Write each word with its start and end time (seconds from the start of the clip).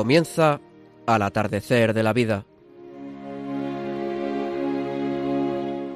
Comienza 0.00 0.62
al 1.06 1.20
atardecer 1.20 1.92
de 1.92 2.02
la 2.02 2.14
vida. 2.14 2.46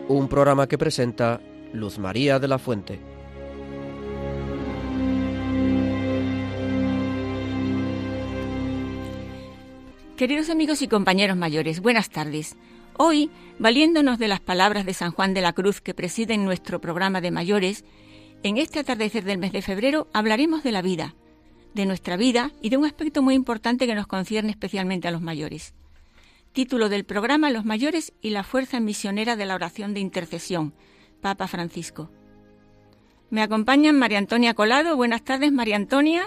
Un 0.09 0.29
programa 0.29 0.67
que 0.67 0.77
presenta 0.77 1.41
Luz 1.73 1.99
María 1.99 2.39
de 2.39 2.47
la 2.47 2.59
Fuente. 2.59 3.01
Queridos 10.19 10.51
amigos 10.51 10.83
y 10.83 10.89
compañeros 10.89 11.39
mayores, 11.39 11.81
buenas 11.81 12.11
tardes. 12.11 12.57
Hoy, 12.99 13.31
valiéndonos 13.59 14.19
de 14.19 14.29
las 14.29 14.41
palabras 14.41 14.85
de 14.85 14.93
San 14.93 15.13
Juan 15.13 15.33
de 15.33 15.41
la 15.41 15.55
Cruz 15.55 15.81
que 15.81 15.95
presiden 15.95 16.45
nuestro 16.45 16.79
programa 16.79 17.23
de 17.23 17.31
mayores, 17.31 17.87
en 18.43 18.59
este 18.59 18.81
atardecer 18.81 19.25
del 19.25 19.39
mes 19.39 19.53
de 19.53 19.63
febrero 19.63 20.09
hablaremos 20.13 20.63
de 20.63 20.73
la 20.73 20.83
vida, 20.83 21.15
de 21.75 21.87
nuestra 21.87 22.17
vida 22.17 22.53
y 22.63 22.71
de 22.71 22.77
un 22.77 22.87
aspecto 22.87 23.23
muy 23.23 23.35
importante 23.35 23.87
que 23.87 23.95
nos 23.95 24.07
concierne 24.07 24.51
especialmente 24.51 25.09
a 25.09 25.11
los 25.11 25.21
mayores. 25.21 25.75
Título 26.53 26.89
del 26.89 27.05
programa 27.05 27.51
Los 27.51 27.65
mayores 27.65 28.13
y 28.23 28.31
la 28.31 28.45
fuerza 28.45 28.81
misionera 28.81 29.37
de 29.37 29.45
la 29.45 29.57
oración 29.57 29.93
de 29.93 30.01
intercesión, 30.01 30.73
Papa 31.21 31.49
Francisco. 31.49 32.11
Me 33.31 33.43
acompañan 33.43 33.99
María 33.99 34.19
Antonia 34.19 34.55
Colado. 34.55 34.97
Buenas 34.97 35.25
tardes, 35.25 35.51
María 35.53 35.77
Antonia. 35.77 36.23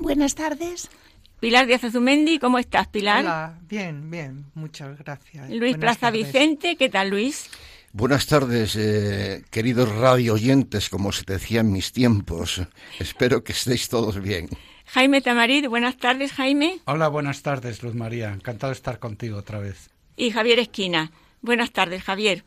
Buenas 0.00 0.34
tardes. 0.34 0.90
Pilar 1.38 1.68
Díaz 1.68 1.84
Azumendi, 1.84 2.40
¿cómo 2.40 2.58
estás, 2.58 2.88
Pilar? 2.88 3.20
Hola, 3.20 3.60
bien, 3.68 4.10
bien, 4.10 4.46
muchas 4.54 4.98
gracias. 4.98 5.48
Luis 5.50 5.76
Plaza 5.76 6.10
Vicente, 6.10 6.74
¿qué 6.76 6.88
tal, 6.88 7.10
Luis? 7.10 7.48
Buenas 7.92 8.26
tardes, 8.26 8.74
eh, 8.76 9.44
queridos 9.50 9.88
radio 9.94 10.34
oyentes, 10.34 10.90
como 10.90 11.12
se 11.12 11.24
decía 11.24 11.60
en 11.60 11.70
mis 11.70 11.92
tiempos. 11.92 12.62
Espero 12.98 13.44
que 13.44 13.52
estéis 13.52 13.88
todos 13.88 14.20
bien. 14.20 14.48
Jaime 14.90 15.20
Tamarit, 15.20 15.66
buenas 15.66 15.98
tardes, 15.98 16.32
Jaime. 16.32 16.80
Hola, 16.86 17.08
buenas 17.08 17.42
tardes, 17.42 17.82
Luz 17.82 17.94
María. 17.94 18.32
Encantado 18.32 18.70
de 18.70 18.76
estar 18.76 18.98
contigo 18.98 19.36
otra 19.36 19.58
vez. 19.58 19.90
Y 20.16 20.30
Javier 20.30 20.58
Esquina. 20.58 21.12
Buenas 21.42 21.72
tardes, 21.72 22.02
Javier. 22.02 22.42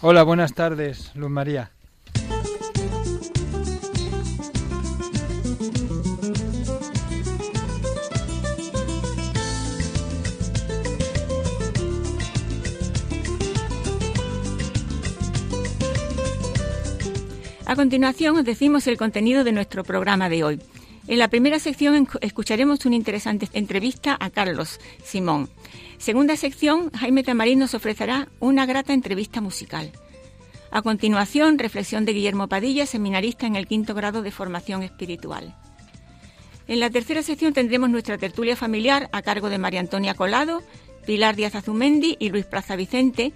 Hola, 0.00 0.22
buenas 0.22 0.54
tardes, 0.54 1.10
Luz 1.16 1.30
María. 1.30 1.72
A 17.66 17.74
continuación 17.74 18.36
os 18.36 18.44
decimos 18.44 18.86
el 18.86 18.96
contenido 18.96 19.42
de 19.42 19.52
nuestro 19.52 19.82
programa 19.82 20.28
de 20.28 20.44
hoy. 20.44 20.60
En 21.08 21.18
la 21.18 21.28
primera 21.28 21.58
sección 21.58 22.06
escucharemos 22.20 22.84
una 22.84 22.94
interesante 22.94 23.48
entrevista 23.54 24.14
a 24.20 24.28
Carlos 24.28 24.78
Simón. 25.02 25.48
Segunda 25.96 26.36
sección, 26.36 26.90
Jaime 26.92 27.22
Tamarín 27.22 27.60
nos 27.60 27.72
ofrecerá 27.72 28.28
una 28.40 28.66
grata 28.66 28.92
entrevista 28.92 29.40
musical. 29.40 29.90
A 30.70 30.82
continuación, 30.82 31.58
reflexión 31.58 32.04
de 32.04 32.12
Guillermo 32.12 32.46
Padilla, 32.46 32.84
seminarista 32.84 33.46
en 33.46 33.56
el 33.56 33.66
quinto 33.66 33.94
grado 33.94 34.20
de 34.20 34.30
formación 34.30 34.82
espiritual. 34.82 35.56
En 36.66 36.78
la 36.78 36.90
tercera 36.90 37.22
sección 37.22 37.54
tendremos 37.54 37.88
nuestra 37.88 38.18
tertulia 38.18 38.54
familiar 38.54 39.08
a 39.12 39.22
cargo 39.22 39.48
de 39.48 39.56
María 39.56 39.80
Antonia 39.80 40.12
Colado, 40.12 40.62
Pilar 41.06 41.36
Díaz 41.36 41.54
Azumendi 41.54 42.18
y 42.20 42.28
Luis 42.28 42.44
Plaza 42.44 42.76
Vicente, 42.76 43.32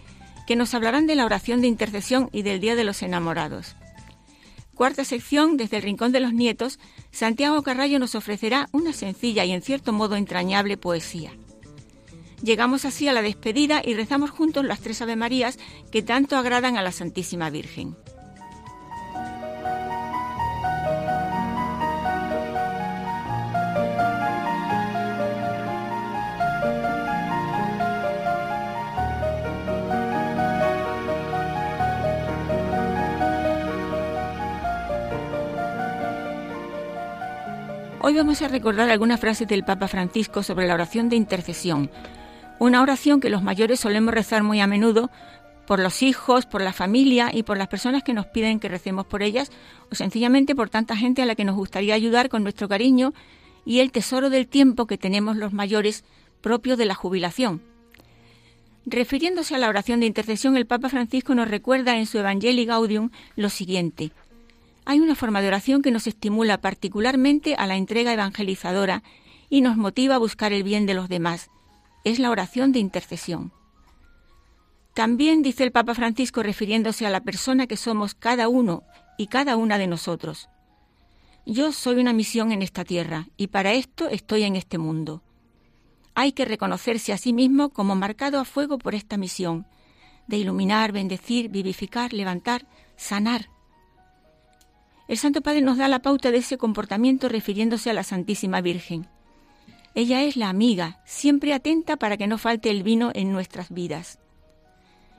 que 0.47 0.57
nos 0.57 0.75
hablarán 0.75 1.07
de 1.07 1.15
la 1.15 1.25
oración 1.25 1.63
de 1.63 1.69
intercesión 1.69 2.29
y 2.33 2.43
del 2.43 2.61
Día 2.61 2.77
de 2.77 2.85
los 2.85 3.01
Enamorados. 3.03 3.77
Cuarta 4.75 5.05
sección, 5.05 5.57
desde 5.57 5.79
el 5.79 5.83
Rincón 5.83 6.13
de 6.13 6.21
los 6.21 6.33
Nietos, 6.33 6.79
Santiago 7.13 7.63
Carrallo 7.63 7.99
nos 7.99 8.15
ofrecerá 8.15 8.69
una 8.73 8.93
sencilla 8.93 9.45
y 9.45 9.53
en 9.53 9.63
cierto 9.63 9.93
modo 9.93 10.17
entrañable 10.17 10.77
poesía. 10.77 11.33
Llegamos 12.43 12.85
así 12.85 13.07
a 13.07 13.13
la 13.13 13.23
despedida 13.23 13.83
y 13.85 13.95
rezamos 13.95 14.31
juntos 14.31 14.65
las 14.65 14.81
tres 14.81 15.01
Ave 15.03 15.15
Marías 15.15 15.59
que 15.93 16.03
tanto 16.03 16.37
agradan 16.37 16.77
a 16.77 16.83
la 16.83 16.91
Santísima 16.91 17.51
Virgen. 17.51 17.95
Hoy 38.05 38.15
vamos 38.15 38.43
a 38.43 38.49
recordar 38.49 38.91
algunas 38.91 39.21
frases 39.21 39.47
del 39.47 39.63
Papa 39.63 39.87
Francisco 39.87 40.43
sobre 40.43 40.67
la 40.67 40.75
oración 40.75 41.09
de 41.09 41.15
intercesión, 41.15 41.89
una 42.59 42.83
oración 42.83 43.21
que 43.21 43.31
los 43.31 43.45
mayores 43.45 43.79
solemos 43.79 44.13
rezar 44.13 44.43
muy 44.43 44.59
a 44.59 44.67
menudo 44.67 45.09
por 45.69 45.79
los 45.79 46.03
hijos, 46.03 46.45
por 46.45 46.63
la 46.63 46.73
familia 46.73 47.31
y 47.33 47.45
por 47.45 47.59
las 47.59 47.69
personas 47.69 48.03
que 48.03 48.13
nos 48.13 48.27
piden 48.27 48.59
que 48.59 48.69
recemos 48.69 49.07
por 49.07 49.23
ellas 49.23 49.53
o 49.93 49.95
sencillamente 49.95 50.57
por 50.57 50.69
tanta 50.69 50.97
gente 50.97 51.23
a 51.23 51.27
la 51.27 51.37
que 51.37 51.45
nos 51.45 51.55
gustaría 51.55 51.95
ayudar 51.95 52.29
con 52.29 52.43
nuestro 52.43 52.69
cariño 52.69 53.15
y 53.65 53.79
el 53.79 53.93
tesoro 53.93 54.31
del 54.31 54.49
tiempo 54.49 54.89
que 54.89 54.99
tenemos 54.99 55.37
los 55.37 55.53
mayores 55.53 56.03
propio 56.41 56.77
de 56.77 56.87
la 56.87 56.97
jubilación. 56.97 57.63
Refiriéndose 58.85 59.55
a 59.55 59.59
la 59.59 59.69
oración 59.69 60.01
de 60.01 60.07
intercesión, 60.07 60.57
el 60.57 60.67
Papa 60.67 60.89
Francisco 60.89 61.37
nos 61.37 61.47
recuerda 61.47 61.97
en 61.97 62.07
su 62.07 62.19
Evangelii 62.19 62.67
Gaudium 62.67 63.11
lo 63.37 63.49
siguiente. 63.49 64.11
Hay 64.85 65.01
una 65.01 65.15
forma 65.15 65.41
de 65.41 65.49
oración 65.49 65.83
que 65.83 65.91
nos 65.91 66.07
estimula 66.07 66.61
particularmente 66.61 67.55
a 67.55 67.67
la 67.67 67.77
entrega 67.77 68.13
evangelizadora 68.13 69.03
y 69.49 69.61
nos 69.61 69.77
motiva 69.77 70.17
a 70.17 70.19
buscar 70.19 70.53
el 70.53 70.63
bien 70.63 70.87
de 70.87 70.95
los 70.95 71.09
demás. 71.09 71.51
Es 72.05 72.19
la 72.19 72.31
oración 72.31 72.73
de 72.73 72.81
intercesión. 72.81 73.53
También 74.95 75.43
dice 75.43 75.65
el 75.65 75.73
Papa 75.73 75.95
Francisco 75.95 76.43
refiriéndose 76.43 77.07
a 77.07 77.11
la 77.11 77.23
persona 77.23 77.67
que 77.67 77.77
somos 77.77 78.15
cada 78.15 78.49
uno 78.49 78.83
y 79.17 79.29
cada 79.29 79.57
una 79.57 79.79
de 79.79 79.87
nosotros. 79.87 80.49
Yo 81.47 81.73
soy 81.73 81.97
una 81.97 82.13
misión 82.13 82.53
en 82.53 82.63
esta 82.63 82.85
tierra 82.85 83.29
y 83.37 83.49
para 83.49 83.73
esto 83.73 84.09
estoy 84.09 84.43
en 84.43 84.57
este 84.57 84.79
mundo. 84.79 85.23
Hay 86.15 86.33
que 86.33 86.45
reconocerse 86.45 87.13
a 87.13 87.19
sí 87.19 87.33
mismo 87.33 87.71
como 87.71 87.95
marcado 87.95 88.39
a 88.39 88.45
fuego 88.45 88.79
por 88.79 88.95
esta 88.95 89.17
misión, 89.17 89.67
de 90.27 90.37
iluminar, 90.37 90.93
bendecir, 90.93 91.49
vivificar, 91.49 92.13
levantar, 92.13 92.67
sanar, 92.97 93.49
el 95.13 95.19
Santo 95.19 95.43
Padre 95.43 95.61
nos 95.61 95.77
da 95.77 95.89
la 95.89 96.01
pauta 96.01 96.31
de 96.31 96.39
ese 96.39 96.57
comportamiento 96.57 97.29
refiriéndose 97.29 97.91
a 97.91 97.93
la 97.93 98.03
Santísima 98.03 98.63
Virgen. 98.63 99.07
Ella 99.95 100.23
es 100.23 100.39
la 100.39 100.49
amiga, 100.49 101.03
siempre 101.05 101.53
atenta 101.53 101.99
para 101.99 102.17
que 102.17 102.27
no 102.27 102.39
falte 102.39 102.71
el 102.71 102.83
vino 102.83 103.11
en 103.13 103.31
nuestras 103.31 103.69
vidas. 103.69 104.21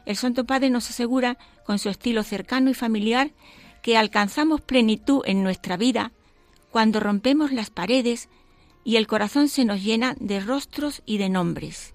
El 0.08 0.16
Santo 0.16 0.46
Padre 0.46 0.72
nos 0.72 0.90
asegura, 0.90 1.38
con 1.64 1.78
su 1.78 1.90
estilo 1.90 2.24
cercano 2.24 2.72
y 2.72 2.74
familiar, 2.74 3.34
que 3.84 3.96
alcanzamos 3.96 4.62
plenitud 4.62 5.22
en 5.26 5.44
nuestra 5.44 5.78
vida 5.78 6.12
cuando 6.72 7.00
rompemos 7.00 7.52
las 7.52 7.70
paredes 7.70 8.30
y 8.84 8.96
el 8.96 9.06
corazón 9.06 9.48
se 9.48 9.64
nos 9.64 9.84
llena 9.84 10.16
de 10.20 10.40
rostros 10.40 11.04
y 11.06 11.20
de 11.20 11.30
nombres. 11.30 11.93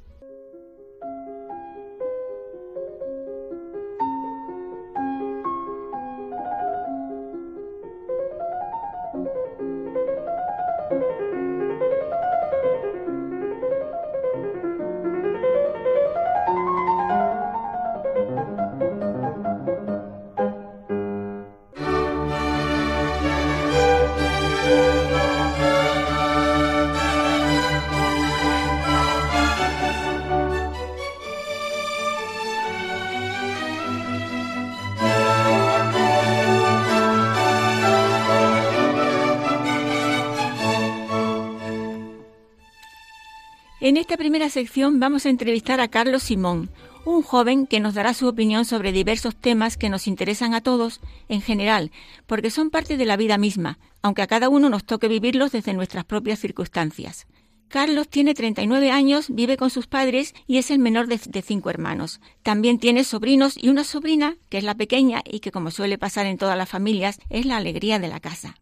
En 43.89 43.97
esta 43.97 44.19
primera 44.19 44.51
sección 44.51 45.01
vamos 45.01 45.25
a 45.25 45.31
entrevistar 45.31 45.81
a 45.81 45.89
Carlos 45.89 46.25
Simón, 46.25 46.69
un 47.07 47.23
joven 47.23 47.67
que 47.67 47.81
nos 47.81 47.95
dará 47.95 48.13
su 48.13 48.29
opinión 48.29 48.67
sobre 48.67 48.93
diversos 48.93 49.35
temas 49.35 49.79
que 49.79 49.89
nos 49.89 50.07
interesan 50.07 50.53
a 50.53 50.61
todos 50.61 51.01
en 51.31 51.41
general, 51.41 51.91
porque 52.27 52.51
son 52.51 52.69
parte 52.69 52.99
de 52.99 53.07
la 53.07 53.17
vida 53.17 53.39
misma, 53.39 53.79
aunque 54.03 54.21
a 54.21 54.27
cada 54.27 54.51
uno 54.51 54.69
nos 54.69 54.85
toque 54.85 55.09
vivirlos 55.09 55.53
desde 55.53 55.73
nuestras 55.73 56.05
propias 56.05 56.39
circunstancias. 56.39 57.27
Carlos 57.69 58.09
tiene 58.11 58.35
39 58.35 58.91
años, 58.91 59.29
vive 59.31 59.57
con 59.57 59.71
sus 59.71 59.87
padres 59.87 60.35
y 60.47 60.59
es 60.59 60.71
el 60.71 60.81
menor 60.81 61.07
de, 61.07 61.41
cinco 61.41 61.71
hermanos. 61.71 62.21
También 62.43 62.79
tiene 62.79 63.05
sobrinos 63.05 63.57
y 63.57 63.71
una 63.71 63.85
sobrina, 63.85 64.37
que 64.51 64.59
es 64.59 64.65
la 64.65 64.75
pequeña 64.75 65.23
y 65.25 65.41
que, 65.41 65.51
como 65.51 65.71
suele 65.71 65.97
pasar 65.97 66.27
en 66.27 66.37
todas 66.37 66.59
las 66.59 66.69
familias, 66.69 67.21
es 67.31 67.47
la 67.47 67.57
alegría 67.57 67.99
de 67.99 68.09
la 68.09 68.21
casa. 68.21 68.55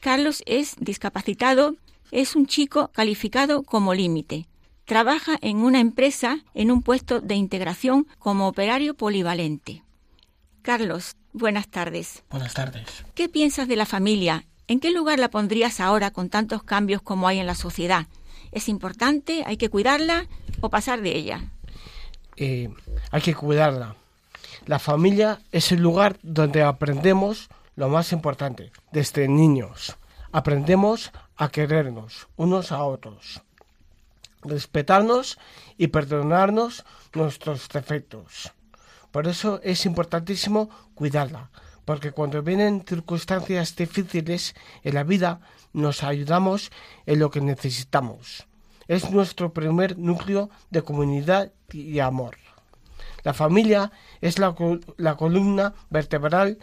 Carlos 0.00 0.42
es 0.44 0.76
discapacitado, 0.78 1.76
es 2.12 2.36
un 2.36 2.46
chico 2.46 2.90
calificado 2.92 3.62
como 3.62 3.94
límite. 3.94 4.49
Trabaja 4.90 5.38
en 5.40 5.58
una 5.58 5.78
empresa 5.78 6.40
en 6.52 6.72
un 6.72 6.82
puesto 6.82 7.20
de 7.20 7.36
integración 7.36 8.08
como 8.18 8.48
operario 8.48 8.94
polivalente. 8.94 9.84
Carlos, 10.62 11.14
buenas 11.32 11.68
tardes. 11.68 12.24
Buenas 12.28 12.54
tardes. 12.54 13.04
¿Qué 13.14 13.28
piensas 13.28 13.68
de 13.68 13.76
la 13.76 13.86
familia? 13.86 14.46
¿En 14.66 14.80
qué 14.80 14.90
lugar 14.90 15.20
la 15.20 15.30
pondrías 15.30 15.78
ahora 15.78 16.10
con 16.10 16.28
tantos 16.28 16.64
cambios 16.64 17.02
como 17.02 17.28
hay 17.28 17.38
en 17.38 17.46
la 17.46 17.54
sociedad? 17.54 18.08
¿Es 18.50 18.68
importante? 18.68 19.44
¿Hay 19.46 19.58
que 19.58 19.68
cuidarla 19.68 20.26
o 20.60 20.70
pasar 20.70 21.02
de 21.02 21.14
ella? 21.16 21.44
Eh, 22.36 22.68
hay 23.12 23.22
que 23.22 23.36
cuidarla. 23.36 23.94
La 24.66 24.80
familia 24.80 25.38
es 25.52 25.70
el 25.70 25.80
lugar 25.80 26.18
donde 26.24 26.64
aprendemos 26.64 27.48
lo 27.76 27.88
más 27.90 28.10
importante, 28.10 28.72
desde 28.90 29.28
niños. 29.28 29.96
Aprendemos 30.32 31.12
a 31.36 31.48
querernos 31.48 32.26
unos 32.34 32.72
a 32.72 32.82
otros, 32.82 33.40
respetarnos 34.42 35.38
y 35.76 35.88
perdonarnos 35.88 36.84
nuestros 37.14 37.68
defectos. 37.68 38.52
Por 39.10 39.26
eso 39.26 39.60
es 39.62 39.86
importantísimo 39.86 40.70
cuidarla, 40.94 41.50
porque 41.84 42.12
cuando 42.12 42.42
vienen 42.42 42.84
circunstancias 42.86 43.74
difíciles 43.76 44.54
en 44.82 44.94
la 44.94 45.04
vida 45.04 45.40
nos 45.72 46.02
ayudamos 46.02 46.70
en 47.06 47.18
lo 47.18 47.30
que 47.30 47.40
necesitamos. 47.40 48.46
Es 48.88 49.10
nuestro 49.10 49.52
primer 49.52 49.98
núcleo 49.98 50.50
de 50.70 50.82
comunidad 50.82 51.52
y 51.72 51.98
amor. 52.00 52.36
La 53.22 53.34
familia 53.34 53.92
es 54.20 54.38
la, 54.38 54.54
la 54.96 55.16
columna 55.16 55.74
vertebral 55.90 56.58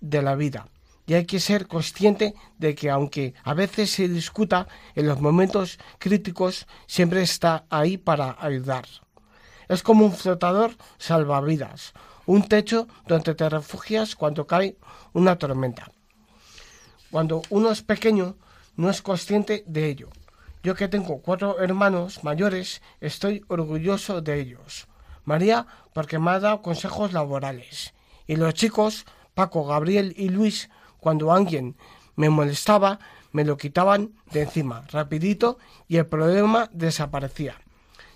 de 0.00 0.22
la 0.22 0.34
vida 0.34 0.66
y 1.06 1.14
hay 1.14 1.26
que 1.26 1.40
ser 1.40 1.66
consciente 1.66 2.34
de 2.58 2.74
que 2.74 2.90
aunque 2.90 3.34
a 3.42 3.54
veces 3.54 3.90
se 3.90 4.08
discuta, 4.08 4.68
en 4.94 5.08
los 5.08 5.20
momentos 5.20 5.78
críticos 5.98 6.66
siempre 6.86 7.22
está 7.22 7.64
ahí 7.70 7.98
para 7.98 8.36
ayudar. 8.40 8.86
Es 9.68 9.82
como 9.82 10.04
un 10.04 10.12
flotador 10.12 10.76
salvavidas, 10.98 11.92
un 12.26 12.46
techo 12.46 12.88
donde 13.06 13.34
te 13.34 13.48
refugias 13.48 14.14
cuando 14.14 14.46
cae 14.46 14.76
una 15.12 15.36
tormenta. 15.38 15.90
Cuando 17.10 17.42
uno 17.50 17.70
es 17.70 17.82
pequeño, 17.82 18.36
no 18.76 18.88
es 18.88 19.02
consciente 19.02 19.64
de 19.66 19.88
ello. 19.88 20.08
Yo 20.62 20.74
que 20.74 20.88
tengo 20.88 21.20
cuatro 21.20 21.58
hermanos 21.60 22.22
mayores, 22.22 22.82
estoy 23.00 23.44
orgulloso 23.48 24.22
de 24.22 24.40
ellos. 24.40 24.86
María, 25.24 25.66
porque 25.92 26.18
me 26.18 26.30
ha 26.30 26.40
dado 26.40 26.62
consejos 26.62 27.12
laborales. 27.12 27.94
Y 28.26 28.36
los 28.36 28.54
chicos, 28.54 29.04
Paco, 29.34 29.64
Gabriel 29.66 30.14
y 30.16 30.28
Luis, 30.28 30.70
cuando 31.02 31.32
alguien 31.32 31.74
me 32.14 32.30
molestaba, 32.30 33.00
me 33.32 33.44
lo 33.44 33.56
quitaban 33.56 34.12
de 34.30 34.42
encima, 34.42 34.84
rapidito, 34.92 35.58
y 35.88 35.96
el 35.96 36.06
problema 36.06 36.70
desaparecía. 36.72 37.56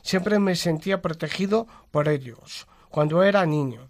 Siempre 0.02 0.38
me 0.38 0.54
sentía 0.54 1.02
protegido 1.02 1.66
por 1.90 2.08
ellos, 2.08 2.68
cuando 2.88 3.24
era 3.24 3.44
niño. 3.44 3.88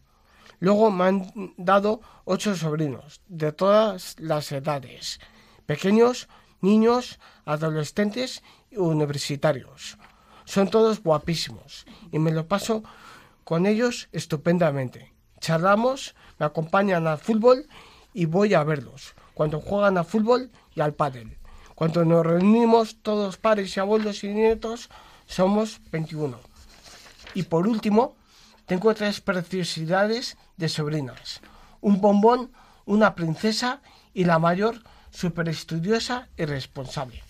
Luego 0.60 0.90
me 0.90 1.04
han 1.04 1.52
dado 1.58 2.00
ocho 2.25 2.56
sobrinos, 2.56 3.20
de 3.28 3.52
todas 3.52 4.16
las 4.19 4.50
edades, 4.50 5.20
pequeños, 5.66 6.26
niños, 6.62 7.20
adolescentes 7.44 8.43
y 8.70 8.78
universitarios. 8.78 9.98
Son 10.46 10.70
todos 10.70 11.02
guapísimos 11.02 11.84
y 12.10 12.19
me 12.19 12.32
lo 12.32 12.48
paso 12.48 12.82
con 13.44 13.66
ellos 13.66 14.08
estupendamente. 14.12 15.12
Charlamos, 15.38 16.14
me 16.38 16.46
acompañan 16.46 17.06
al 17.06 17.19
fútbol 17.19 17.66
y 18.17 18.25
voy 18.25 18.55
a 18.55 18.65
verlos 18.65 19.15
cuando 19.35 19.61
juegan 19.61 19.99
a 19.99 20.05
fútbol 20.05 20.51
y 20.75 20.81
al 20.81 20.95
pádel. 20.95 21.37
Cuando 21.75 22.03
nos 22.07 22.25
reunimos 22.25 22.97
todos 23.03 23.37
padres 23.37 23.77
y 23.77 23.81
abuelos 23.81 24.25
y 24.25 24.29
nietos 24.29 24.89
somos 25.27 25.83
21. 25.93 26.41
Y 27.35 27.43
por 27.43 27.69
último, 27.69 28.17
tengo 28.65 28.95
tres 28.95 29.21
preciosidades 29.21 30.39
de 30.57 30.71
sobrinas. 30.71 31.43
Un 31.83 32.01
bombón, 32.01 32.53
una 32.87 33.15
princesa 33.15 33.83
y 34.15 34.25
la 34.25 34.39
mayor 34.39 34.83
súper 35.11 35.51
estudiosa 35.51 36.29
y 36.39 36.47
responsable. 36.47 37.23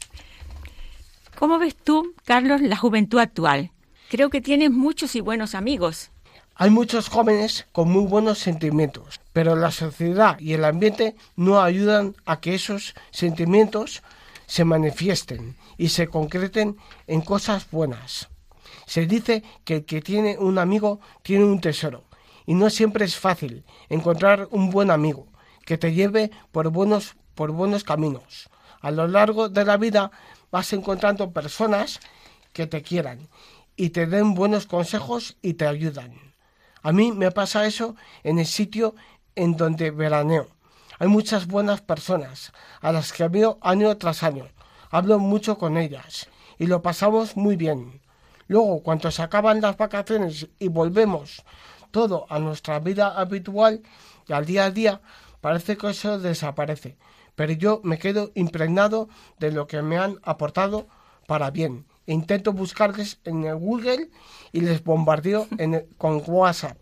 ¿Cómo 1.36 1.58
ves 1.58 1.74
tú, 1.74 2.14
Carlos, 2.24 2.60
la 2.60 2.76
juventud 2.76 3.18
actual? 3.18 3.72
Creo 4.08 4.30
que 4.30 4.40
tienes 4.40 4.70
muchos 4.70 5.16
y 5.16 5.20
buenos 5.20 5.56
amigos. 5.56 6.12
Hay 6.58 6.70
muchos 6.70 7.10
jóvenes 7.10 7.66
con 7.70 7.90
muy 7.90 8.06
buenos 8.06 8.38
sentimientos, 8.38 9.20
pero 9.34 9.56
la 9.56 9.70
sociedad 9.70 10.38
y 10.40 10.54
el 10.54 10.64
ambiente 10.64 11.14
no 11.36 11.60
ayudan 11.60 12.16
a 12.24 12.40
que 12.40 12.54
esos 12.54 12.94
sentimientos 13.10 14.02
se 14.46 14.64
manifiesten 14.64 15.54
y 15.76 15.90
se 15.90 16.08
concreten 16.08 16.78
en 17.06 17.20
cosas 17.20 17.70
buenas. 17.70 18.30
Se 18.86 19.04
dice 19.04 19.42
que 19.66 19.74
el 19.74 19.84
que 19.84 20.00
tiene 20.00 20.38
un 20.38 20.58
amigo 20.58 20.98
tiene 21.22 21.44
un 21.44 21.60
tesoro, 21.60 22.04
y 22.46 22.54
no 22.54 22.70
siempre 22.70 23.04
es 23.04 23.18
fácil 23.18 23.62
encontrar 23.90 24.48
un 24.50 24.70
buen 24.70 24.90
amigo 24.90 25.26
que 25.66 25.76
te 25.76 25.92
lleve 25.92 26.30
por 26.52 26.70
buenos, 26.70 27.16
por 27.34 27.52
buenos 27.52 27.84
caminos. 27.84 28.48
A 28.80 28.90
lo 28.90 29.06
largo 29.06 29.50
de 29.50 29.66
la 29.66 29.76
vida 29.76 30.10
vas 30.50 30.72
encontrando 30.72 31.32
personas 31.32 32.00
que 32.54 32.66
te 32.66 32.80
quieran 32.80 33.28
y 33.76 33.90
te 33.90 34.06
den 34.06 34.32
buenos 34.32 34.64
consejos 34.64 35.36
y 35.42 35.52
te 35.52 35.66
ayudan. 35.66 36.25
A 36.86 36.92
mí 36.92 37.10
me 37.10 37.32
pasa 37.32 37.66
eso 37.66 37.96
en 38.22 38.38
el 38.38 38.46
sitio 38.46 38.94
en 39.34 39.56
donde 39.56 39.90
veraneo. 39.90 40.46
Hay 41.00 41.08
muchas 41.08 41.48
buenas 41.48 41.80
personas 41.80 42.52
a 42.80 42.92
las 42.92 43.12
que 43.12 43.26
veo 43.26 43.58
año 43.60 43.96
tras 43.96 44.22
año. 44.22 44.46
Hablo 44.92 45.18
mucho 45.18 45.58
con 45.58 45.78
ellas 45.78 46.28
y 46.60 46.68
lo 46.68 46.82
pasamos 46.82 47.36
muy 47.36 47.56
bien. 47.56 48.00
Luego, 48.46 48.84
cuando 48.84 49.10
se 49.10 49.20
acaban 49.20 49.60
las 49.60 49.76
vacaciones 49.76 50.46
y 50.60 50.68
volvemos 50.68 51.42
todo 51.90 52.24
a 52.28 52.38
nuestra 52.38 52.78
vida 52.78 53.18
habitual 53.18 53.82
y 54.28 54.32
al 54.32 54.46
día 54.46 54.66
a 54.66 54.70
día, 54.70 55.00
parece 55.40 55.76
que 55.76 55.90
eso 55.90 56.20
desaparece. 56.20 56.96
Pero 57.34 57.52
yo 57.54 57.80
me 57.82 57.98
quedo 57.98 58.30
impregnado 58.36 59.08
de 59.40 59.50
lo 59.50 59.66
que 59.66 59.82
me 59.82 59.98
han 59.98 60.20
aportado 60.22 60.86
para 61.26 61.50
bien 61.50 61.84
intento 62.06 62.52
buscarles 62.52 63.18
en 63.24 63.44
el 63.44 63.56
Google 63.56 64.10
y 64.52 64.60
les 64.60 64.82
bombardeo 64.82 65.48
con 65.98 66.22
WhatsApp. 66.26 66.78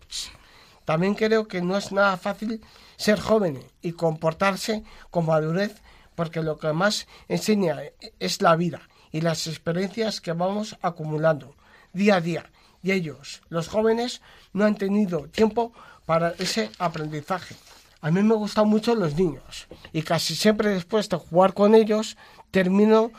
También 0.85 1.15
creo 1.15 1.47
que 1.47 1.61
no 1.61 1.77
es 1.77 1.91
nada 1.91 2.15
fácil 2.17 2.61
ser 2.95 3.19
joven 3.19 3.63
y 3.81 3.93
comportarse 3.93 4.83
con 5.09 5.25
madurez 5.25 5.81
porque 6.13 6.41
lo 6.41 6.57
que 6.57 6.71
más 6.73 7.07
enseña 7.27 7.79
es 8.19 8.41
la 8.41 8.55
vida 8.55 8.81
y 9.11 9.21
las 9.21 9.47
experiencias 9.47 10.21
que 10.21 10.33
vamos 10.33 10.77
acumulando 10.81 11.55
día 11.93 12.15
a 12.17 12.21
día. 12.21 12.51
Y 12.83 12.91
ellos, 12.91 13.41
los 13.49 13.67
jóvenes, 13.67 14.21
no 14.53 14.65
han 14.65 14.75
tenido 14.75 15.27
tiempo 15.27 15.73
para 16.05 16.31
ese 16.37 16.69
aprendizaje. 16.77 17.55
A 18.01 18.11
mí 18.11 18.21
me 18.21 18.35
gustan 18.35 18.67
mucho 18.67 18.93
los 18.93 19.15
niños 19.15 19.67
y 19.91 20.03
casi 20.03 20.35
siempre 20.35 20.69
después 20.69 21.09
de 21.09 21.17
jugar 21.17 21.53
con 21.53 21.73
ellos 21.73 22.17
termino 22.51 23.11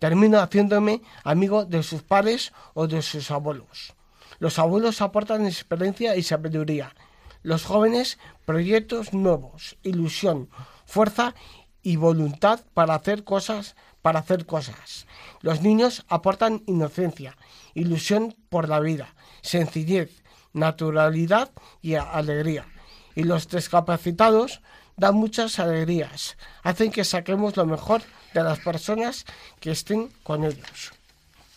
termino 0.00 0.40
haciéndome 0.40 1.02
amigo 1.22 1.64
de 1.64 1.84
sus 1.84 2.02
padres 2.02 2.52
o 2.74 2.88
de 2.88 3.02
sus 3.02 3.30
abuelos. 3.30 3.94
Los 4.40 4.58
abuelos 4.58 5.02
aportan 5.02 5.46
experiencia 5.46 6.16
y 6.16 6.24
sabiduría. 6.24 6.96
Los 7.42 7.64
jóvenes, 7.64 8.18
proyectos 8.44 9.12
nuevos, 9.12 9.76
ilusión, 9.82 10.50
fuerza 10.86 11.34
y 11.82 11.96
voluntad 11.96 12.60
para 12.74 12.94
hacer 12.94 13.22
cosas, 13.22 13.76
para 14.02 14.20
hacer 14.20 14.46
cosas. 14.46 15.06
Los 15.42 15.60
niños 15.60 16.04
aportan 16.08 16.62
inocencia, 16.66 17.36
ilusión 17.74 18.34
por 18.48 18.68
la 18.68 18.80
vida, 18.80 19.14
sencillez, 19.42 20.22
naturalidad 20.52 21.50
y 21.82 21.94
alegría. 21.94 22.66
Y 23.14 23.24
los 23.24 23.48
discapacitados 23.48 24.62
dan 25.00 25.14
muchas 25.14 25.58
alegrías, 25.58 26.36
hacen 26.62 26.92
que 26.92 27.04
saquemos 27.04 27.56
lo 27.56 27.64
mejor 27.64 28.02
de 28.34 28.44
las 28.44 28.58
personas 28.60 29.24
que 29.58 29.70
estén 29.70 30.10
con 30.22 30.44
ellos. 30.44 30.92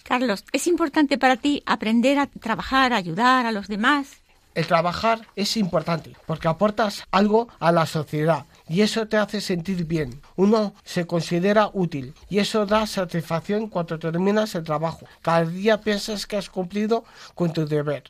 Carlos, 0.03 0.45
¿es 0.53 0.65
importante 0.65 1.17
para 1.17 1.35
ti 1.35 1.61
aprender 1.65 2.19
a 2.19 2.27
trabajar, 2.27 2.93
a 2.93 2.97
ayudar 2.97 3.45
a 3.45 3.51
los 3.51 3.67
demás? 3.67 4.17
El 4.55 4.65
trabajar 4.65 5.27
es 5.35 5.57
importante 5.57 6.15
porque 6.25 6.47
aportas 6.47 7.03
algo 7.11 7.49
a 7.59 7.71
la 7.71 7.85
sociedad 7.85 8.45
y 8.69 8.81
eso 8.81 9.07
te 9.07 9.17
hace 9.17 9.41
sentir 9.41 9.83
bien. 9.85 10.21
Uno 10.37 10.73
se 10.85 11.05
considera 11.05 11.69
útil 11.73 12.13
y 12.29 12.39
eso 12.39 12.65
da 12.65 12.87
satisfacción 12.87 13.67
cuando 13.67 13.99
terminas 13.99 14.55
el 14.55 14.63
trabajo. 14.63 15.05
Cada 15.21 15.45
día 15.45 15.81
piensas 15.81 16.27
que 16.27 16.37
has 16.37 16.49
cumplido 16.49 17.03
con 17.35 17.51
tu 17.51 17.65
deber. 17.65 18.03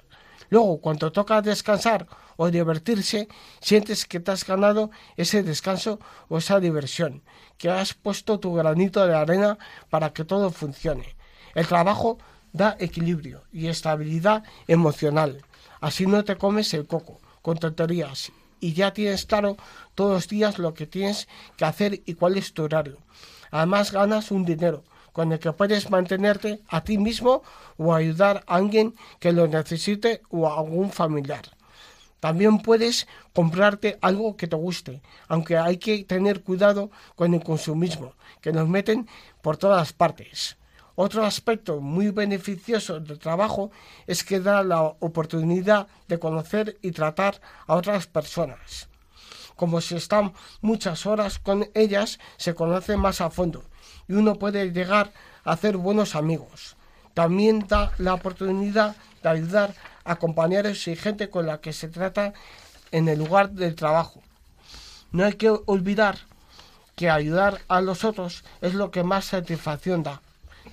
Luego, 0.49 0.79
cuando 0.79 1.11
toca 1.11 1.41
descansar 1.41 2.05
o 2.37 2.49
divertirse, 2.51 3.27
sientes 3.61 4.05
que 4.05 4.19
te 4.19 4.31
has 4.31 4.45
ganado 4.45 4.91
ese 5.17 5.43
descanso 5.43 5.99
o 6.29 6.37
esa 6.37 6.59
diversión, 6.59 7.21
que 7.57 7.69
has 7.69 7.93
puesto 7.93 8.39
tu 8.39 8.53
granito 8.53 9.05
de 9.05 9.15
arena 9.15 9.57
para 9.89 10.13
que 10.13 10.25
todo 10.25 10.51
funcione. 10.51 11.15
El 11.55 11.67
trabajo 11.67 12.17
da 12.51 12.75
equilibrio 12.79 13.43
y 13.51 13.67
estabilidad 13.67 14.43
emocional. 14.67 15.41
Así 15.81 16.05
no 16.05 16.23
te 16.23 16.37
comes 16.37 16.73
el 16.73 16.87
coco 16.87 17.19
con 17.41 17.57
tonterías 17.57 18.31
y 18.59 18.73
ya 18.73 18.93
tienes 18.93 19.25
claro 19.25 19.57
todos 19.95 20.13
los 20.13 20.27
días 20.29 20.57
lo 20.57 20.73
que 20.73 20.87
tienes 20.87 21.27
que 21.57 21.65
hacer 21.65 22.01
y 22.05 22.13
cuál 22.13 22.37
es 22.37 22.53
tu 22.53 22.63
horario. 22.63 22.97
Además 23.51 23.91
ganas 23.91 24.31
un 24.31 24.45
dinero 24.45 24.83
con 25.11 25.31
el 25.31 25.39
que 25.39 25.51
puedes 25.51 25.89
mantenerte 25.91 26.61
a 26.69 26.83
ti 26.83 26.97
mismo 26.97 27.43
o 27.77 27.93
ayudar 27.93 28.43
a 28.47 28.55
alguien 28.55 28.95
que 29.19 29.31
lo 29.31 29.47
necesite 29.47 30.21
o 30.29 30.47
a 30.47 30.57
algún 30.57 30.91
familiar. 30.91 31.43
También 32.23 32.59
puedes 32.59 33.05
comprarte 33.33 33.97
algo 33.99 34.37
que 34.37 34.47
te 34.47 34.55
guste, 34.55 35.01
aunque 35.27 35.57
hay 35.57 35.75
que 35.75 36.05
tener 36.05 36.41
cuidado 36.41 36.89
con 37.17 37.33
el 37.33 37.43
consumismo, 37.43 38.13
que 38.39 38.53
nos 38.53 38.65
meten 38.69 39.09
por 39.41 39.57
todas 39.57 39.91
partes. 39.91 40.55
Otro 40.95 41.25
aspecto 41.25 41.81
muy 41.81 42.11
beneficioso 42.11 43.01
del 43.01 43.19
trabajo 43.19 43.71
es 44.07 44.23
que 44.23 44.39
da 44.39 44.63
la 44.63 44.83
oportunidad 44.83 45.87
de 46.07 46.17
conocer 46.17 46.77
y 46.81 46.91
tratar 46.91 47.41
a 47.67 47.75
otras 47.75 48.07
personas. 48.07 48.87
Como 49.57 49.81
si 49.81 49.95
están 49.95 50.31
muchas 50.61 51.05
horas 51.05 51.39
con 51.39 51.67
ellas, 51.73 52.19
se 52.37 52.55
conoce 52.55 52.95
más 52.95 53.19
a 53.19 53.31
fondo 53.31 53.65
y 54.07 54.13
uno 54.13 54.35
puede 54.35 54.71
llegar 54.71 55.11
a 55.43 55.51
hacer 55.51 55.75
buenos 55.75 56.15
amigos. 56.15 56.77
También 57.13 57.67
da 57.67 57.91
la 57.97 58.13
oportunidad 58.13 58.95
de 59.21 59.27
ayudar 59.27 59.75
a 60.03 60.15
compañeros 60.17 60.87
y 60.87 60.95
gente 60.95 61.29
con 61.29 61.45
la 61.45 61.61
que 61.61 61.73
se 61.73 61.87
trata 61.87 62.33
en 62.91 63.07
el 63.07 63.19
lugar 63.19 63.51
del 63.51 63.75
trabajo. 63.75 64.21
No 65.11 65.25
hay 65.25 65.33
que 65.33 65.49
olvidar 65.49 66.17
que 66.95 67.09
ayudar 67.09 67.61
a 67.67 67.81
los 67.81 68.03
otros 68.03 68.43
es 68.61 68.73
lo 68.73 68.91
que 68.91 69.03
más 69.03 69.25
satisfacción 69.25 70.03
da. 70.03 70.21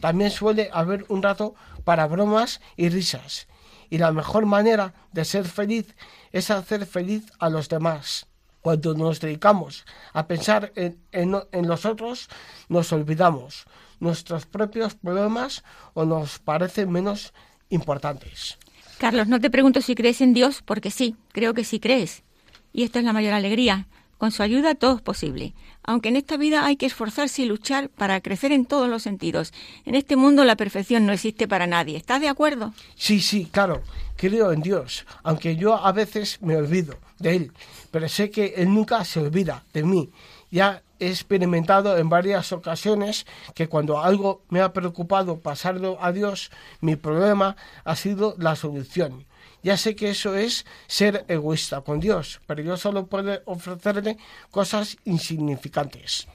También 0.01 0.31
suele 0.31 0.71
haber 0.73 1.05
un 1.09 1.23
rato 1.23 1.55
para 1.85 2.07
bromas 2.07 2.61
y 2.77 2.89
risas. 2.89 3.49
Y 3.89 3.99
la 3.99 4.13
mejor 4.13 4.47
manera 4.47 4.95
de 5.13 5.25
ser 5.25 5.47
feliz 5.47 5.95
es 6.33 6.51
hacer 6.51 6.87
feliz 6.87 7.25
a 7.39 7.49
los 7.49 7.69
demás. 7.69 8.27
Cuando 8.61 8.95
nos 8.95 9.21
dedicamos 9.21 9.85
a 10.13 10.27
pensar 10.27 10.73
en, 10.77 10.99
en 11.13 11.69
los 11.69 11.87
otros, 11.87 12.29
nos 12.69 12.93
olvidamos 12.93 13.65
nuestros 13.99 14.47
propios 14.47 14.95
problemas 14.95 15.65
o 15.95 16.05
nos 16.05 16.39
parecen 16.39 16.93
menos 16.93 17.33
importantes. 17.71 18.59
Carlos, 19.01 19.29
no 19.29 19.41
te 19.41 19.49
pregunto 19.49 19.81
si 19.81 19.95
crees 19.95 20.21
en 20.21 20.35
Dios, 20.35 20.61
porque 20.63 20.91
sí, 20.91 21.17
creo 21.33 21.55
que 21.55 21.65
sí 21.65 21.81
crees. 21.81 22.23
Y 22.71 22.83
esta 22.83 22.99
es 22.99 23.07
la 23.07 23.15
mayor 23.15 23.33
alegría. 23.33 23.87
Con 24.19 24.31
su 24.31 24.43
ayuda 24.43 24.75
todo 24.75 24.97
es 24.97 25.01
posible. 25.01 25.55
Aunque 25.83 26.11
en 26.11 26.17
esta 26.17 26.37
vida 26.37 26.67
hay 26.67 26.77
que 26.77 26.85
esforzarse 26.85 27.41
y 27.41 27.47
luchar 27.47 27.89
para 27.89 28.21
crecer 28.21 28.53
en 28.53 28.67
todos 28.67 28.91
los 28.91 29.03
sentidos. 29.03 29.55
En 29.87 29.95
este 29.95 30.17
mundo 30.17 30.45
la 30.45 30.55
perfección 30.55 31.07
no 31.07 31.15
existe 31.15 31.49
para 31.49 31.67
nadie. 31.67 31.97
¿Estás 31.97 32.21
de 32.21 32.29
acuerdo? 32.29 32.75
Sí, 32.95 33.21
sí, 33.21 33.49
claro. 33.51 33.83
Creo 34.17 34.53
en 34.53 34.61
Dios, 34.61 35.07
aunque 35.23 35.57
yo 35.57 35.83
a 35.83 35.93
veces 35.93 36.37
me 36.43 36.59
olvido 36.59 36.99
de 37.19 37.37
Él. 37.37 37.53
Pero 37.91 38.07
sé 38.07 38.31
que 38.31 38.53
Él 38.59 38.69
nunca 38.69 39.03
se 39.07 39.21
olvida 39.21 39.65
de 39.73 39.83
mí. 39.83 40.11
Ya 40.51 40.83
he 40.99 41.09
experimentado 41.09 41.97
en 41.97 42.09
varias 42.09 42.53
ocasiones 42.53 43.27
que 43.55 43.69
cuando 43.69 44.03
algo 44.03 44.43
me 44.49 44.61
ha 44.61 44.73
preocupado 44.73 45.41
pasarlo 45.41 45.99
a 46.01 46.13
Dios, 46.13 46.51
mi 46.81 46.97
problema 46.97 47.57
ha 47.85 47.97
sido 47.97 48.35
la 48.39 48.57
solución. 48.57 49.27
Ya 49.63 49.77
sé 49.77 49.95
que 49.95 50.11
eso 50.11 50.37
es 50.37 50.65
ser 50.87 51.25
egoísta 51.29 51.83
con 51.83 52.01
Dios, 52.01 52.41
pero 52.47 52.63
yo 52.63 52.77
solo 52.77 53.07
puedo 53.07 53.41
ofrecerle 53.45 54.17
cosas 54.51 54.97
insignificantes. 55.05 56.27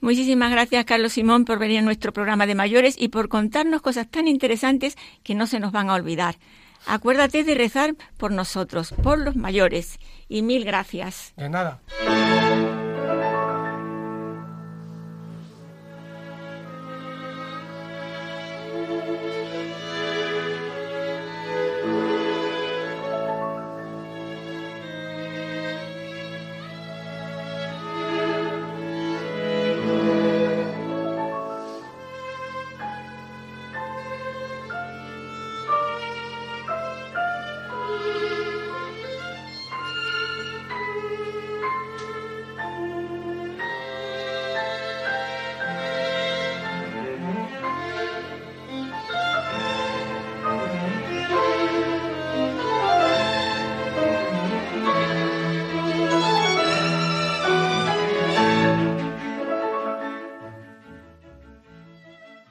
Muchísimas 0.00 0.50
gracias, 0.50 0.84
Carlos 0.86 1.12
Simón, 1.12 1.44
por 1.44 1.58
venir 1.58 1.80
a 1.80 1.82
nuestro 1.82 2.12
programa 2.12 2.46
de 2.46 2.54
mayores 2.54 2.96
y 2.98 3.08
por 3.08 3.28
contarnos 3.28 3.82
cosas 3.82 4.08
tan 4.08 4.28
interesantes 4.28 4.96
que 5.22 5.34
no 5.34 5.46
se 5.46 5.60
nos 5.60 5.72
van 5.72 5.90
a 5.90 5.94
olvidar. 5.94 6.36
Acuérdate 6.86 7.44
de 7.44 7.54
rezar 7.54 7.94
por 8.16 8.32
nosotros, 8.32 8.94
por 9.02 9.18
los 9.18 9.36
mayores. 9.36 9.98
Y 10.28 10.40
mil 10.40 10.64
gracias. 10.64 11.34
De 11.36 11.50
nada. 11.50 11.80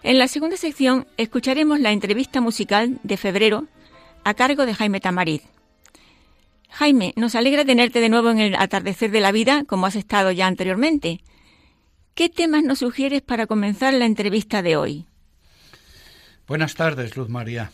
En 0.10 0.18
la 0.18 0.28
segunda 0.28 0.58
sección 0.58 1.06
escucharemos 1.18 1.80
la 1.80 1.92
entrevista 1.92 2.42
musical 2.42 3.00
de 3.04 3.16
febrero 3.16 3.68
a 4.24 4.34
cargo 4.34 4.66
de 4.66 4.74
Jaime 4.74 5.00
Tamariz. 5.00 5.44
Jaime, 6.68 7.13
nos 7.16 7.36
alegra 7.36 7.63
tenerte 7.63 8.00
de 8.00 8.10
nuevo 8.10 8.32
en 8.32 8.39
el 8.39 8.56
atardecer 8.56 9.12
de 9.12 9.20
la 9.20 9.32
vida, 9.32 9.66
como 9.68 9.86
has 9.86 9.96
estado 9.96 10.32
ya 10.32 10.48
anteriormente. 10.48 11.20
¿Qué 12.16 12.28
temas 12.28 12.63
nos 12.63 12.80
sugieres 12.80 13.22
para 13.22 13.46
comenzar 13.46 13.94
la 13.94 14.08
entrevista 14.08 14.63
de 14.63 14.78
hoy? 14.78 15.06
Buenas 16.48 16.74
tardes, 16.74 17.16
Luz 17.16 17.30
María. 17.30 17.72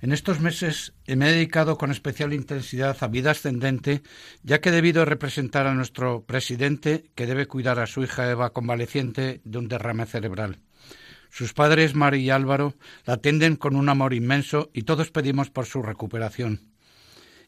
En 0.00 0.12
estos 0.12 0.40
meses 0.40 0.94
me 1.06 1.28
he 1.28 1.32
dedicado 1.32 1.76
con 1.76 1.90
especial 1.90 2.32
intensidad 2.32 2.96
a 3.02 3.08
vida 3.08 3.32
ascendente, 3.32 4.00
ya 4.42 4.62
que 4.62 4.70
debido 4.70 5.04
representar 5.04 5.66
a 5.66 5.74
nuestro 5.74 6.24
presidente, 6.24 7.04
que 7.14 7.26
debe 7.26 7.44
cuidar 7.44 7.80
a 7.80 7.86
su 7.86 8.02
hija 8.02 8.30
Eva 8.30 8.54
convaleciente 8.54 9.42
de 9.44 9.58
un 9.58 9.68
derrame 9.68 10.06
cerebral. 10.06 10.60
Sus 11.36 11.52
padres, 11.52 11.94
Mari 11.94 12.20
y 12.20 12.30
Álvaro, 12.30 12.72
la 13.04 13.12
atienden 13.12 13.56
con 13.56 13.76
un 13.76 13.90
amor 13.90 14.14
inmenso 14.14 14.70
y 14.72 14.84
todos 14.84 15.10
pedimos 15.10 15.50
por 15.50 15.66
su 15.66 15.82
recuperación. 15.82 16.62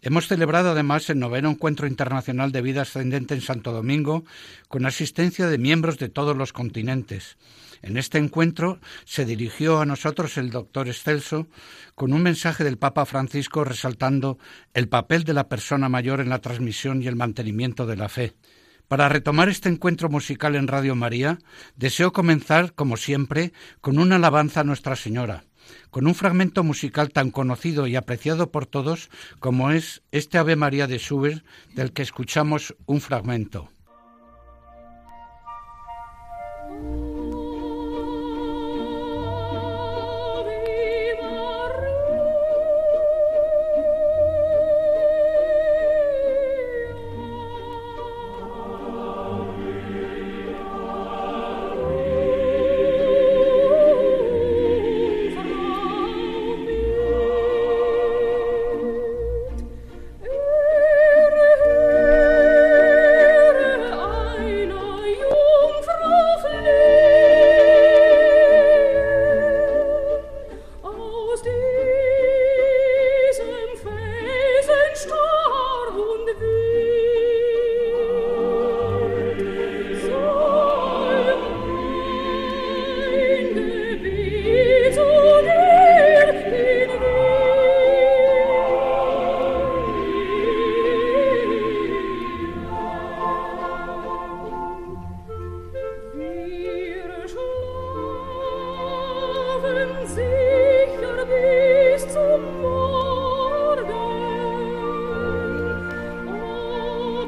Hemos 0.03 0.29
celebrado 0.29 0.73
además 0.73 1.09
el 1.09 1.19
noveno 1.19 1.49
encuentro 1.49 1.87
internacional 1.87 2.53
de 2.53 2.61
vida 2.61 2.83
ascendente 2.83 3.33
en 3.33 3.41
Santo 3.41 3.73
Domingo, 3.73 4.25
con 4.69 4.85
asistencia 4.85 5.47
de 5.47 5.57
miembros 5.57 5.97
de 5.97 6.11
todos 6.11 6.37
los 6.37 6.53
continentes. 6.53 7.39
En 7.81 7.97
este 7.97 8.19
encuentro 8.19 8.79
se 9.07 9.25
dirigió 9.25 9.81
a 9.81 9.87
nosotros 9.87 10.37
el 10.37 10.51
doctor 10.51 10.89
Excelso 10.89 11.49
con 11.95 12.13
un 12.13 12.23
mensaje 12.23 12.65
del 12.65 12.77
Papa 12.77 13.07
Francisco 13.07 13.65
resaltando 13.65 14.37
el 14.75 14.91
papel 14.91 15.25
de 15.25 15.33
la 15.33 15.49
persona 15.49 15.89
mayor 15.89 16.21
en 16.21 16.29
la 16.29 16.43
transmisión 16.43 17.03
y 17.03 17.07
el 17.07 17.17
mantenimiento 17.17 17.87
de 17.87 17.97
la 17.97 18.11
fe. 18.11 18.35
Para 18.89 19.11
retomar 19.11 19.51
este 19.51 19.69
encuentro 19.69 20.09
musical 20.09 20.57
en 20.57 20.67
Radio 20.67 20.95
María, 20.95 21.39
deseo 21.77 22.15
comenzar, 22.15 22.73
como 22.73 22.97
siempre, 22.97 23.53
con 23.83 23.99
una 23.99 24.17
alabanza 24.17 24.61
a 24.61 24.65
Nuestra 24.65 24.97
Señora, 24.97 25.45
con 25.91 26.07
un 26.07 26.15
fragmento 26.15 26.65
musical 26.65 27.11
tan 27.11 27.31
conocido 27.31 27.87
y 27.87 27.97
apreciado 27.97 28.51
por 28.51 28.65
todos 28.65 29.11
como 29.41 29.73
es 29.73 30.01
este 30.11 30.39
Ave 30.39 30.57
María 30.57 30.87
de 30.87 30.99
Schubert, 30.99 31.45
del 31.75 31.93
que 31.93 32.01
escuchamos 32.01 32.75
un 32.87 33.03
fragmento. 33.03 33.71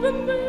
remember 0.03 0.40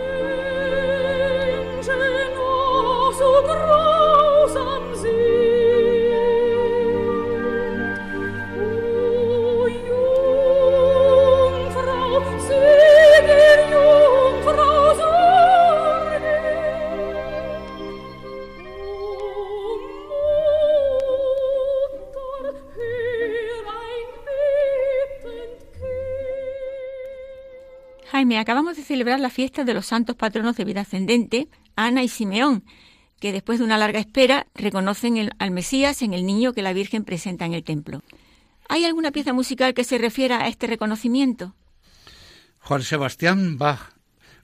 acabamos 28.41 28.77
de 28.77 28.83
celebrar 28.83 29.19
la 29.19 29.29
fiesta 29.29 29.63
de 29.63 29.73
los 29.73 29.85
santos 29.85 30.15
patronos 30.15 30.55
de 30.57 30.65
vida 30.65 30.81
ascendente, 30.81 31.47
Ana 31.75 32.03
y 32.03 32.07
Simeón, 32.07 32.63
que 33.19 33.31
después 33.31 33.59
de 33.59 33.65
una 33.65 33.77
larga 33.77 33.99
espera 33.99 34.47
reconocen 34.55 35.29
al 35.37 35.51
Mesías 35.51 36.01
en 36.01 36.13
el 36.13 36.25
niño 36.25 36.53
que 36.53 36.61
la 36.61 36.73
Virgen 36.73 37.03
presenta 37.05 37.45
en 37.45 37.53
el 37.53 37.63
templo. 37.63 38.01
¿Hay 38.67 38.85
alguna 38.85 39.11
pieza 39.11 39.33
musical 39.33 39.73
que 39.73 39.83
se 39.83 39.97
refiera 39.97 40.43
a 40.43 40.47
este 40.47 40.67
reconocimiento? 40.67 41.53
Juan 42.59 42.83
Sebastián 42.83 43.57
Bach, 43.57 43.90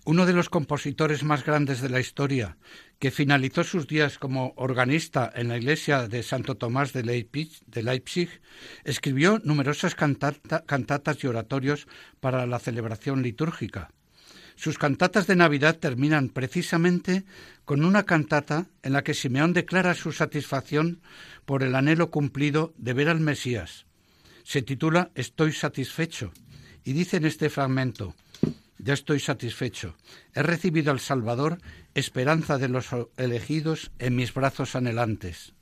uno 0.08 0.26
de 0.26 0.32
los 0.32 0.48
compositores 0.48 1.26
más 1.26 1.44
grandes 1.44 1.82
de 1.82 1.90
la 1.90 2.00
historia, 2.00 2.56
que 2.98 3.12
finalizó 3.12 3.66
sus 3.66 3.88
días 3.88 4.18
como 4.18 4.54
organista 4.56 5.30
en 5.36 5.50
la 5.50 5.58
iglesia 5.58 6.08
de 6.08 6.24
Santo 6.24 6.56
Tomás 6.56 6.94
de 6.94 7.04
Leipzig, 7.04 8.30
escribió 8.86 9.42
numerosas 9.44 9.96
cantatas 9.96 11.22
y 11.22 11.28
oratorios 11.28 11.88
para 12.22 12.46
la 12.46 12.58
celebración 12.60 13.22
litúrgica. 13.22 13.92
Sus 14.56 14.78
cantatas 14.78 15.28
de 15.28 15.36
Navidad 15.36 15.78
terminan 15.78 16.30
precisamente 16.30 17.26
con 17.66 17.84
una 17.84 18.04
cantata 18.04 18.68
en 18.84 18.94
la 18.94 19.04
que 19.04 19.14
Simeón 19.14 19.52
declara 19.52 19.94
su 19.94 20.14
satisfacción 20.14 21.02
por 21.46 21.64
el 21.64 21.76
anhelo 21.76 22.12
cumplido 22.12 22.74
de 22.78 22.94
ver 22.94 23.10
al 23.10 23.20
Mesías. 23.20 23.86
Se 24.46 24.62
titula 24.62 25.12
Estoy 25.16 25.52
satisfecho 25.52 26.32
y 26.86 26.94
dice 26.94 27.18
en 27.18 27.26
este 27.26 27.50
fragmento, 27.50 28.16
ya 28.80 28.94
estoy 28.94 29.20
satisfecho. 29.20 29.96
He 30.34 30.44
recibido 30.44 30.92
al 30.92 31.00
Salvador, 31.00 31.60
esperanza 31.94 32.58
de 32.58 32.70
los 32.70 32.88
elegidos 33.18 33.92
en 34.00 34.16
mis 34.16 34.34
brazos 34.34 34.76
anhelantes. 34.76 35.54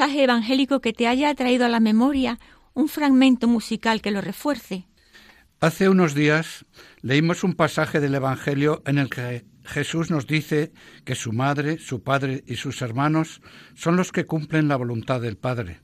Pasaje 0.00 0.24
evangélico 0.24 0.80
que 0.80 0.94
te 0.94 1.06
haya 1.06 1.34
traído 1.34 1.66
a 1.66 1.68
la 1.68 1.78
memoria 1.78 2.38
un 2.72 2.88
fragmento 2.88 3.46
musical 3.46 4.00
que 4.00 4.10
lo 4.10 4.22
refuerce? 4.22 4.86
Hace 5.60 5.90
unos 5.90 6.14
días 6.14 6.64
leímos 7.02 7.44
un 7.44 7.52
pasaje 7.52 8.00
del 8.00 8.14
Evangelio 8.14 8.82
en 8.86 8.96
el 8.96 9.10
que 9.10 9.44
Jesús 9.62 10.10
nos 10.10 10.26
dice 10.26 10.72
que 11.04 11.14
su 11.14 11.32
madre, 11.32 11.76
su 11.76 12.02
padre 12.02 12.42
y 12.46 12.56
sus 12.56 12.80
hermanos 12.80 13.42
son 13.74 13.96
los 13.96 14.10
que 14.10 14.24
cumplen 14.24 14.68
la 14.68 14.76
voluntad 14.76 15.20
del 15.20 15.36
Padre. 15.36 15.80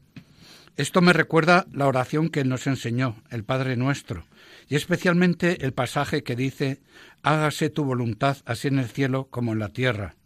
Esto 0.76 1.02
me 1.02 1.12
recuerda 1.12 1.66
la 1.70 1.86
oración 1.86 2.30
que 2.30 2.40
Él 2.40 2.48
nos 2.48 2.66
enseñó, 2.66 3.22
el 3.28 3.44
Padre 3.44 3.76
nuestro, 3.76 4.24
y 4.66 4.76
especialmente 4.76 5.62
el 5.62 5.74
pasaje 5.74 6.22
que 6.22 6.36
dice, 6.36 6.80
hágase 7.22 7.68
tu 7.68 7.84
voluntad 7.84 8.38
así 8.46 8.68
en 8.68 8.78
el 8.78 8.88
cielo 8.88 9.28
como 9.28 9.52
en 9.52 9.58
la 9.58 9.74
tierra. 9.74 10.16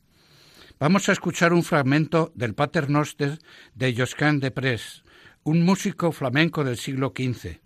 Vamos 0.80 1.10
a 1.10 1.12
escuchar 1.12 1.52
un 1.52 1.62
fragmento 1.62 2.32
del 2.34 2.54
Pater 2.54 2.88
Noster 2.88 3.38
de 3.74 3.94
Josquin 3.94 4.40
de 4.40 4.50
Pres, 4.50 5.04
un 5.42 5.62
músico 5.62 6.10
flamenco 6.10 6.64
del 6.64 6.78
siglo 6.78 7.12
XV. 7.14 7.60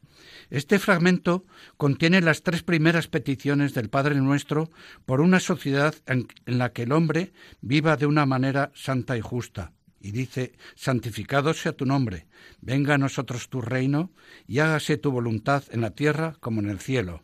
Este 0.51 0.81
fragmento 0.81 1.47
contiene 1.77 2.21
las 2.23 2.43
tres 2.43 2.65
primeras 2.65 3.07
peticiones 3.07 3.73
del 3.73 3.89
Padre 3.89 4.17
Nuestro 4.17 4.69
por 5.07 5.21
una 5.21 5.39
sociedad 5.39 5.95
en, 6.07 6.27
la 6.45 6.73
que 6.73 6.83
el 6.83 6.91
hombre 6.91 7.33
viva 7.61 7.97
de 7.97 8.07
una 8.07 8.27
manera 8.27 8.73
santa 8.75 9.17
y 9.17 9.21
justa. 9.21 9.71
Y 10.01 10.11
dice, 10.11 10.55
santificado 10.75 11.55
sea 11.55 11.71
tu 11.71 11.87
nombre, 11.87 12.27
venga 12.63 12.95
a 12.95 12.99
nosotros 12.99 13.49
tu 13.49 13.61
reino 13.61 14.11
y 14.49 14.59
hágase 14.59 14.97
tu 14.97 15.13
voluntad 15.13 15.63
en 15.71 15.83
la 15.83 15.91
tierra 15.91 16.35
como 16.41 16.63
en 16.63 16.69
el 16.69 16.81
cielo. 16.81 17.23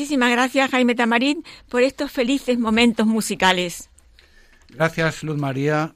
Muchísimas 0.00 0.30
gracias, 0.30 0.70
Jaime 0.70 0.94
Tamarín, 0.94 1.44
por 1.68 1.82
estos 1.82 2.10
felices 2.10 2.58
momentos 2.58 3.06
musicales. 3.06 3.90
Gracias, 4.70 5.22
Luz 5.22 5.36
María. 5.36 5.94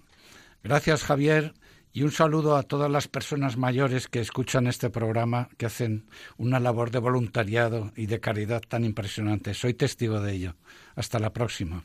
Gracias, 0.62 1.04
Javier. 1.04 1.54
Y 1.90 2.02
un 2.02 2.10
saludo 2.10 2.58
a 2.58 2.64
todas 2.64 2.90
las 2.90 3.08
personas 3.08 3.56
mayores 3.56 4.08
que 4.08 4.20
escuchan 4.20 4.66
este 4.66 4.90
programa, 4.90 5.48
que 5.56 5.64
hacen 5.64 6.04
una 6.36 6.60
labor 6.60 6.90
de 6.90 6.98
voluntariado 6.98 7.92
y 7.96 8.04
de 8.04 8.20
caridad 8.20 8.60
tan 8.60 8.84
impresionante. 8.84 9.54
Soy 9.54 9.72
testigo 9.72 10.20
de 10.20 10.34
ello. 10.34 10.56
Hasta 10.96 11.18
la 11.18 11.32
próxima. 11.32 11.82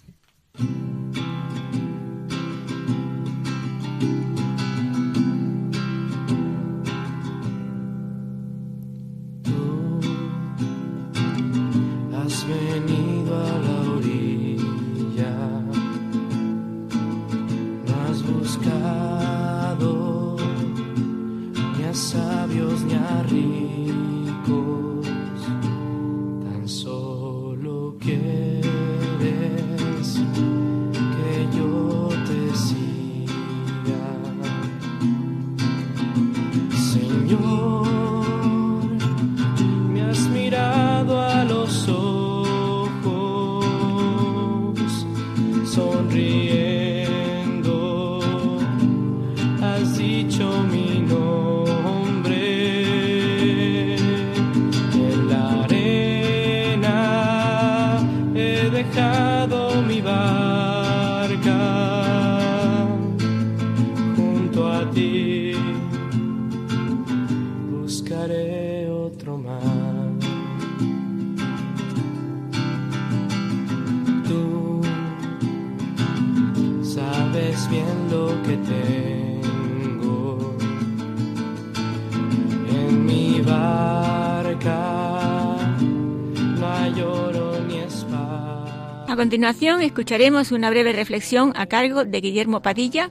Continuación 89.39 89.81
escucharemos 89.81 90.51
una 90.51 90.69
breve 90.69 90.91
reflexión 90.91 91.53
a 91.55 91.67
cargo 91.67 92.03
de 92.03 92.19
Guillermo 92.19 92.61
Padilla, 92.61 93.09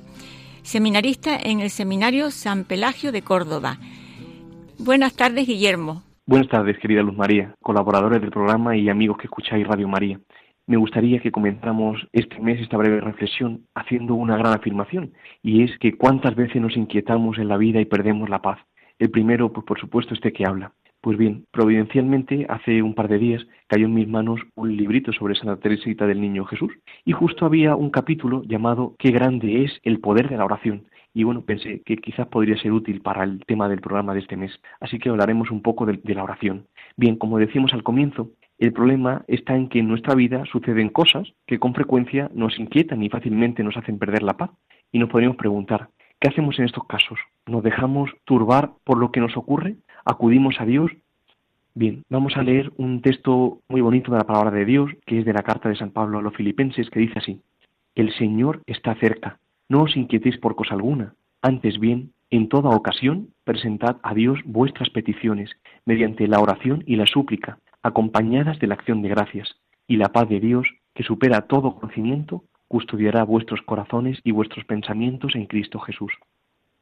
seminarista 0.60 1.38
en 1.42 1.60
el 1.60 1.70
Seminario 1.70 2.30
San 2.30 2.64
Pelagio 2.64 3.12
de 3.12 3.22
Córdoba. 3.22 3.78
Buenas 4.78 5.16
tardes, 5.16 5.46
Guillermo. 5.46 6.02
Buenas 6.26 6.48
tardes, 6.48 6.78
querida 6.80 7.00
Luz 7.00 7.16
María, 7.16 7.54
colaboradores 7.62 8.20
del 8.20 8.30
programa 8.30 8.76
y 8.76 8.90
amigos 8.90 9.16
que 9.16 9.24
escucháis 9.24 9.66
Radio 9.66 9.88
María. 9.88 10.20
Me 10.66 10.76
gustaría 10.76 11.18
que 11.18 11.32
comenzáramos 11.32 12.06
este 12.12 12.38
mes 12.40 12.60
esta 12.60 12.76
breve 12.76 13.00
reflexión 13.00 13.64
haciendo 13.74 14.14
una 14.14 14.36
gran 14.36 14.52
afirmación, 14.52 15.14
y 15.42 15.62
es 15.62 15.78
que 15.78 15.96
cuántas 15.96 16.36
veces 16.36 16.60
nos 16.60 16.76
inquietamos 16.76 17.38
en 17.38 17.48
la 17.48 17.56
vida 17.56 17.80
y 17.80 17.86
perdemos 17.86 18.28
la 18.28 18.42
paz. 18.42 18.58
El 18.98 19.10
primero, 19.10 19.50
pues 19.50 19.64
por 19.64 19.80
supuesto, 19.80 20.12
este 20.12 20.34
que 20.34 20.44
habla, 20.46 20.74
pues 21.00 21.16
bien, 21.16 21.46
providencialmente, 21.52 22.46
hace 22.48 22.82
un 22.82 22.94
par 22.94 23.08
de 23.08 23.18
días 23.18 23.46
cayó 23.68 23.86
en 23.86 23.94
mis 23.94 24.08
manos 24.08 24.40
un 24.56 24.76
librito 24.76 25.12
sobre 25.12 25.36
Santa 25.36 25.56
Teresita 25.56 26.06
del 26.06 26.20
Niño 26.20 26.44
Jesús 26.44 26.72
y 27.04 27.12
justo 27.12 27.46
había 27.46 27.76
un 27.76 27.90
capítulo 27.90 28.42
llamado 28.42 28.96
Qué 28.98 29.10
grande 29.10 29.64
es 29.64 29.78
el 29.84 30.00
poder 30.00 30.28
de 30.28 30.36
la 30.36 30.44
oración. 30.44 30.86
Y 31.14 31.24
bueno, 31.24 31.44
pensé 31.44 31.82
que 31.84 31.96
quizás 31.96 32.26
podría 32.28 32.56
ser 32.58 32.72
útil 32.72 33.00
para 33.00 33.24
el 33.24 33.40
tema 33.46 33.68
del 33.68 33.80
programa 33.80 34.12
de 34.12 34.20
este 34.20 34.36
mes. 34.36 34.52
Así 34.80 34.98
que 34.98 35.08
hablaremos 35.08 35.50
un 35.50 35.62
poco 35.62 35.86
de, 35.86 36.00
de 36.02 36.14
la 36.14 36.24
oración. 36.24 36.66
Bien, 36.96 37.16
como 37.16 37.38
decimos 37.38 37.72
al 37.72 37.82
comienzo, 37.82 38.30
el 38.58 38.72
problema 38.72 39.24
está 39.28 39.54
en 39.54 39.68
que 39.68 39.78
en 39.78 39.88
nuestra 39.88 40.14
vida 40.14 40.44
suceden 40.50 40.88
cosas 40.88 41.32
que 41.46 41.60
con 41.60 41.74
frecuencia 41.74 42.28
nos 42.34 42.58
inquietan 42.58 43.02
y 43.02 43.08
fácilmente 43.08 43.62
nos 43.62 43.76
hacen 43.76 43.98
perder 43.98 44.22
la 44.22 44.36
paz. 44.36 44.50
Y 44.90 44.98
nos 44.98 45.10
podríamos 45.10 45.36
preguntar, 45.36 45.90
¿qué 46.20 46.28
hacemos 46.28 46.58
en 46.58 46.64
estos 46.64 46.86
casos? 46.86 47.18
¿Nos 47.46 47.62
dejamos 47.62 48.10
turbar 48.24 48.72
por 48.84 48.98
lo 48.98 49.10
que 49.12 49.20
nos 49.20 49.36
ocurre? 49.36 49.76
acudimos 50.08 50.58
a 50.58 50.64
Dios. 50.64 50.90
Bien, 51.74 52.02
vamos 52.08 52.36
a 52.36 52.42
leer 52.42 52.72
un 52.78 53.02
texto 53.02 53.60
muy 53.68 53.82
bonito 53.82 54.10
de 54.10 54.18
la 54.18 54.26
palabra 54.26 54.50
de 54.50 54.64
Dios, 54.64 54.90
que 55.06 55.18
es 55.18 55.26
de 55.26 55.34
la 55.34 55.42
carta 55.42 55.68
de 55.68 55.76
San 55.76 55.90
Pablo 55.90 56.18
a 56.18 56.22
los 56.22 56.34
filipenses, 56.34 56.88
que 56.88 57.00
dice 57.00 57.18
así, 57.18 57.42
El 57.94 58.12
Señor 58.14 58.62
está 58.66 58.94
cerca, 58.94 59.38
no 59.68 59.82
os 59.82 59.96
inquietéis 59.96 60.38
por 60.38 60.56
cosa 60.56 60.74
alguna, 60.74 61.14
antes 61.42 61.78
bien, 61.78 62.12
en 62.30 62.48
toda 62.48 62.70
ocasión, 62.70 63.28
presentad 63.44 63.98
a 64.02 64.14
Dios 64.14 64.40
vuestras 64.44 64.90
peticiones, 64.90 65.50
mediante 65.84 66.26
la 66.26 66.40
oración 66.40 66.82
y 66.86 66.96
la 66.96 67.06
súplica, 67.06 67.58
acompañadas 67.82 68.58
de 68.58 68.66
la 68.66 68.74
acción 68.74 69.02
de 69.02 69.10
gracias, 69.10 69.56
y 69.86 69.96
la 69.96 70.08
paz 70.08 70.28
de 70.28 70.40
Dios, 70.40 70.68
que 70.94 71.04
supera 71.04 71.42
todo 71.42 71.74
conocimiento, 71.74 72.44
custodiará 72.68 73.24
vuestros 73.24 73.62
corazones 73.62 74.20
y 74.24 74.30
vuestros 74.30 74.64
pensamientos 74.64 75.34
en 75.34 75.46
Cristo 75.46 75.80
Jesús. 75.80 76.12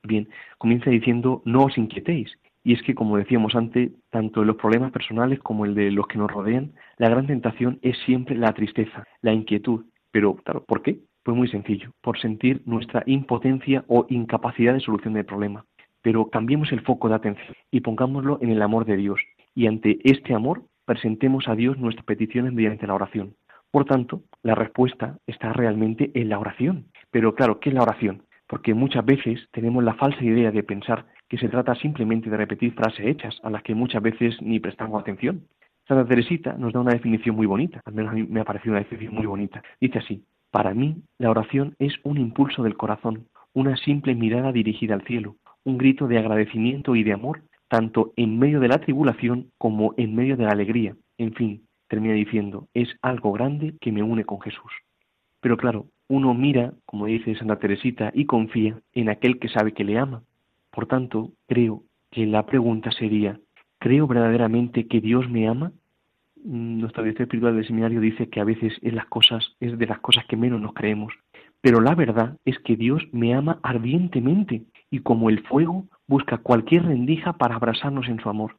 Bien, 0.03 0.29
comienza 0.59 0.91
diciendo, 0.91 1.43
no 1.45 1.65
os 1.65 1.79
inquietéis, 1.79 2.37
y 2.67 2.73
es 2.73 2.83
que, 2.83 2.97
como 2.97 3.17
decíamos 3.17 3.55
antes, 3.55 3.93
tanto 4.11 4.41
en 4.41 4.49
los 4.49 4.57
problemas 4.57 4.91
personales 4.91 5.39
como 5.39 5.65
el 5.65 5.77
de 5.77 5.93
los 5.93 6.09
que 6.09 6.19
nos 6.19 6.29
rodean, 6.29 6.73
la 6.97 7.09
gran 7.09 7.29
tentación 7.29 7.79
es 7.81 7.97
siempre 8.05 8.37
la 8.37 8.53
tristeza, 8.55 9.07
la 9.23 9.33
inquietud. 9.33 9.85
Pero, 10.11 10.35
claro, 10.35 10.65
¿por 10.65 10.83
qué? 10.83 10.99
Pues 11.23 11.37
muy 11.37 11.47
sencillo, 11.47 11.93
por 12.01 12.19
sentir 12.19 12.63
nuestra 12.67 13.05
impotencia 13.07 13.85
o 13.87 14.07
incapacidad 14.09 14.75
de 14.75 14.81
solución 14.81 15.15
del 15.15 15.25
problema. 15.25 15.65
Pero 16.03 16.29
cambiemos 16.29 16.73
el 16.73 16.81
foco 16.81 17.09
de 17.09 17.15
atención 17.15 17.55
y 17.71 17.83
pongámoslo 17.83 18.41
en 18.43 18.51
el 18.51 18.61
amor 18.61 18.85
de 18.85 18.97
Dios. 18.97 19.21
Y 19.55 19.69
ante 19.69 19.99
este 20.03 20.35
amor, 20.35 20.65
presentemos 20.87 21.47
a 21.47 21.55
Dios 21.55 21.79
nuestras 21.79 22.05
peticiones 22.05 22.53
mediante 22.53 22.89
la 22.89 22.95
oración. 22.95 23.37
Por 23.77 23.85
tanto, 23.85 24.23
la 24.43 24.55
respuesta 24.55 25.19
está 25.27 25.53
realmente 25.53 26.11
en 26.15 26.31
la 26.31 26.39
oración. 26.39 26.87
Pero 27.11 27.35
claro, 27.35 27.61
¿qué 27.61 27.69
es 27.69 27.75
la 27.75 27.83
oración? 27.83 28.23
Porque 28.47 28.73
muchas 28.73 29.05
veces 29.05 29.49
tenemos 29.53 29.85
la 29.85 29.93
falsa 29.93 30.25
idea 30.25 30.51
de 30.51 30.63
pensar 30.63 31.05
que 31.29 31.37
se 31.37 31.51
trata 31.51 31.75
simplemente 31.75 32.31
de 32.31 32.39
repetir 32.39 32.73
frases 32.73 33.05
hechas 33.07 33.39
a 33.43 33.51
las 33.51 33.63
que 33.63 33.75
muchas 33.75 34.01
veces 34.01 34.41
ni 34.41 34.61
prestamos 34.61 34.99
atención. 34.99 35.43
Santa 35.87 36.09
Teresita 36.09 36.55
nos 36.55 36.73
da 36.73 36.81
una 36.81 36.95
definición 36.95 37.37
muy 37.37 37.45
bonita, 37.45 37.83
al 37.85 37.93
menos 37.93 38.13
a 38.13 38.15
mí 38.15 38.23
me 38.23 38.41
ha 38.41 38.45
parecido 38.45 38.73
una 38.73 38.81
definición 38.81 39.15
muy 39.15 39.27
bonita. 39.27 39.63
Dice 39.79 39.99
así, 39.99 40.25
para 40.51 40.73
mí 40.73 41.03
la 41.19 41.29
oración 41.29 41.77
es 41.79 41.93
un 42.03 42.17
impulso 42.17 42.63
del 42.63 42.79
corazón, 42.79 43.27
una 43.53 43.77
simple 43.77 44.15
mirada 44.15 44.53
dirigida 44.53 44.95
al 44.95 45.05
cielo, 45.05 45.37
un 45.65 45.77
grito 45.77 46.09
de 46.09 46.17
agradecimiento 46.17 46.97
y 46.97 47.05
de 47.05 47.13
amor, 47.13 47.43
tanto 47.69 48.15
en 48.17 48.39
medio 48.39 48.59
de 48.59 48.69
la 48.69 48.79
tribulación 48.79 49.51
como 49.59 49.93
en 49.99 50.15
medio 50.15 50.39
de 50.39 50.45
la 50.45 50.53
alegría. 50.53 50.97
En 51.19 51.35
fin, 51.35 51.67
termina 51.89 52.15
diciendo, 52.15 52.69
es 52.75 52.89
algo 53.03 53.33
grande 53.33 53.75
que 53.81 53.93
me 53.93 54.03
une 54.03 54.25
con 54.25 54.41
Jesús. 54.41 54.73
Pero 55.41 55.57
claro, 55.57 55.87
uno 56.09 56.35
mira, 56.35 56.73
como 56.85 57.07
dice 57.07 57.35
Santa 57.37 57.59
Teresita, 57.59 58.11
y 58.15 58.27
confía 58.27 58.79
en 58.93 59.09
aquel 59.09 59.39
que 59.39 59.49
sabe 59.49 59.73
que 59.73 59.85
le 59.85 59.99
ama, 59.99 60.23
por 60.71 60.87
tanto, 60.87 61.33
creo 61.49 61.85
que 62.11 62.27
la 62.27 62.45
pregunta 62.45 62.91
sería, 62.91 63.41
¿creo 63.79 64.07
verdaderamente 64.07 64.87
que 64.87 65.01
Dios 65.01 65.29
me 65.29 65.49
ama? 65.49 65.73
Nuestra 66.45 67.03
director 67.03 67.25
espiritual 67.25 67.57
del 67.57 67.67
seminario 67.67 68.01
dice 68.01 68.29
que 68.29 68.41
a 68.41 68.45
veces 68.45 68.75
es, 68.83 68.93
las 68.93 69.07
cosas, 69.07 69.57
es 69.59 69.79
de 69.79 69.87
las 69.87 70.01
cosas 70.01 70.27
que 70.27 70.37
menos 70.37 70.61
nos 70.61 70.75
creemos. 70.75 71.15
Pero 71.61 71.81
la 71.81 71.95
verdad 71.95 72.37
es 72.45 72.59
que 72.61 72.77
Dios 72.77 73.03
me 73.13 73.35
ama 73.35 73.59
ardientemente 73.63 74.65
y 74.91 75.01
como 75.01 75.31
el 75.31 75.43
fuego 75.45 75.87
busca 76.07 76.39
cualquier 76.39 76.85
rendija 76.85 77.33
para 77.33 77.57
abrazarnos 77.57 78.09
en 78.09 78.21
su 78.21 78.29
amor. 78.29 78.57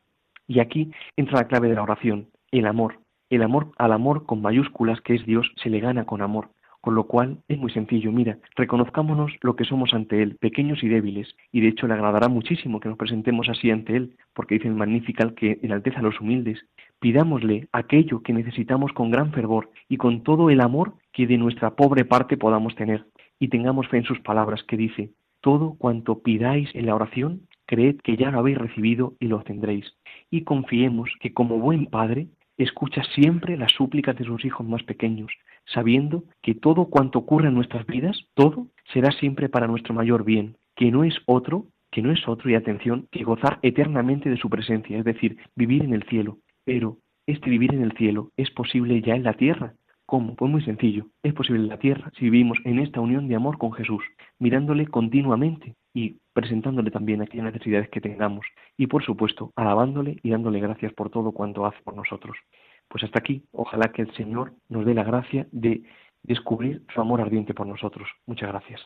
Y 0.47 0.59
aquí 0.59 0.91
entra 1.15 1.39
la 1.41 1.47
clave 1.47 1.69
de 1.69 1.75
la 1.75 1.83
oración, 1.83 2.27
el 2.51 2.65
amor. 2.65 2.99
El 3.29 3.43
amor 3.43 3.71
al 3.77 3.91
amor 3.91 4.25
con 4.25 4.41
mayúsculas 4.41 5.01
que 5.01 5.13
es 5.13 5.25
Dios 5.25 5.51
se 5.57 5.69
le 5.69 5.81
gana 5.81 6.05
con 6.05 6.21
amor. 6.21 6.49
Con 6.79 6.95
lo 6.95 7.07
cual 7.07 7.39
es 7.49 7.57
muy 7.57 7.69
sencillo, 7.71 8.13
mira, 8.13 8.37
reconozcámonos 8.55 9.33
lo 9.41 9.57
que 9.57 9.65
somos 9.65 9.93
ante 9.93 10.23
Él, 10.23 10.37
pequeños 10.39 10.81
y 10.81 10.87
débiles, 10.87 11.35
y 11.51 11.59
de 11.59 11.67
hecho 11.67 11.87
le 11.87 11.95
agradará 11.95 12.29
muchísimo 12.29 12.79
que 12.79 12.87
nos 12.87 12.97
presentemos 12.97 13.49
así 13.49 13.69
ante 13.69 13.97
Él, 13.97 14.15
porque 14.33 14.55
dice 14.55 14.69
en 14.69 14.77
Magnifical 14.77 15.33
que 15.33 15.59
enalteza 15.61 15.99
a 15.99 16.03
los 16.03 16.21
humildes. 16.21 16.65
Pidámosle 17.01 17.67
aquello 17.73 18.21
que 18.21 18.31
necesitamos 18.31 18.93
con 18.93 19.11
gran 19.11 19.33
fervor 19.33 19.71
y 19.89 19.97
con 19.97 20.23
todo 20.23 20.49
el 20.49 20.61
amor 20.61 20.93
que 21.11 21.27
de 21.27 21.37
nuestra 21.37 21.75
pobre 21.75 22.05
parte 22.05 22.37
podamos 22.37 22.75
tener, 22.75 23.05
y 23.39 23.49
tengamos 23.49 23.89
fe 23.89 23.97
en 23.97 24.05
sus 24.05 24.21
palabras 24.21 24.63
que 24.63 24.77
dice, 24.77 25.11
todo 25.41 25.75
cuanto 25.77 26.19
pidáis 26.19 26.73
en 26.73 26.85
la 26.85 26.95
oración, 26.95 27.41
creed 27.65 27.97
que 28.01 28.15
ya 28.15 28.31
lo 28.31 28.39
habéis 28.39 28.57
recibido 28.57 29.15
y 29.19 29.27
lo 29.27 29.41
tendréis. 29.43 29.97
Y 30.31 30.43
confiemos 30.43 31.09
que 31.19 31.33
como 31.33 31.59
buen 31.59 31.87
Padre 31.87 32.27
escucha 32.57 33.03
siempre 33.15 33.57
las 33.57 33.71
súplicas 33.71 34.15
de 34.17 34.25
sus 34.25 34.43
hijos 34.45 34.67
más 34.67 34.83
pequeños, 34.83 35.31
sabiendo 35.65 36.23
que 36.41 36.55
todo 36.55 36.85
cuanto 36.85 37.19
ocurre 37.19 37.49
en 37.49 37.53
nuestras 37.53 37.85
vidas, 37.85 38.17
todo 38.33 38.67
será 38.93 39.11
siempre 39.11 39.49
para 39.49 39.67
nuestro 39.67 39.93
mayor 39.93 40.23
bien, 40.23 40.57
que 40.75 40.91
no 40.91 41.03
es 41.03 41.15
otro, 41.25 41.65
que 41.91 42.01
no 42.01 42.11
es 42.11 42.27
otro, 42.27 42.49
y 42.49 42.55
atención, 42.55 43.07
que 43.11 43.23
gozar 43.23 43.59
eternamente 43.61 44.29
de 44.29 44.37
su 44.37 44.49
presencia, 44.49 44.97
es 44.97 45.05
decir, 45.05 45.37
vivir 45.55 45.83
en 45.83 45.93
el 45.93 46.03
cielo. 46.03 46.39
Pero 46.65 46.97
este 47.25 47.49
vivir 47.49 47.73
en 47.73 47.83
el 47.83 47.93
cielo 47.93 48.31
es 48.37 48.51
posible 48.51 49.01
ya 49.01 49.15
en 49.15 49.23
la 49.23 49.33
tierra. 49.33 49.73
¿Cómo? 50.05 50.35
Pues 50.35 50.49
muy 50.49 50.63
sencillo. 50.63 51.07
Es 51.21 51.33
posible 51.33 51.59
en 51.61 51.67
la 51.67 51.79
tierra 51.79 52.11
si 52.17 52.25
vivimos 52.25 52.57
en 52.63 52.79
esta 52.79 53.01
unión 53.01 53.27
de 53.27 53.35
amor 53.35 53.57
con 53.57 53.73
Jesús, 53.73 54.03
mirándole 54.39 54.87
continuamente 54.87 55.75
y 55.97 56.19
presentándole 56.31 56.91
también 56.91 57.23
aquellas 57.23 57.45
necesidades 57.51 57.89
que 57.89 57.99
tengamos. 57.99 58.45
Y 58.77 58.85
por 58.85 59.03
supuesto, 59.03 59.51
alabándole 59.55 60.17
y 60.21 60.29
dándole 60.29 60.59
gracias 60.59 60.93
por 60.93 61.09
todo 61.09 61.31
cuanto 61.31 61.65
hace 61.65 61.81
por 61.83 61.95
nosotros. 61.95 62.37
Pues 62.87 63.03
hasta 63.03 63.17
aquí, 63.17 63.43
ojalá 63.51 63.91
que 63.91 64.03
el 64.03 64.13
Señor 64.13 64.53
nos 64.69 64.85
dé 64.85 64.93
la 64.93 65.03
gracia 65.03 65.47
de 65.51 65.81
descubrir 66.21 66.83
su 66.93 67.01
amor 67.01 67.19
ardiente 67.19 67.55
por 67.55 67.65
nosotros. 67.65 68.07
Muchas 68.27 68.49
gracias. 68.49 68.85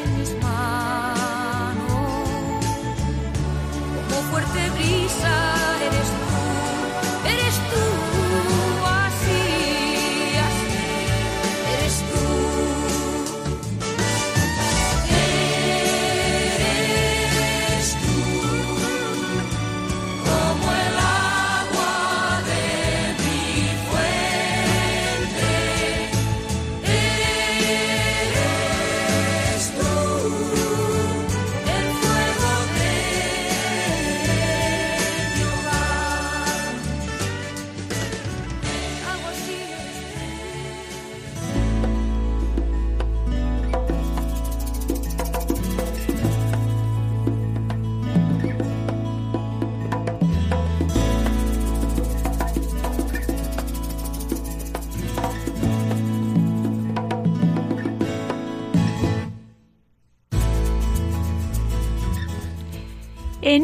como 4.09 4.21
fuerte 4.29 4.69
brisa 4.75 5.70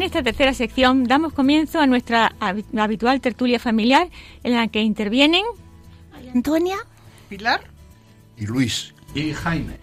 esta 0.08 0.22
tercera 0.22 0.54
sección 0.54 1.04
damos 1.04 1.32
comienzo 1.32 1.80
a 1.80 1.86
nuestra 1.86 2.32
habi- 2.40 2.64
habitual 2.78 3.20
tertulia 3.20 3.58
familiar 3.58 4.08
en 4.42 4.54
la 4.54 4.66
que 4.68 4.80
intervienen 4.82 5.44
Antonia, 6.34 6.76
Pilar, 7.28 7.60
Y 8.36 8.46
Luis, 8.46 8.94
Y 9.14 9.32
Jaime. 9.32 9.74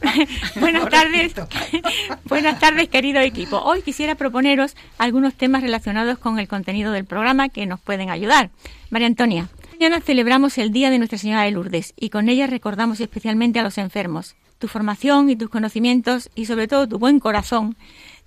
Buenas 0.60 0.88
tardes. 0.88 1.34
Buenas 2.24 2.58
tardes, 2.58 2.88
querido 2.88 3.20
equipo. 3.20 3.58
Hoy 3.58 3.82
quisiera 3.82 4.14
proponeros 4.14 4.76
algunos 4.98 5.34
temas 5.34 5.62
relacionados 5.62 6.18
con 6.18 6.38
el 6.38 6.48
contenido 6.48 6.92
del 6.92 7.04
programa 7.04 7.48
que 7.48 7.66
nos 7.66 7.80
pueden 7.80 8.10
ayudar. 8.10 8.50
María 8.90 9.06
Antonia, 9.06 9.48
mañana 9.72 10.00
celebramos 10.00 10.56
el 10.58 10.70
Día 10.72 10.90
de 10.90 10.98
Nuestra 10.98 11.18
Señora 11.18 11.42
de 11.42 11.50
Lourdes 11.50 11.92
y 11.98 12.10
con 12.10 12.28
ella 12.28 12.46
recordamos 12.46 13.00
especialmente 13.00 13.58
a 13.58 13.62
los 13.62 13.78
enfermos. 13.78 14.34
Tu 14.58 14.68
formación 14.68 15.28
y 15.28 15.36
tus 15.36 15.50
conocimientos 15.50 16.30
y 16.34 16.46
sobre 16.46 16.68
todo 16.68 16.88
tu 16.88 16.98
buen 16.98 17.18
corazón 17.20 17.76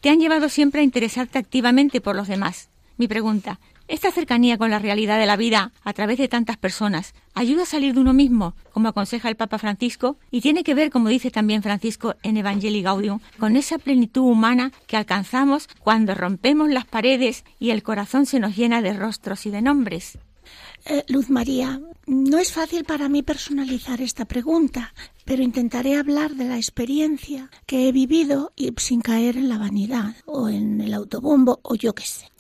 te 0.06 0.12
han 0.12 0.20
llevado 0.20 0.50
siempre 0.50 0.82
a 0.82 0.84
interesarte 0.84 1.40
activamente 1.40 2.00
por 2.00 2.16
los 2.16 2.28
demás. 2.28 2.70
Mi 2.96 3.08
pregunta, 3.08 3.60
¿esta 3.88 4.12
cercanía 4.12 4.56
con 4.56 4.70
la 4.70 4.78
realidad 4.78 5.18
de 5.18 5.26
la 5.26 5.36
vida 5.36 5.72
a 5.84 5.94
través 5.94 6.20
de 6.20 6.28
tantas 6.28 6.58
personas 6.58 7.16
ayuda 7.34 7.64
a 7.64 7.66
salir 7.66 7.96
de 7.96 8.02
uno 8.02 8.14
mismo, 8.14 8.54
como 8.72 8.88
aconseja 8.88 9.30
el 9.30 9.36
Papa 9.36 9.58
Francisco? 9.58 10.20
Y 10.30 10.42
tiene 10.42 10.64
que 10.64 10.76
ver, 10.76 10.92
como 10.92 11.10
dice 11.10 11.32
también 11.32 11.64
Francisco 11.64 12.14
en 12.22 12.38
Evangelii 12.38 12.84
Gaudium, 12.84 13.20
con 13.40 13.56
esa 13.56 13.80
plenitud 13.80 14.22
humana 14.22 14.72
que 14.86 14.96
alcanzamos 14.96 15.70
cuando 15.80 16.14
rompemos 16.14 16.70
las 16.70 16.86
paredes 16.86 17.44
y 17.58 17.72
el 17.72 17.82
corazón 17.82 18.28
se 18.28 18.40
nos 18.40 18.56
llena 18.56 18.84
de 18.84 18.94
rostros 18.94 19.48
y 19.48 19.50
de 19.50 19.64
nombres. 19.64 20.20
Eh, 20.86 21.04
Luz 21.08 21.30
María, 21.30 21.82
no 22.06 22.38
es 22.38 22.52
fácil 22.52 22.84
para 22.84 23.10
mí 23.10 23.24
personalizar 23.24 24.02
esta 24.02 24.26
pregunta, 24.26 24.94
pero 25.26 25.42
intentaré 25.42 25.96
hablar 25.96 26.36
de 26.36 26.46
la 26.46 26.58
experiencia 26.58 27.50
que 27.66 27.88
he 27.88 27.92
vivido 27.92 28.54
y 28.56 28.72
sin 28.78 29.02
caer 29.02 29.38
en 29.38 29.50
la 29.50 29.58
vanidad 29.58 30.16
o 30.26 30.48
en 30.50 30.82
el 30.82 30.94
autobombo 30.94 31.60
o 31.64 31.76
yo 31.76 31.96
qué 31.96 32.06
sé. 32.06 32.32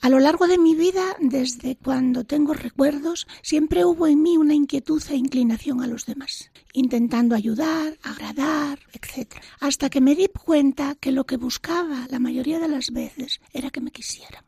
A 0.00 0.08
lo 0.08 0.18
largo 0.18 0.48
de 0.48 0.58
mi 0.58 0.74
vida, 0.74 1.16
desde 1.20 1.76
cuando 1.76 2.24
tengo 2.24 2.54
recuerdos, 2.54 3.28
siempre 3.40 3.84
hubo 3.84 4.08
en 4.08 4.20
mí 4.20 4.36
una 4.36 4.54
inquietud 4.54 5.00
e 5.08 5.14
inclinación 5.14 5.80
a 5.80 5.86
los 5.86 6.06
demás, 6.06 6.50
intentando 6.72 7.34
ayudar, 7.34 7.98
agradar, 8.02 8.78
etc. 8.92 9.34
Hasta 9.60 9.90
que 9.90 10.00
me 10.00 10.14
di 10.14 10.28
cuenta 10.28 10.94
que 10.94 11.12
lo 11.12 11.24
que 11.24 11.36
buscaba 11.36 12.06
la 12.10 12.18
mayoría 12.18 12.58
de 12.58 12.68
las 12.68 12.90
veces 12.90 13.40
era 13.52 13.70
que 13.70 13.80
me 13.80 13.90
quisieran. 13.90 14.44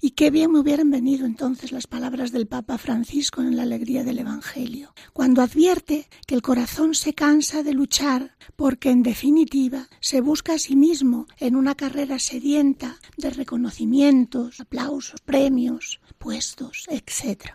Y 0.00 0.12
qué 0.12 0.30
bien 0.30 0.52
me 0.52 0.60
hubieran 0.60 0.90
venido 0.90 1.26
entonces 1.26 1.72
las 1.72 1.86
palabras 1.86 2.32
del 2.32 2.46
Papa 2.46 2.78
Francisco 2.78 3.42
en 3.42 3.56
la 3.56 3.62
alegría 3.62 4.04
del 4.04 4.18
Evangelio, 4.18 4.94
cuando 5.12 5.42
advierte 5.42 6.08
que 6.26 6.34
el 6.34 6.42
corazón 6.42 6.94
se 6.94 7.14
cansa 7.14 7.62
de 7.62 7.72
luchar 7.72 8.36
porque 8.56 8.90
en 8.90 9.02
definitiva 9.02 9.88
se 10.00 10.20
busca 10.20 10.54
a 10.54 10.58
sí 10.58 10.76
mismo 10.76 11.26
en 11.38 11.56
una 11.56 11.74
carrera 11.74 12.18
sedienta 12.18 12.96
de 13.16 13.30
reconocimientos, 13.30 14.60
aplausos, 14.60 15.20
premios, 15.20 16.00
puestos, 16.18 16.86
etc. 16.88 17.54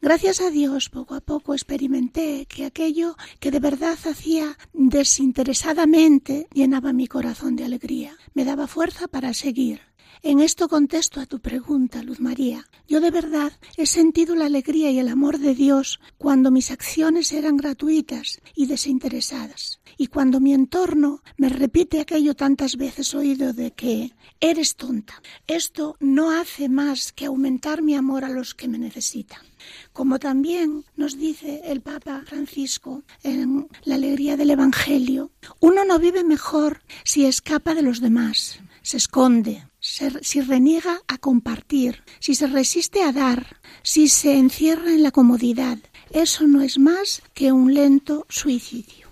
Gracias 0.00 0.40
a 0.40 0.50
Dios, 0.50 0.88
poco 0.88 1.14
a 1.14 1.20
poco 1.20 1.54
experimenté 1.54 2.46
que 2.46 2.64
aquello 2.64 3.16
que 3.38 3.50
de 3.50 3.60
verdad 3.60 3.98
hacía 4.04 4.56
desinteresadamente 4.72 6.48
llenaba 6.52 6.92
mi 6.92 7.06
corazón 7.06 7.56
de 7.56 7.64
alegría, 7.64 8.16
me 8.34 8.44
daba 8.44 8.66
fuerza 8.66 9.08
para 9.08 9.34
seguir. 9.34 9.80
En 10.22 10.40
esto 10.40 10.68
contesto 10.68 11.18
a 11.20 11.24
tu 11.24 11.40
pregunta, 11.40 12.02
Luz 12.02 12.20
María. 12.20 12.66
Yo 12.86 13.00
de 13.00 13.10
verdad 13.10 13.52
he 13.78 13.86
sentido 13.86 14.34
la 14.34 14.46
alegría 14.46 14.90
y 14.90 14.98
el 14.98 15.08
amor 15.08 15.38
de 15.38 15.54
Dios 15.54 15.98
cuando 16.18 16.50
mis 16.50 16.70
acciones 16.70 17.32
eran 17.32 17.56
gratuitas 17.56 18.40
y 18.54 18.66
desinteresadas, 18.66 19.80
y 19.96 20.08
cuando 20.08 20.38
mi 20.38 20.52
entorno 20.52 21.22
me 21.38 21.48
repite 21.48 22.00
aquello 22.00 22.34
tantas 22.34 22.76
veces 22.76 23.14
oído 23.14 23.54
de 23.54 23.70
que 23.70 24.12
eres 24.40 24.76
tonta. 24.76 25.22
Esto 25.46 25.96
no 26.00 26.32
hace 26.32 26.68
más 26.68 27.12
que 27.12 27.24
aumentar 27.24 27.80
mi 27.80 27.94
amor 27.94 28.26
a 28.26 28.28
los 28.28 28.54
que 28.54 28.68
me 28.68 28.78
necesitan. 28.78 29.49
Como 29.92 30.18
también 30.18 30.84
nos 30.96 31.18
dice 31.18 31.62
el 31.64 31.80
Papa 31.80 32.22
Francisco 32.26 33.02
en 33.22 33.68
la 33.84 33.96
alegría 33.96 34.36
del 34.36 34.50
Evangelio, 34.50 35.30
uno 35.60 35.84
no 35.84 35.98
vive 35.98 36.24
mejor 36.24 36.82
si 37.04 37.26
escapa 37.26 37.74
de 37.74 37.82
los 37.82 38.00
demás, 38.00 38.60
se 38.82 38.96
esconde, 38.96 39.66
si 39.80 40.40
reniega 40.40 41.00
a 41.08 41.18
compartir, 41.18 42.02
si 42.18 42.34
se 42.34 42.46
resiste 42.46 43.02
a 43.02 43.12
dar, 43.12 43.56
si 43.82 44.08
se 44.08 44.36
encierra 44.36 44.92
en 44.92 45.02
la 45.02 45.10
comodidad. 45.10 45.78
Eso 46.10 46.46
no 46.46 46.60
es 46.60 46.78
más 46.78 47.22
que 47.34 47.52
un 47.52 47.72
lento 47.74 48.26
suicidio. 48.28 49.10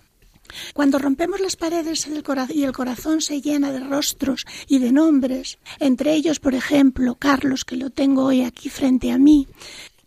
Cuando 0.75 0.99
rompemos 0.99 1.41
las 1.41 1.57
paredes 1.57 2.09
y 2.51 2.65
el 2.65 2.73
corazón 2.73 3.21
se 3.21 3.41
llena 3.41 3.71
de 3.71 3.81
rostros 3.81 4.47
y 4.67 4.79
de 4.79 4.93
nombres, 4.93 5.59
entre 5.79 6.15
ellos, 6.15 6.41
por 6.41 6.55
ejemplo, 6.55 7.17
Carlos, 7.17 7.65
que 7.65 7.77
lo 7.77 7.91
tengo 7.91 8.25
hoy 8.25 8.43
aquí 8.43 8.69
frente 8.69 9.11
a 9.11 9.19
mí, 9.19 9.47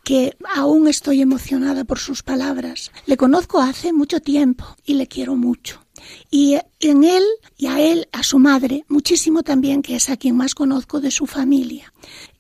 que 0.04 0.36
aún 0.56 0.88
estoy 0.88 1.22
emocionada 1.22 1.84
por 1.84 2.00
sus 2.00 2.24
palabras. 2.24 2.92
Le 3.06 3.18
conozco 3.18 3.62
hace 3.62 3.94
mucho 3.94 4.20
tiempo 4.20 4.66
y 4.86 4.96
le 4.96 5.08
quiero 5.08 5.36
mucho. 5.36 5.86
Y 6.30 6.58
en 6.80 7.04
él 7.04 7.24
y 7.58 7.68
a 7.68 7.80
él, 7.80 8.08
a 8.12 8.24
su 8.24 8.40
madre, 8.40 8.86
muchísimo 8.88 9.44
también, 9.44 9.82
que 9.82 9.96
es 9.96 10.10
a 10.10 10.18
quien 10.18 10.36
más 10.36 10.56
conozco 10.56 11.00
de 11.00 11.12
su 11.12 11.28
familia. 11.28 11.94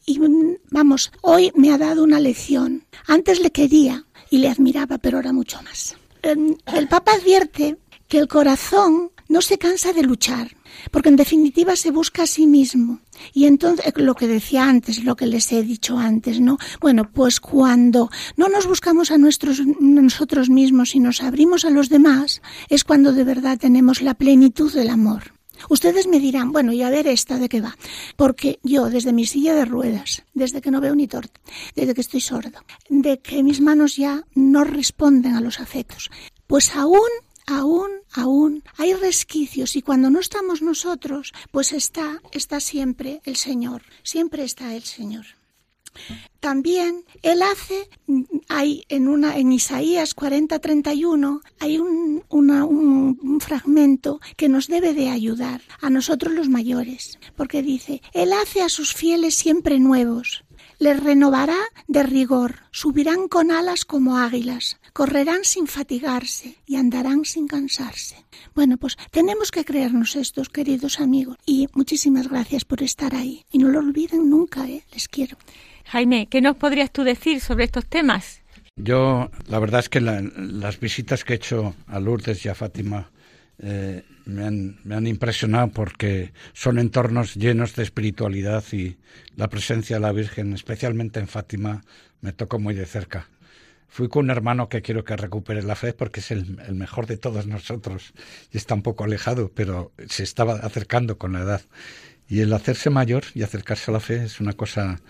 Y 0.05 0.19
mm, 0.19 0.57
vamos, 0.71 1.11
hoy 1.21 1.51
me 1.55 1.71
ha 1.71 1.77
dado 1.77 2.03
una 2.03 2.19
lección. 2.19 2.85
Antes 3.07 3.39
le 3.39 3.51
quería 3.51 4.05
y 4.29 4.39
le 4.39 4.49
admiraba, 4.49 4.97
pero 4.97 5.17
ahora 5.17 5.33
mucho 5.33 5.61
más. 5.61 5.95
Em, 6.23 6.55
el 6.73 6.87
Papa 6.87 7.13
advierte 7.13 7.77
que 8.07 8.17
el 8.17 8.27
corazón 8.27 9.11
no 9.31 9.41
se 9.41 9.57
cansa 9.57 9.93
de 9.93 10.03
luchar, 10.03 10.57
porque 10.91 11.07
en 11.07 11.15
definitiva 11.15 11.77
se 11.77 11.89
busca 11.89 12.23
a 12.23 12.27
sí 12.27 12.45
mismo. 12.45 12.99
Y 13.33 13.45
entonces, 13.45 13.85
eh, 13.87 13.93
lo 13.95 14.13
que 14.13 14.27
decía 14.27 14.67
antes, 14.67 15.05
lo 15.05 15.15
que 15.15 15.25
les 15.25 15.53
he 15.53 15.63
dicho 15.63 15.97
antes, 15.97 16.41
¿no? 16.41 16.57
Bueno, 16.81 17.09
pues 17.09 17.39
cuando 17.39 18.09
no 18.35 18.49
nos 18.49 18.67
buscamos 18.67 19.09
a 19.09 19.17
nuestros, 19.17 19.61
nosotros 19.79 20.49
mismos 20.49 20.95
y 20.95 20.99
nos 20.99 21.23
abrimos 21.23 21.63
a 21.63 21.69
los 21.69 21.87
demás, 21.87 22.41
es 22.67 22.83
cuando 22.83 23.13
de 23.13 23.23
verdad 23.23 23.57
tenemos 23.57 24.01
la 24.01 24.15
plenitud 24.15 24.73
del 24.73 24.89
amor. 24.89 25.33
Ustedes 25.69 26.07
me 26.07 26.19
dirán, 26.19 26.51
bueno, 26.51 26.73
y 26.73 26.81
a 26.81 26.89
ver 26.89 27.07
esta 27.07 27.37
de 27.37 27.47
qué 27.47 27.61
va. 27.61 27.77
Porque 28.17 28.59
yo, 28.63 28.89
desde 28.89 29.13
mi 29.13 29.25
silla 29.25 29.55
de 29.55 29.63
ruedas, 29.63 30.23
desde 30.33 30.59
que 30.59 30.71
no 30.71 30.81
veo 30.81 30.93
ni 30.93 31.07
torta, 31.07 31.39
desde 31.73 31.93
que 31.93 32.01
estoy 32.01 32.19
sordo, 32.19 32.59
de 32.89 33.19
que 33.19 33.43
mis 33.43 33.61
manos 33.61 33.95
ya 33.95 34.25
no 34.35 34.65
responden 34.65 35.35
a 35.35 35.41
los 35.41 35.61
afectos, 35.61 36.11
pues 36.47 36.75
aún 36.75 37.07
aún, 37.47 37.89
aún 38.13 38.63
hay 38.77 38.93
resquicios 38.93 39.75
y 39.75 39.81
cuando 39.81 40.09
no 40.09 40.19
estamos 40.19 40.61
nosotros, 40.61 41.33
pues 41.51 41.73
está, 41.73 42.21
está 42.31 42.59
siempre 42.59 43.21
el 43.25 43.35
Señor, 43.35 43.83
siempre 44.03 44.43
está 44.43 44.75
el 44.75 44.83
Señor. 44.83 45.25
También 46.39 47.03
él 47.21 47.41
hace, 47.43 47.89
hay 48.49 48.85
en 48.89 49.07
una 49.07 49.37
en 49.37 49.51
Isaías 49.51 50.15
40:31 50.15 51.41
hay 51.59 51.77
un, 51.77 52.23
un 52.29 53.39
fragmento 53.41 54.19
que 54.37 54.49
nos 54.49 54.67
debe 54.67 54.93
de 54.93 55.09
ayudar 55.09 55.61
a 55.81 55.89
nosotros 55.89 56.33
los 56.33 56.49
mayores, 56.49 57.19
porque 57.35 57.61
dice, 57.61 58.01
él 58.13 58.33
hace 58.33 58.61
a 58.61 58.69
sus 58.69 58.93
fieles 58.93 59.35
siempre 59.35 59.79
nuevos, 59.79 60.43
les 60.81 60.99
renovará 60.99 61.59
de 61.87 62.01
rigor, 62.01 62.55
subirán 62.71 63.27
con 63.27 63.51
alas 63.51 63.85
como 63.85 64.17
águilas, 64.17 64.79
correrán 64.93 65.43
sin 65.43 65.67
fatigarse 65.67 66.55
y 66.65 66.75
andarán 66.75 67.23
sin 67.23 67.47
cansarse. 67.47 68.15
Bueno, 68.55 68.77
pues 68.77 68.97
tenemos 69.11 69.51
que 69.51 69.63
creernos 69.63 70.15
estos, 70.15 70.49
queridos 70.49 70.99
amigos, 70.99 71.37
y 71.45 71.67
muchísimas 71.73 72.27
gracias 72.27 72.65
por 72.65 72.81
estar 72.81 73.13
ahí. 73.13 73.45
Y 73.51 73.59
no 73.59 73.67
lo 73.67 73.77
olviden 73.77 74.27
nunca, 74.27 74.67
¿eh? 74.67 74.81
les 74.91 75.07
quiero. 75.07 75.37
Jaime, 75.85 76.27
¿qué 76.31 76.41
nos 76.41 76.57
podrías 76.57 76.89
tú 76.89 77.03
decir 77.03 77.41
sobre 77.41 77.65
estos 77.65 77.85
temas? 77.85 78.41
Yo, 78.75 79.29
la 79.49 79.59
verdad 79.59 79.81
es 79.81 79.89
que 79.89 80.01
las 80.01 80.79
visitas 80.79 81.23
que 81.23 81.33
he 81.33 81.35
hecho 81.35 81.75
a 81.85 81.99
Lourdes 81.99 82.43
y 82.43 82.49
a 82.49 82.55
Fátima 82.55 83.11
eh, 83.61 84.03
me, 84.25 84.45
han, 84.45 84.79
me 84.83 84.95
han 84.95 85.07
impresionado 85.07 85.69
porque 85.69 86.33
son 86.53 86.79
entornos 86.79 87.35
llenos 87.35 87.75
de 87.75 87.83
espiritualidad 87.83 88.63
y 88.71 88.97
la 89.35 89.49
presencia 89.49 89.97
de 89.97 90.01
la 90.01 90.11
Virgen, 90.11 90.53
especialmente 90.53 91.19
en 91.19 91.27
Fátima, 91.27 91.83
me 92.21 92.33
tocó 92.33 92.59
muy 92.59 92.73
de 92.73 92.85
cerca. 92.85 93.29
Fui 93.87 94.07
con 94.07 94.25
un 94.25 94.29
hermano 94.31 94.69
que 94.69 94.81
quiero 94.81 95.03
que 95.03 95.17
recupere 95.17 95.61
la 95.63 95.75
fe 95.75 95.93
porque 95.93 96.21
es 96.21 96.31
el, 96.31 96.59
el, 96.65 96.75
mejor 96.75 97.07
de 97.07 97.17
todos 97.17 97.45
nosotros 97.45 98.13
y 98.51 98.57
está 98.57 98.73
un 98.73 98.81
poco 98.81 99.03
alejado, 99.03 99.51
pero 99.53 99.91
se 100.07 100.23
estaba 100.23 100.53
acercando 100.55 101.17
con 101.17 101.33
la 101.33 101.41
edad. 101.41 101.61
Y 102.29 102.39
el 102.39 102.53
hacerse 102.53 102.89
mayor 102.89 103.25
y 103.35 103.43
acercarse 103.43 103.91
a 103.91 103.93
la 103.93 103.99
fe 103.99 104.23
es 104.23 104.39
una 104.39 104.53
cosa 104.53 105.01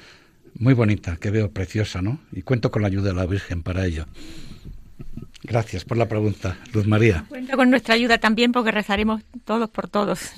muy 0.55 0.73
bonita, 0.73 1.17
que 1.17 1.29
veo 1.29 1.51
preciosa, 1.51 2.01
¿no? 2.01 2.19
Y 2.31 2.41
cuento 2.41 2.71
con 2.71 2.81
la 2.81 2.87
ayuda 2.87 3.09
de 3.09 3.15
la 3.15 3.25
Virgen 3.27 3.63
para 3.63 3.85
ello. 3.85 4.07
Gracias 5.43 5.85
por 5.85 5.97
la 5.97 6.07
pregunta, 6.07 6.57
Luz 6.73 6.87
María. 6.87 7.25
Cuenta 7.27 7.55
con 7.55 7.69
nuestra 7.69 7.95
ayuda 7.95 8.19
también 8.19 8.51
porque 8.51 8.71
rezaremos 8.71 9.23
todos 9.43 9.69
por 9.69 9.87
todos. 9.87 10.31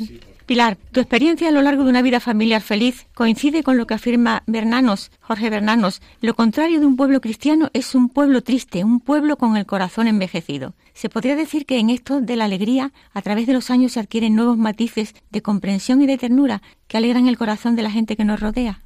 Pilar, 0.46 0.78
tu 0.92 1.00
experiencia 1.00 1.48
a 1.48 1.52
lo 1.52 1.62
largo 1.62 1.86
de 1.86 1.90
una 1.90 2.02
vida 2.02 2.20
familiar 2.20 2.62
feliz 2.62 3.08
coincide 3.14 3.64
con 3.64 3.78
lo 3.78 3.88
que 3.88 3.94
afirma 3.94 4.44
Bernanos, 4.46 5.10
Jorge 5.22 5.50
Bernanos. 5.50 6.02
Lo 6.20 6.34
contrario 6.34 6.82
de 6.82 6.86
un 6.86 6.98
pueblo 6.98 7.22
cristiano 7.22 7.70
es 7.72 7.96
un 7.96 8.10
pueblo 8.10 8.44
triste, 8.44 8.84
un 8.84 9.00
pueblo 9.00 9.38
con 9.38 9.56
el 9.56 9.66
corazón 9.66 10.08
envejecido. 10.08 10.74
Se 10.94 11.08
podría 11.08 11.38
decir 11.38 11.66
que 11.66 11.80
en 11.80 11.90
esto 11.90 12.20
de 12.20 12.36
la 12.36 12.46
alegría, 12.46 12.92
a 13.14 13.22
través 13.22 13.48
de 13.48 13.54
los 13.54 13.70
años 13.70 13.94
se 13.94 14.02
adquieren 14.02 14.36
nuevos 14.36 14.58
matices 14.58 15.16
de 15.32 15.42
comprensión 15.42 16.02
y 16.02 16.08
de 16.08 16.18
ternura 16.18 16.62
que 16.88 16.98
alegran 16.98 17.28
el 17.28 17.38
corazón 17.38 17.78
de 17.78 17.84
la 17.84 17.92
gente 17.92 18.18
que 18.18 18.26
nos 18.26 18.42
rodea. 18.42 18.82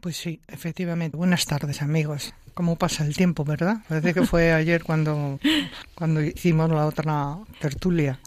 Pues 0.00 0.16
sí, 0.16 0.40
efectivamente. 0.48 1.16
Buenas 1.16 1.44
tardes, 1.44 1.82
amigos. 1.82 2.32
¿Cómo 2.54 2.76
pasa 2.76 3.04
el 3.04 3.14
tiempo, 3.14 3.44
verdad? 3.44 3.78
Parece 3.86 4.14
que 4.14 4.26
fue 4.26 4.52
ayer 4.52 4.82
cuando, 4.82 5.38
cuando 5.94 6.22
hicimos 6.22 6.70
la 6.70 6.86
otra 6.86 7.36
tertulia. 7.60 8.18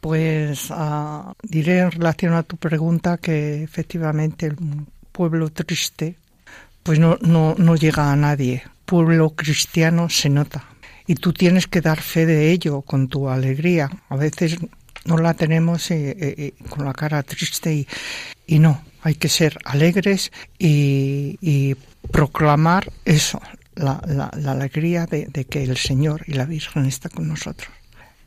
Pues 0.00 0.70
uh, 0.70 1.32
diré 1.42 1.78
en 1.78 1.92
relación 1.92 2.34
a 2.34 2.42
tu 2.42 2.56
pregunta 2.56 3.16
que 3.18 3.62
efectivamente 3.62 4.46
el 4.46 4.56
pueblo 5.12 5.50
triste 5.50 6.16
pues 6.82 6.98
no, 6.98 7.18
no, 7.20 7.54
no 7.58 7.76
llega 7.76 8.10
a 8.10 8.16
nadie. 8.16 8.64
Pueblo 8.84 9.30
cristiano 9.30 10.08
se 10.08 10.30
nota. 10.30 10.64
Y 11.06 11.14
tú 11.14 11.32
tienes 11.32 11.68
que 11.68 11.80
dar 11.80 12.00
fe 12.00 12.26
de 12.26 12.50
ello 12.50 12.82
con 12.82 13.08
tu 13.08 13.28
alegría. 13.28 13.90
A 14.08 14.16
veces 14.16 14.58
no 15.04 15.18
la 15.18 15.34
tenemos 15.34 15.90
eh, 15.90 16.16
eh, 16.18 16.54
con 16.68 16.84
la 16.84 16.92
cara 16.92 17.22
triste 17.22 17.74
y, 17.74 17.86
y 18.50 18.58
no, 18.58 18.82
hay 19.02 19.14
que 19.14 19.28
ser 19.28 19.58
alegres 19.64 20.32
y, 20.58 21.76
proclamar 22.10 22.90
eso, 23.04 23.40
la, 23.76 23.94
alegría 24.44 25.06
de, 25.06 25.44
que 25.48 25.62
el 25.62 25.76
Señor 25.76 26.24
y 26.26 26.32
la 26.32 26.46
Virgen 26.46 26.84
están 26.86 27.12
con 27.12 27.28
nosotros. 27.28 27.70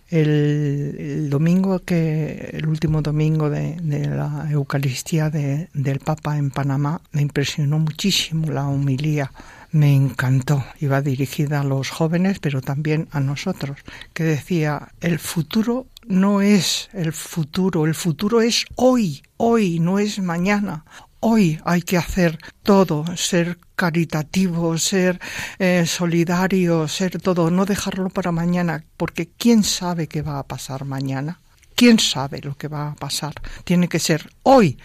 El, 0.09 1.29
domingo 1.29 1.79
que, 1.79 2.51
el 2.53 2.67
último 2.67 3.01
domingo 3.01 3.49
de, 3.49 3.75
la 4.07 4.47
Eucaristía 4.49 5.29
del 5.29 5.99
Papa 5.99 6.37
en 6.37 6.51
Panamá, 6.51 7.01
me 7.11 7.21
impresionó 7.21 7.79
muchísimo 7.79 8.49
la 8.49 8.65
humilía 8.65 9.29
me 9.73 9.93
encantó. 9.93 10.63
Iba 10.79 11.01
dirigida 11.01 11.61
a 11.61 11.63
los 11.63 11.89
jóvenes, 11.89 12.39
pero 12.39 12.61
también 12.61 13.09
a 13.11 13.19
nosotros, 13.19 13.79
que 14.13 14.23
decía, 14.23 14.89
el 15.01 15.19
futuro 15.19 15.87
no 16.07 16.41
es 16.41 16.89
el 16.93 17.13
futuro, 17.13 17.85
el 17.85 17.95
futuro 17.95 18.41
es 18.41 18.65
hoy, 18.75 19.23
hoy, 19.37 19.79
no 19.79 19.99
es 19.99 20.19
mañana. 20.19 20.85
Hoy 21.19 21.59
hay 21.63 21.81
que 21.81 21.97
hacer 21.97 22.37
todo, 22.63 23.05
ser 23.15 23.57
caritativo, 23.75 24.77
ser 24.77 25.21
eh, 25.57 25.85
solidario, 25.87 26.87
ser 26.87 27.21
todo, 27.21 27.49
no 27.49 27.65
dejarlo 27.65 28.09
para 28.09 28.31
mañana, 28.31 28.83
porque 28.97 29.29
¿quién 29.37 29.63
sabe 29.63 30.07
qué 30.07 30.21
va 30.21 30.39
a 30.39 30.47
pasar 30.47 30.83
mañana? 30.83 31.39
¿Quién 31.75 31.97
sabe 31.99 32.41
lo 32.41 32.55
que 32.55 32.67
va 32.67 32.89
a 32.89 32.95
pasar? 32.95 33.33
Tiene 33.63 33.87
que 33.87 33.99
ser 33.99 34.29
hoy, 34.43 34.77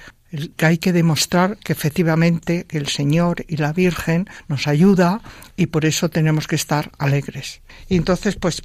que 0.56 0.66
hay 0.66 0.78
que 0.78 0.92
demostrar 0.92 1.56
que 1.58 1.72
efectivamente 1.72 2.66
el 2.70 2.86
Señor 2.88 3.44
y 3.48 3.56
la 3.56 3.72
Virgen 3.72 4.28
nos 4.46 4.66
ayuda 4.66 5.22
y 5.56 5.66
por 5.66 5.86
eso 5.86 6.08
tenemos 6.08 6.46
que 6.46 6.56
estar 6.56 6.90
alegres. 6.98 7.60
Y 7.88 7.96
entonces, 7.96 8.36
pues 8.36 8.62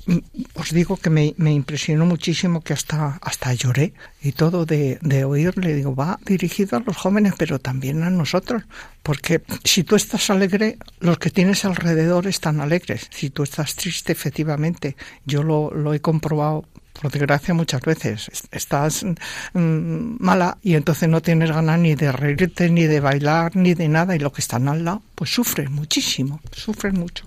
os 0.55 0.71
digo 0.71 0.97
que 0.97 1.09
me, 1.09 1.33
impresionó 1.37 2.05
muchísimo 2.05 2.61
que 2.61 2.73
hasta, 2.73 3.19
hasta 3.21 3.53
lloré 3.53 3.93
y 4.21 4.33
todo 4.33 4.65
de, 4.65 4.99
de 5.01 5.23
oírle. 5.23 5.73
Digo, 5.73 5.95
va 5.95 6.19
dirigido 6.25 6.77
a 6.77 6.81
los 6.81 6.97
jóvenes, 6.97 7.33
pero 7.37 7.59
también 7.59 8.03
a 8.03 8.09
nosotros. 8.09 8.63
Porque 9.01 9.41
si 9.63 9.83
tú 9.83 9.95
estás 9.95 10.29
alegre, 10.29 10.77
los 10.99 11.17
que 11.17 11.29
tienes 11.29 11.63
alrededor 11.65 12.27
están 12.27 12.59
alegres. 12.59 13.07
Si 13.11 13.29
tú 13.29 13.43
estás 13.43 13.75
triste, 13.75 14.11
efectivamente, 14.11 14.95
yo 15.25 15.43
lo, 15.43 15.71
lo 15.71 15.93
he 15.93 16.01
comprobado 16.01 16.65
por 16.93 17.11
desgracia 17.11 17.53
muchas 17.53 17.81
veces 17.81 18.29
estás 18.51 19.03
mm, 19.03 20.15
mala 20.19 20.57
y 20.61 20.75
entonces 20.75 21.09
no 21.09 21.21
tienes 21.21 21.51
ganas 21.51 21.79
ni 21.79 21.95
de 21.95 22.11
reírte, 22.11 22.69
ni 22.69 22.83
de 22.83 22.99
bailar, 22.99 23.55
ni 23.55 23.73
de 23.73 23.87
nada 23.87 24.15
y 24.15 24.19
lo 24.19 24.31
que 24.31 24.41
están 24.41 24.67
al 24.67 24.85
lado 24.85 25.01
pues 25.15 25.31
sufren 25.31 25.71
muchísimo, 25.73 26.39
sufren 26.51 26.99
mucho. 26.99 27.25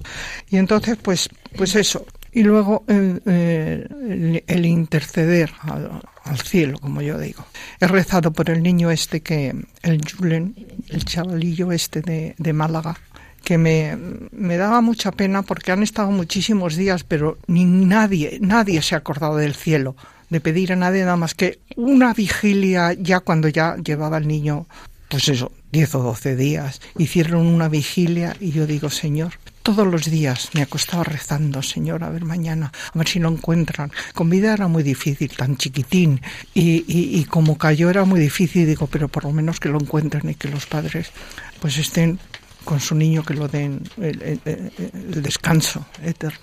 Y 0.50 0.56
entonces 0.56 0.96
pues, 1.02 1.28
pues 1.56 1.74
eso. 1.74 2.06
Y 2.32 2.42
luego 2.42 2.84
el, 2.86 4.66
interceder 4.66 5.52
al, 5.62 6.38
cielo, 6.40 6.78
como 6.78 7.00
yo 7.00 7.18
digo. 7.18 7.46
He 7.80 7.86
rezado 7.86 8.30
por 8.30 8.50
el 8.50 8.62
niño 8.62 8.90
este 8.90 9.22
que, 9.22 9.54
el 9.82 10.02
Julen, 10.06 10.54
el 10.90 11.06
chavalillo 11.06 11.72
este 11.72 12.02
de, 12.02 12.34
de 12.36 12.52
Málaga, 12.52 12.98
que 13.46 13.58
me, 13.58 13.96
me, 14.32 14.56
daba 14.56 14.80
mucha 14.80 15.12
pena 15.12 15.42
porque 15.42 15.70
han 15.70 15.84
estado 15.84 16.10
muchísimos 16.10 16.74
días, 16.74 17.04
pero 17.04 17.38
ni 17.46 17.64
nadie, 17.64 18.38
nadie 18.40 18.82
se 18.82 18.96
ha 18.96 18.98
acordado 18.98 19.36
del 19.36 19.54
cielo, 19.54 19.94
de 20.30 20.40
pedir 20.40 20.72
a 20.72 20.76
nadie 20.76 21.04
nada 21.04 21.16
más 21.16 21.34
que 21.34 21.60
una 21.76 22.12
vigilia 22.12 22.92
ya 22.94 23.20
cuando 23.20 23.46
ya 23.46 23.76
llevaba 23.76 24.18
el 24.18 24.26
niño, 24.26 24.66
pues 25.08 25.28
eso, 25.28 25.52
10 25.70 25.94
o 25.94 26.02
12 26.02 26.34
días. 26.34 26.80
Hicieron 26.98 27.46
una 27.46 27.68
vigilia 27.68 28.36
y 28.40 28.50
yo 28.50 28.66
digo, 28.66 28.90
Señor, 28.90 29.34
todos 29.62 29.86
los 29.86 30.10
días 30.10 30.50
me 30.52 30.62
acostaba 30.62 31.04
rezando, 31.04 31.62
Señor, 31.62 32.02
a 32.02 32.10
ver 32.10 32.24
mañana, 32.24 32.72
a 32.92 32.98
ver 32.98 33.06
si 33.06 33.20
lo 33.20 33.28
encuentran. 33.28 33.92
Con 34.12 34.28
vida 34.28 34.54
era 34.54 34.66
muy 34.66 34.82
difícil, 34.82 35.30
tan 35.36 35.56
chiquitín, 35.56 36.20
y, 36.52 36.84
y, 36.88 37.24
como 37.26 37.58
cayó 37.58 37.90
era 37.90 38.04
muy 38.04 38.18
difícil, 38.18 38.66
digo, 38.66 38.88
pero 38.88 39.06
por 39.06 39.22
lo 39.22 39.30
menos 39.30 39.60
que 39.60 39.68
lo 39.68 39.78
encuentren 39.78 40.28
y 40.30 40.34
que 40.34 40.48
los 40.48 40.66
padres 40.66 41.12
pues 41.60 41.78
estén 41.78 42.18
con 42.66 42.80
su 42.80 42.94
niño 42.96 43.22
que 43.22 43.32
lo 43.32 43.48
den 43.48 43.80
el, 43.96 45.22
descanso 45.22 45.86
eterno. 46.02 46.40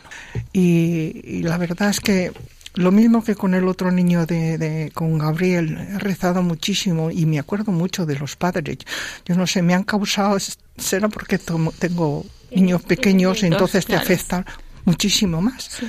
Y, 0.53 1.43
la 1.43 1.57
verdad 1.57 1.89
es 1.89 1.99
que 1.99 2.31
lo 2.75 2.91
mismo 2.91 3.23
que 3.23 3.35
con 3.35 3.53
el 3.53 3.67
otro 3.67 3.91
niño 3.91 4.25
de, 4.25 4.89
con 4.95 5.19
Gabriel, 5.19 5.77
he 5.77 5.99
rezado 5.99 6.41
muchísimo 6.41 7.11
y 7.11 7.27
me 7.27 7.37
acuerdo 7.37 7.71
mucho 7.71 8.07
de 8.07 8.17
los 8.17 8.35
padres. 8.37 8.77
Yo 9.25 9.35
no 9.35 9.45
sé, 9.45 9.61
me 9.61 9.75
han 9.75 9.83
causado, 9.83 10.37
será 10.77 11.09
porque 11.09 11.37
tengo 11.37 12.25
niños 12.51 12.81
pequeños, 12.81 13.43
entonces 13.43 13.85
te 13.85 13.95
afecta 13.95 14.45
muchísimo 14.85 15.41
más. 15.41 15.81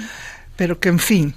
Pero 0.57 0.79
que 0.81 0.89
en 0.89 0.99
fin, 0.99 1.35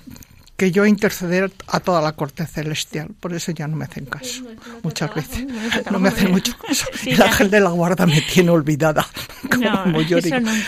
que 0.57 0.71
yo 0.71 0.87
interceder 0.87 1.53
a 1.67 1.79
toda 1.79 2.01
la 2.01 2.13
corte 2.13 2.45
celestial. 2.47 3.09
Por 3.19 3.33
eso 3.33 3.51
ya 3.51 3.67
no 3.67 3.77
me 3.77 3.85
hacen 3.85 4.05
caso. 4.05 4.43
Muchas 4.81 5.13
veces. 5.13 5.45
No 5.91 5.99
me 5.99 6.09
hacen 6.09 6.31
mucho 6.31 6.57
caso. 6.57 6.87
el 7.05 7.21
ángel 7.21 7.51
de 7.51 7.59
la 7.59 7.69
guarda 7.69 8.07
me 8.07 8.21
tiene 8.21 8.49
olvidada. 8.49 9.05
Como 9.49 10.01
yo 10.01 10.17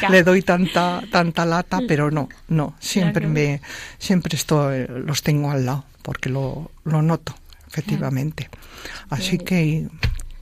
le 0.09 0.23
doy 0.23 0.43
tanta, 0.43 1.01
tanta 1.11 1.43
lata, 1.43 1.79
pero 1.87 2.11
no, 2.11 2.29
no. 2.47 2.75
Siempre 2.79 3.25
me, 3.25 3.61
siempre 3.97 4.35
estoy, 4.35 4.85
los 4.87 5.23
tengo 5.23 5.49
al 5.49 5.65
lado, 5.65 5.85
porque 6.03 6.29
lo, 6.29 6.71
lo 6.83 7.01
noto, 7.01 7.35
efectivamente. 7.67 8.47
Así 9.09 9.39
que, 9.39 9.89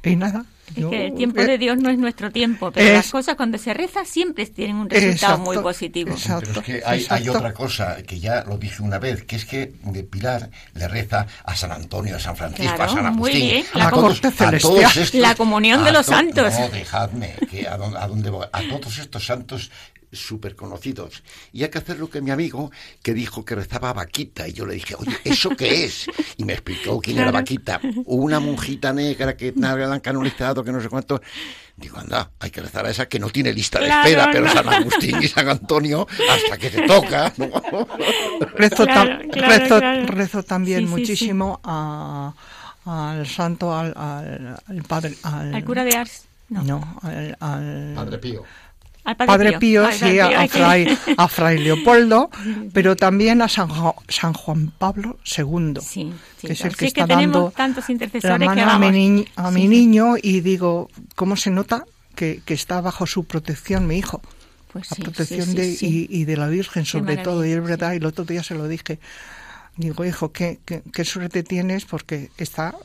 y 0.03 0.15
nada, 0.17 0.45
es 0.75 0.85
que 0.85 1.05
el 1.07 1.15
tiempo 1.15 1.41
de 1.41 1.57
Dios 1.57 1.77
no 1.77 1.89
es 1.89 1.97
nuestro 1.97 2.31
tiempo, 2.31 2.71
pero 2.71 2.93
las 2.93 3.09
cosas 3.09 3.35
cuando 3.35 3.57
se 3.57 3.73
reza 3.73 4.05
siempre 4.05 4.45
tienen 4.47 4.75
un 4.75 4.89
resultado 4.89 5.37
muy 5.39 5.57
positivo. 5.59 6.15
pero 6.25 6.59
es 6.59 6.65
que 6.65 6.81
hay, 6.85 7.29
otra 7.29 7.53
cosa 7.53 7.97
que 8.03 8.19
ya 8.19 8.43
lo 8.43 8.57
dije 8.57 8.81
una 8.81 8.99
vez, 8.99 9.23
que 9.23 9.35
es 9.35 9.45
que 9.45 9.73
de 9.83 10.03
Pilar 10.03 10.49
le 10.73 10.87
reza 10.87 11.27
a 11.43 11.55
San 11.55 11.71
Antonio, 11.71 12.15
a 12.15 12.19
San 12.19 12.35
Francisco, 12.35 12.81
a 12.81 12.89
San 12.89 13.05
Agustín, 13.05 13.65
La, 13.73 13.87
a, 13.87 13.89
todos, 13.89 14.21
la 15.13 15.35
comunión 15.35 15.83
de 15.83 15.91
los 15.91 16.05
santos. 16.05 16.53
No, 16.59 16.69
dejadme, 16.69 17.33
que 17.49 17.67
a, 17.67 17.77
dónde 17.77 18.29
voy, 18.29 18.45
a 18.51 18.61
todos 18.69 18.97
estos 18.99 19.25
santos 19.25 19.71
súper 20.11 20.55
conocidos. 20.55 21.23
Y 21.51 21.63
hay 21.63 21.69
que 21.69 21.77
hacer 21.77 21.99
lo 21.99 22.09
que 22.09 22.21
mi 22.21 22.31
amigo, 22.31 22.71
que 23.03 23.13
dijo 23.13 23.43
que 23.43 23.55
rezaba 23.55 23.93
vaquita. 23.93 24.47
Y 24.47 24.53
yo 24.53 24.65
le 24.65 24.75
dije, 24.75 24.95
oye, 24.95 25.17
¿eso 25.23 25.49
qué 25.49 25.85
es? 25.85 26.07
Y 26.37 26.45
me 26.45 26.53
explicó 26.53 26.99
quién 26.99 27.19
era 27.19 27.31
vaquita. 27.31 27.79
Una 28.05 28.39
monjita 28.39 28.93
negra 28.93 29.35
que 29.35 29.53
nadie 29.55 29.85
la 29.85 29.95
han 29.95 29.99
canonizado, 29.99 30.63
que 30.63 30.71
no 30.71 30.81
sé 30.81 30.89
cuánto. 30.89 31.21
Digo, 31.75 31.99
anda, 31.99 32.31
hay 32.39 32.49
que 32.49 32.61
rezar 32.61 32.85
a 32.87 32.89
esa 32.89 33.07
que 33.07 33.19
no 33.19 33.29
tiene 33.29 33.53
lista 33.53 33.79
de 33.79 33.87
espera, 33.87 34.29
pero 34.31 34.49
San 34.49 34.67
Agustín 34.67 35.21
y 35.21 35.27
San 35.27 35.47
Antonio, 35.47 36.07
hasta 36.29 36.57
que 36.57 36.71
te 36.71 36.87
toca. 36.87 37.31
Rezo, 38.55 40.43
también 40.43 40.89
muchísimo 40.89 41.61
al 41.63 43.27
santo, 43.27 43.75
al, 43.75 43.93
al, 43.95 44.83
padre. 44.87 45.15
Al, 45.21 45.63
cura 45.63 45.83
de 45.83 45.95
Ars. 45.95 46.23
No, 46.49 46.97
al, 47.03 47.37
al, 47.39 47.93
Padre 47.93 48.17
Pío. 48.17 48.43
Padre 49.15 49.57
Pío, 49.57 49.89
sí, 49.91 50.19
a, 51.17 51.27
fray, 51.27 51.59
Leopoldo, 51.59 52.29
pero 52.73 52.95
también 52.95 53.41
a 53.41 53.47
San, 53.47 53.69
San 54.09 54.33
Juan 54.33 54.71
Pablo 54.77 55.17
II, 55.37 55.75
que 56.41 56.53
es 56.53 56.61
el 56.61 56.75
que 56.75 56.87
está 56.87 57.07
dando 57.07 57.53
la 58.23 58.37
mano 58.37 58.69
a, 58.69 58.79
mi, 58.79 59.25
a 59.35 59.51
mi 59.51 59.67
niño 59.67 60.15
y 60.21 60.41
digo, 60.41 60.89
¿cómo 61.15 61.37
se 61.37 61.51
nota 61.51 61.85
que, 62.15 62.41
que 62.43 62.53
está 62.53 62.81
bajo 62.81 63.07
su 63.07 63.23
protección 63.23 63.87
mi 63.87 63.97
hijo? 63.97 64.21
Pues 64.73 64.91
la 64.91 64.97
protección 64.97 65.55
de, 65.55 65.77
y, 65.79 66.07
y, 66.09 66.25
de 66.25 66.35
la 66.35 66.47
Virgen 66.47 66.85
sobre 66.85 67.17
todo, 67.17 67.45
y 67.45 67.51
es 67.51 67.63
verdad, 67.63 67.93
y 67.93 67.97
el 67.97 68.05
otro 68.05 68.25
día 68.25 68.43
se 68.43 68.55
lo 68.55 68.67
dije, 68.67 68.99
Digo, 69.77 70.03
hijo, 70.05 70.31
¿qué, 70.31 70.59
qué, 70.65 71.05
suerte 71.05 71.43
tienes 71.43 71.85
porque 71.85 72.31
está, 72.37 72.75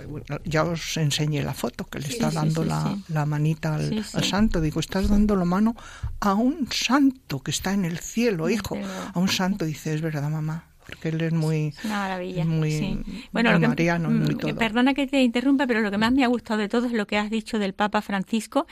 ya 0.44 0.64
os 0.64 0.98
enseñé 0.98 1.42
la 1.42 1.54
foto, 1.54 1.86
que 1.86 1.98
le 1.98 2.08
está 2.08 2.30
dando 2.30 2.64
la, 2.64 2.98
la, 3.08 3.24
manita 3.24 3.74
al, 3.74 4.04
santo. 4.04 4.60
Digo, 4.60 4.78
estás 4.78 5.08
dando 5.08 5.34
la 5.34 5.46
mano 5.46 5.74
a 6.20 6.34
un 6.34 6.68
santo 6.70 7.40
que 7.40 7.50
está 7.50 7.72
en 7.72 7.86
el 7.86 7.98
cielo, 7.98 8.50
hijo. 8.50 8.76
A 9.14 9.18
un 9.18 9.28
santo, 9.28 9.64
dice, 9.64 9.94
es 9.94 10.02
verdad, 10.02 10.28
mamá. 10.28 10.66
Porque 10.84 11.08
él 11.08 11.20
es 11.22 11.32
muy, 11.32 11.72
Una 11.84 11.96
maravilla. 11.96 12.44
muy, 12.44 13.02
bueno, 13.32 13.58
mariano, 13.58 14.10
muy 14.10 14.34
mm, 14.34 14.38
todo. 14.38 14.56
Perdona 14.56 14.92
que 14.92 15.06
te 15.06 15.22
interrumpa, 15.22 15.66
pero 15.66 15.80
lo 15.80 15.90
que 15.90 15.96
más 15.96 16.12
me 16.12 16.24
ha 16.24 16.28
gustado 16.28 16.60
de 16.60 16.68
todo 16.68 16.86
es 16.86 16.92
lo 16.92 17.06
que 17.06 17.16
has 17.16 17.30
dicho 17.30 17.58
del 17.58 17.72
Papa 17.72 18.02
Francisco 18.02 18.66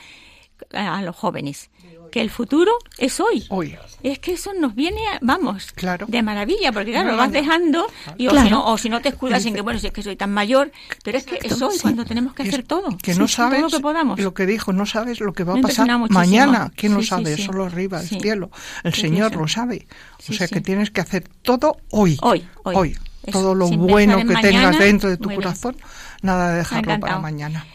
a 0.73 1.01
los 1.01 1.15
jóvenes 1.15 1.71
que 2.11 2.21
el 2.21 2.29
futuro 2.29 2.71
es 2.97 3.19
hoy. 3.19 3.45
Hoy. 3.49 3.75
Es 4.03 4.19
que 4.19 4.33
eso 4.33 4.53
nos 4.53 4.75
viene, 4.75 4.99
vamos, 5.21 5.71
claro. 5.71 6.05
de 6.07 6.21
maravilla, 6.21 6.71
porque 6.71 6.91
claro, 6.91 7.11
lo 7.11 7.17
vas 7.17 7.31
dejando 7.31 7.87
y 8.17 8.27
o, 8.27 8.31
si 8.31 8.49
no, 8.49 8.65
o 8.65 8.77
si 8.77 8.89
no 8.89 9.01
te 9.01 9.09
escudas 9.09 9.45
en 9.45 9.53
que, 9.53 9.61
bueno, 9.61 9.79
si 9.79 9.87
es 9.87 9.93
que 9.93 10.03
soy 10.03 10.15
tan 10.15 10.31
mayor, 10.31 10.71
pero 11.03 11.17
es 11.17 11.23
que 11.23 11.39
es 11.41 11.61
hoy 11.61 11.77
cuando 11.81 12.05
tenemos 12.05 12.33
que 12.33 12.43
hacer 12.43 12.63
todo. 12.63 12.97
Que 12.97 13.15
no 13.15 13.27
sabes 13.27 13.61
lo 13.61 13.69
que, 13.69 13.79
podamos. 13.79 14.19
lo 14.19 14.33
que 14.33 14.45
dijo, 14.45 14.73
no 14.73 14.85
sabes 14.85 15.19
lo 15.19 15.33
que 15.33 15.43
va 15.43 15.57
a 15.57 15.61
pasar 15.61 15.87
mañana. 16.09 16.71
¿Quién 16.75 16.93
lo 16.93 17.03
sabe? 17.03 17.37
Solo 17.37 17.65
arriba, 17.65 18.01
el 18.01 18.07
cielo. 18.07 18.51
El 18.83 18.93
Señor 18.93 19.35
lo 19.35 19.47
sabe. 19.47 19.87
O 20.29 20.33
sea 20.33 20.47
que 20.47 20.61
tienes 20.61 20.91
que 20.91 21.01
hacer 21.01 21.23
todo 21.41 21.77
hoy. 21.89 22.17
Hoy, 22.21 22.45
hoy. 22.63 22.97
todo 23.31 23.55
lo 23.55 23.67
bueno 23.69 24.17
que 24.17 24.35
tengas 24.35 24.77
dentro 24.77 25.09
de 25.09 25.17
tu 25.17 25.33
corazón, 25.33 25.77
nada 26.21 26.51
de 26.51 26.57
dejarlo 26.59 26.99
para 26.99 27.19
mañana. 27.19 27.65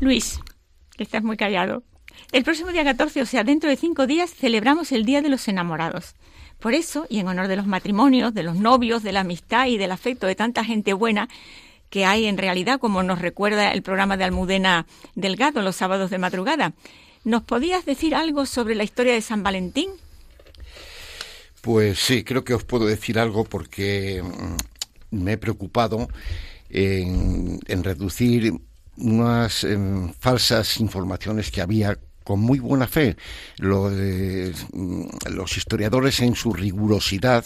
Luis, 0.00 0.40
que 0.96 1.02
estás 1.02 1.22
muy 1.22 1.36
callado. 1.36 1.82
El 2.32 2.44
próximo 2.44 2.72
día 2.72 2.82
14, 2.82 3.20
o 3.20 3.26
sea, 3.26 3.44
dentro 3.44 3.68
de 3.68 3.76
cinco 3.76 4.06
días, 4.06 4.34
celebramos 4.34 4.90
el 4.90 5.04
Día 5.04 5.20
de 5.20 5.28
los 5.28 5.48
Enamorados. 5.48 6.14
Por 6.58 6.72
eso, 6.72 7.04
y 7.10 7.18
en 7.18 7.28
honor 7.28 7.46
de 7.46 7.56
los 7.56 7.66
matrimonios, 7.66 8.32
de 8.32 8.42
los 8.42 8.56
novios, 8.56 9.02
de 9.02 9.12
la 9.12 9.20
amistad 9.20 9.66
y 9.66 9.76
del 9.76 9.92
afecto 9.92 10.26
de 10.26 10.34
tanta 10.34 10.64
gente 10.64 10.94
buena 10.94 11.28
que 11.90 12.06
hay 12.06 12.24
en 12.24 12.38
realidad, 12.38 12.80
como 12.80 13.02
nos 13.02 13.20
recuerda 13.20 13.70
el 13.72 13.82
programa 13.82 14.16
de 14.16 14.24
Almudena 14.24 14.86
Delgado 15.14 15.60
los 15.60 15.76
sábados 15.76 16.08
de 16.08 16.16
madrugada, 16.16 16.72
¿nos 17.22 17.42
podías 17.42 17.84
decir 17.84 18.14
algo 18.14 18.46
sobre 18.46 18.76
la 18.76 18.84
historia 18.84 19.12
de 19.12 19.20
San 19.20 19.42
Valentín? 19.42 19.90
Pues 21.60 21.98
sí, 21.98 22.24
creo 22.24 22.44
que 22.44 22.54
os 22.54 22.64
puedo 22.64 22.86
decir 22.86 23.18
algo 23.18 23.44
porque 23.44 24.22
mm, 24.22 25.22
me 25.22 25.32
he 25.32 25.36
preocupado 25.36 26.08
en, 26.70 27.60
reducir 27.84 28.54
unas 28.96 29.64
em, 29.64 30.14
falsas 30.14 30.80
informaciones 30.80 31.50
que 31.50 31.60
había 31.60 31.98
con 32.22 32.40
muy 32.40 32.58
buena 32.58 32.86
fe. 32.86 33.16
Mm, 33.58 35.04
los 35.30 35.56
historiadores 35.56 36.20
en 36.20 36.34
su 36.34 36.52
rigurosidad 36.52 37.44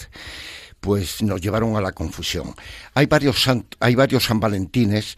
pues 0.79 1.23
nos 1.23 1.41
llevaron 1.41 1.75
a 1.75 1.81
la 1.81 1.91
confusión. 1.91 2.53
Hay 2.93 3.07
varios, 3.07 3.45
hay 3.79 3.95
varios 3.95 4.25
San 4.25 4.39
Valentines 4.39 5.17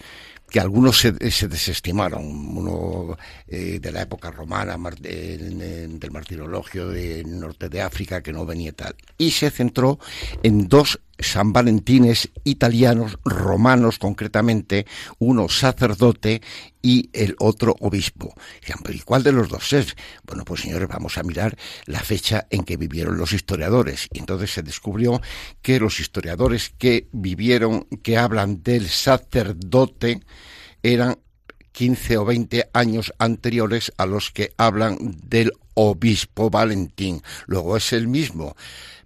que 0.49 0.60
algunos 0.60 0.97
se, 0.97 1.12
desestimaron, 1.12 2.26
uno 2.26 3.18
eh, 3.47 3.80
de 3.80 3.91
la 3.91 4.01
época 4.01 4.32
romana, 4.32 4.78
del 4.99 6.12
martirologio 6.12 6.89
del 6.89 7.39
norte 7.39 7.70
de 7.70 7.82
África, 7.82 8.22
que 8.22 8.34
no 8.34 8.45
venía 8.45 8.72
tal, 8.72 8.95
y 9.18 9.32
se 9.32 9.51
centró 9.51 9.99
en 10.41 10.68
dos 10.68 10.99
San 11.20 11.53
Valentines 11.53 12.30
italianos, 12.43 13.17
romanos 13.26 13.99
concretamente, 13.99 14.86
uno 15.20 15.49
sacerdote 15.49 16.41
y 16.82 17.09
el 17.13 17.36
otro 17.39 17.76
obispo. 17.82 18.34
¿y 18.89 18.99
cuál 18.99 19.24
de 19.24 19.34
los 19.34 19.49
dos 19.49 19.74
es? 19.74 19.95
Bueno, 20.24 20.45
pues 20.45 20.61
señores, 20.61 20.88
vamos 20.88 21.17
a 21.17 21.24
mirar 21.24 21.57
la 21.86 21.99
fecha 21.99 22.47
en 22.49 22.63
que 22.63 22.78
vivieron 22.78 23.17
los 23.17 23.34
historiadores. 23.34 24.07
Y 24.11 24.20
entonces 24.20 24.51
se 24.53 24.63
descubrió 24.63 25.22
que 25.61 25.80
los 25.80 25.99
historiadores 25.99 26.74
que 26.78 27.07
vivieron, 27.11 27.84
que 28.01 28.17
hablan 28.17 28.63
del 28.63 28.88
sacerdote, 28.88 30.22
eran 30.82 31.17
15 31.74 32.17
o 32.17 32.26
20 32.26 32.70
años 32.74 33.13
anteriores 33.20 33.93
a 33.97 34.05
los 34.05 34.32
que 34.32 34.53
hablan 34.57 34.97
del 35.24 35.51
obispo 35.76 36.49
Valentín. 36.49 37.22
Luego 37.47 37.78
es 37.78 37.93
el 37.93 38.07
mismo 38.07 38.55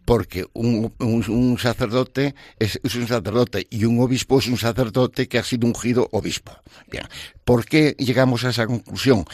porque 0.06 0.46
un, 0.54 1.58
sacerdote 1.60 2.36
es, 2.60 2.80
un 2.84 3.08
sacerdote 3.08 3.68
y 3.70 3.86
un 3.86 4.00
obispo 4.02 4.40
es 4.40 4.48
un 4.48 4.58
sacerdote 4.58 5.28
que 5.28 5.38
ha 5.38 5.44
sido 5.44 5.68
ungido 5.68 6.10
obispo. 6.12 6.54
Bien, 6.92 7.06
¿por 7.44 7.66
qué 7.66 7.96
llegamos 7.98 8.44
a 8.44 8.50
esa 8.50 8.68
conclusión? 8.68 9.26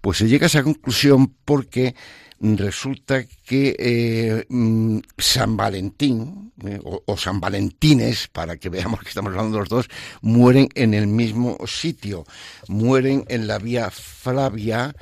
Pues 0.00 0.18
se 0.18 0.28
llega 0.28 0.46
a 0.46 0.48
esa 0.48 0.62
conclusión 0.62 1.34
porque 1.44 1.94
resulta 2.40 3.24
que 3.44 3.74
eh, 3.78 4.44
mm, 4.48 4.98
San 5.18 5.56
Valentín 5.56 6.52
eh, 6.64 6.80
o, 6.82 7.02
o, 7.06 7.16
San 7.16 7.40
Valentines, 7.40 8.28
para 8.28 8.56
que 8.56 8.68
veamos 8.68 9.00
que 9.00 9.08
estamos 9.08 9.30
hablando 9.30 9.58
los 9.58 9.68
dos, 9.68 9.88
mueren 10.22 10.68
en 10.74 10.94
el 10.94 11.06
mismo 11.06 11.56
sitio, 11.66 12.24
mueren 12.68 13.24
en 13.28 13.46
la 13.46 13.58
vía 13.58 13.90
Flavia, 13.90 14.94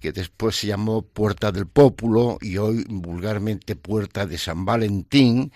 que 0.00 0.12
después 0.12 0.56
se 0.56 0.68
llamó 0.68 1.02
Puerta 1.02 1.52
del 1.52 1.66
Pópulo 1.66 2.38
y 2.40 2.58
hoy 2.58 2.84
vulgarmente 2.88 3.76
Puerta 3.76 4.26
de 4.26 4.38
San 4.38 4.64
Valentín, 4.64 5.52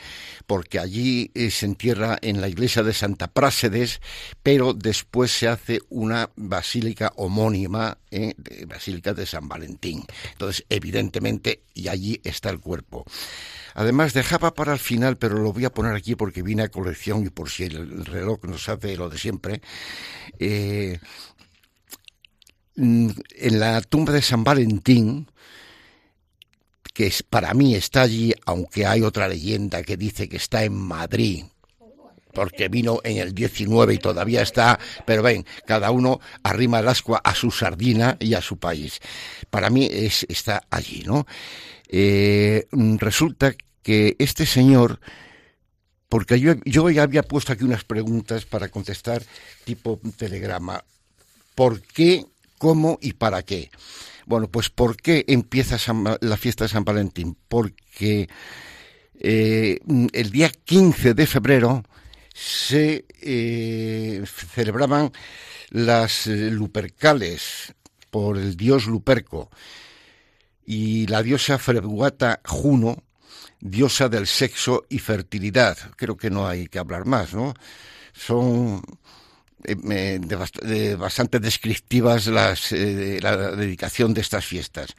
porque 0.47 0.79
allí 0.79 1.31
eh, 1.35 1.51
se 1.51 1.67
entierra 1.67 2.19
en 2.23 2.41
la 2.41 2.49
iglesia 2.49 2.83
de 2.83 2.93
Santa 2.93 3.29
Prásedes, 3.29 4.01
pero 4.43 4.75
después 4.75 5.31
se 5.31 5.49
hace 5.49 5.81
una 5.89 6.31
basílica 6.37 7.13
homónima, 7.17 7.99
eh, 8.11 8.35
Basílica 8.67 9.15
de 9.15 9.27
San 9.27 9.49
Valentín. 9.49 10.05
Entonces, 10.33 10.65
evidentemente, 10.69 11.63
y 11.75 11.89
allí 11.89 12.21
está 12.25 12.51
el 12.51 12.61
cuerpo. 12.61 13.05
Además, 13.75 14.13
dejaba 14.13 14.55
para 14.55 14.75
el 14.75 14.79
final, 14.79 15.17
pero 15.17 15.39
lo 15.39 15.53
voy 15.53 15.65
a 15.65 15.73
poner 15.73 15.95
aquí 15.95 16.15
porque 16.15 16.43
viene 16.43 16.63
a 16.63 16.69
colección 16.69 17.25
y 17.25 17.31
por 17.31 17.49
si 17.49 17.65
el 17.65 18.05
reloj 18.05 18.45
nos 18.45 18.69
hace 18.69 18.97
lo 18.97 19.09
de 19.09 19.19
siempre. 19.19 19.63
Eh, 20.39 20.99
en 22.77 23.15
la 23.61 23.81
tumba 23.83 24.13
de 24.13 24.23
San 24.23 24.45
Valentín, 24.45 25.29
que 26.93 27.07
es, 27.07 27.23
para 27.23 27.55
mí 27.55 27.75
está 27.75 28.03
allí, 28.03 28.33
aunque 28.45 28.87
hay 28.87 29.03
otra 29.03 29.29
leyenda 29.29 29.83
que 29.83 29.97
dice 29.97 30.29
que 30.29 30.37
está 30.37 30.65
en 30.65 30.75
Madrid, 30.75 31.45
porque 32.33 32.69
vino 32.69 33.01
en 33.05 33.19
el 33.19 33.35
19 33.35 33.95
y 33.95 33.99
todavía 33.99 34.43
está, 34.43 34.79
pero 35.07 35.23
ven, 35.23 35.47
cada 35.67 35.91
uno 35.91 36.21
arrima 36.43 36.81
el 36.81 36.89
ascua 36.89 37.21
a 37.23 37.35
su 37.35 37.51
sardina 37.51 38.17
y 38.21 38.35
a 38.35 38.41
su 38.41 38.59
país. 38.59 39.01
Para 39.51 39.71
mí 39.71 39.89
es, 39.91 40.27
está 40.29 40.63
allí, 40.71 41.03
¿no? 41.07 41.27
Eh, 41.89 42.67
resulta 42.99 43.55
que 43.83 44.17
este 44.19 44.47
señor, 44.47 45.01
porque 46.09 46.41
yo, 46.41 46.55
yo 46.65 46.89
ya 46.91 47.03
había 47.03 47.23
puesto 47.23 47.53
aquí 47.53 47.65
unas 47.65 47.85
preguntas 47.85 48.45
para 48.47 48.69
contestar 48.69 49.23
tipo 49.65 50.01
telegrama. 50.17 50.85
¿Por 51.55 51.83
qué, 51.83 52.25
cómo 52.63 52.97
y 53.03 53.15
para 53.15 53.43
qué? 53.43 53.73
Bueno, 54.25 54.47
pues 54.49 54.71
¿por 54.71 54.97
qué 54.97 55.25
empieza 55.27 55.77
la 56.21 56.37
fiesta 56.37 56.63
de 56.63 56.69
San 56.69 56.85
Valentín? 56.85 57.37
Porque 57.49 58.29
eh, 59.19 59.81
el 60.13 60.31
día 60.31 60.49
15 60.49 61.15
de 61.15 61.27
febrero 61.27 61.83
se 62.33 63.05
eh, 63.21 64.23
celebraban 64.55 65.11
las 65.71 66.29
Lupercales 66.29 67.75
por 68.13 68.39
el 68.39 68.57
dios 68.57 68.87
Luperco 68.87 69.51
y 70.65 71.09
la 71.09 71.21
diosa 71.25 71.59
Freguata 71.59 72.43
Juno, 72.45 73.03
diosa 73.59 74.09
del 74.09 74.29
sexo 74.29 74.85
y 74.89 75.01
fertilidad. 75.01 75.77
Creo 75.97 76.17
que 76.17 76.31
no 76.31 76.47
hay 76.47 76.69
que 76.69 76.79
hablar 76.79 77.07
más, 77.07 77.35
¿no? 77.35 77.55
Son 78.13 78.83
eh, 79.65 80.97
bastante 80.99 81.41
descriptivas 81.41 82.27
las, 82.27 82.73
la 82.73 83.37
dedicación 83.57 84.15
de 84.15 84.21
estas 84.21 84.45
fiestas. 84.45 84.95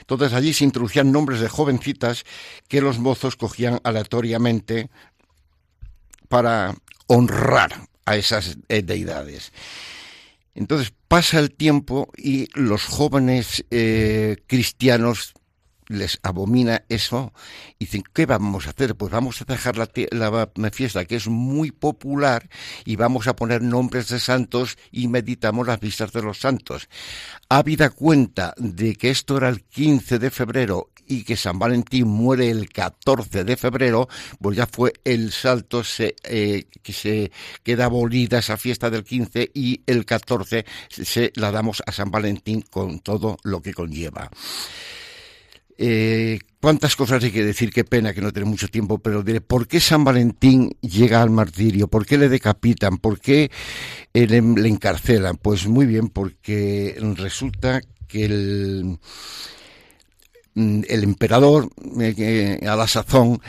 Entonces 0.00 0.32
allí 0.32 0.52
se 0.52 0.64
introducían 0.64 1.12
nombres 1.12 1.40
de 1.40 1.48
jovencitas 1.48 2.24
que 2.68 2.80
los 2.80 2.98
mozos 2.98 3.36
cogían 3.36 3.80
aleatoriamente 3.84 4.90
para 6.28 6.74
honrar 7.06 7.88
a 8.06 8.16
esas 8.16 8.58
eh, 8.68 8.82
deidades. 8.82 9.52
Entonces 10.54 10.92
pasa 11.08 11.38
el 11.38 11.50
tiempo 11.50 12.10
y 12.16 12.48
los 12.58 12.84
jóvenes 12.84 13.64
eh, 13.70 14.36
cristianos 14.46 15.34
les 15.88 16.18
abomina 16.22 16.84
eso 16.88 17.32
y 17.78 17.86
dicen, 17.86 18.04
¿qué 18.12 18.26
vamos 18.26 18.66
a 18.66 18.70
hacer? 18.70 18.94
Pues 18.94 19.12
vamos 19.12 19.40
a 19.42 19.44
dejar 19.44 19.76
la, 19.76 19.88
la, 20.12 20.70
fiesta 20.70 21.04
que 21.04 21.16
es 21.16 21.28
muy 21.28 21.70
popular 21.70 22.48
y 22.84 22.96
vamos 22.96 23.26
a 23.26 23.36
poner 23.36 23.62
nombres 23.62 24.08
de 24.08 24.20
santos 24.20 24.76
y 24.90 25.08
meditamos 25.08 25.66
las 25.66 25.80
vistas 25.80 26.12
de 26.12 26.22
los 26.22 26.40
santos. 26.40 26.88
Habida 27.48 27.90
cuenta 27.90 28.54
de 28.56 28.96
que 28.96 29.10
esto 29.10 29.36
era 29.36 29.48
el 29.48 29.62
15 29.62 30.18
de 30.18 30.30
febrero 30.30 30.90
y 31.06 31.24
que 31.24 31.36
San 31.36 31.58
Valentín 31.58 32.08
muere 32.08 32.50
el 32.50 32.68
14 32.70 33.44
de 33.44 33.56
febrero, 33.56 34.08
pues 34.40 34.56
ya 34.56 34.66
fue 34.66 34.92
el 35.04 35.32
salto 35.32 35.84
se, 35.84 36.16
eh, 36.24 36.66
que 36.82 36.92
se 36.92 37.30
queda 37.62 37.86
abolida 37.86 38.38
esa 38.38 38.56
fiesta 38.56 38.90
del 38.90 39.04
15 39.04 39.50
y 39.54 39.82
el 39.86 40.04
14 40.04 40.64
se 40.88 41.32
la 41.36 41.50
damos 41.50 41.82
a 41.86 41.92
San 41.92 42.10
Valentín 42.10 42.62
con 42.62 43.00
todo 43.00 43.38
lo 43.42 43.60
que 43.60 43.74
conlleva. 43.74 44.30
Eh, 45.76 46.38
cuántas 46.60 46.96
cosas 46.96 47.22
hay 47.24 47.30
que 47.30 47.44
decir, 47.44 47.70
qué 47.70 47.84
pena 47.84 48.12
que 48.12 48.20
no 48.20 48.32
tiene 48.32 48.48
mucho 48.48 48.68
tiempo, 48.68 48.98
pero 48.98 49.22
diré, 49.22 49.40
¿por 49.40 49.66
qué 49.66 49.80
San 49.80 50.04
Valentín 50.04 50.76
llega 50.80 51.22
al 51.22 51.30
martirio? 51.30 51.88
¿Por 51.88 52.06
qué 52.06 52.18
le 52.18 52.28
decapitan? 52.28 52.98
¿Por 52.98 53.20
qué 53.20 53.50
eh, 54.12 54.26
le 54.26 54.68
encarcelan? 54.68 55.36
Pues 55.36 55.66
muy 55.66 55.86
bien, 55.86 56.08
porque 56.08 56.96
resulta 57.16 57.80
que 58.06 58.24
el, 58.26 58.98
Mm, 60.54 60.82
emperador 60.88 61.68
eh, 62.00 62.60
a 62.64 62.76
la 62.76 62.86
sazón 62.86 63.40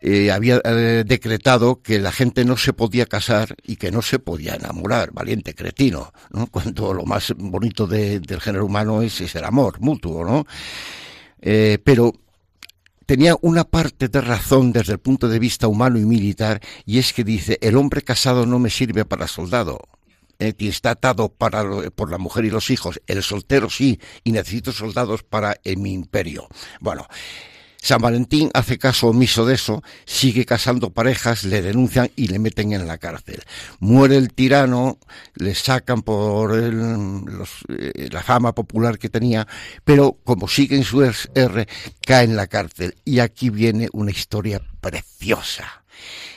eh, 0.00 0.30
había 0.30 0.60
eh, 0.64 1.04
decretado 1.06 1.82
que 1.82 1.98
la 1.98 2.12
gente 2.12 2.46
no 2.46 2.56
se 2.56 2.72
podía 2.72 3.04
casar 3.04 3.54
y 3.62 3.76
que 3.76 3.90
no 3.90 4.00
se 4.00 4.18
podía 4.18 4.54
enamorar, 4.54 5.10
valiente 5.12 5.54
cretino, 5.54 6.12
¿no? 6.30 6.46
Cuando 6.50 6.94
lo 6.94 7.04
más 7.04 7.34
bonito 7.36 7.86
del 7.86 8.40
género 8.40 8.64
humano 8.66 9.02
es, 9.02 9.34
el 9.34 9.44
amor 9.44 9.80
mutuo, 9.80 10.24
¿no? 10.24 10.46
Pero 11.40 12.12
tenía 13.06 13.36
una 13.40 13.64
parte 13.64 14.08
de 14.08 14.20
razón 14.20 14.72
desde 14.72 14.94
el 14.94 14.98
punto 14.98 15.28
de 15.28 15.38
vista 15.38 15.68
humano 15.68 15.98
y 15.98 16.04
militar, 16.04 16.60
y 16.84 16.98
es 16.98 17.12
que 17.12 17.24
dice, 17.24 17.58
el 17.62 17.76
hombre 17.76 18.02
casado 18.02 18.46
no 18.46 18.58
me 18.58 18.70
sirve 18.70 19.04
para 19.04 19.28
soldado, 19.28 19.80
eh, 20.38 20.52
está 20.58 20.90
atado 20.90 21.28
para, 21.28 21.90
por 21.90 22.10
la 22.10 22.18
mujer 22.18 22.44
y 22.44 22.50
los 22.50 22.70
hijos, 22.70 23.00
el 23.06 23.22
soltero 23.22 23.70
sí, 23.70 24.00
y 24.24 24.32
necesito 24.32 24.72
soldados 24.72 25.22
para 25.22 25.56
mi 25.76 25.92
imperio. 25.92 26.48
Bueno, 26.80 27.06
San 27.80 28.00
Valentín 28.00 28.50
hace 28.54 28.78
caso 28.78 29.08
omiso 29.08 29.46
de 29.46 29.54
eso, 29.54 29.82
sigue 30.04 30.44
casando 30.44 30.90
parejas, 30.90 31.44
le 31.44 31.62
denuncian 31.62 32.10
y 32.16 32.28
le 32.28 32.38
meten 32.38 32.72
en 32.72 32.86
la 32.86 32.98
cárcel. 32.98 33.42
Muere 33.80 34.16
el 34.16 34.32
tirano, 34.32 34.98
le 35.34 35.54
sacan 35.54 36.02
por 36.02 36.58
eh, 36.58 38.08
la 38.10 38.22
fama 38.22 38.54
popular 38.54 38.98
que 38.98 39.08
tenía, 39.08 39.46
pero 39.84 40.18
como 40.24 40.48
sigue 40.48 40.76
en 40.76 40.84
su 40.84 41.02
R, 41.02 41.68
cae 42.00 42.24
en 42.24 42.36
la 42.36 42.46
cárcel. 42.46 42.96
Y 43.04 43.20
aquí 43.20 43.50
viene 43.50 43.88
una 43.92 44.10
historia 44.10 44.60
preciosa 44.80 45.84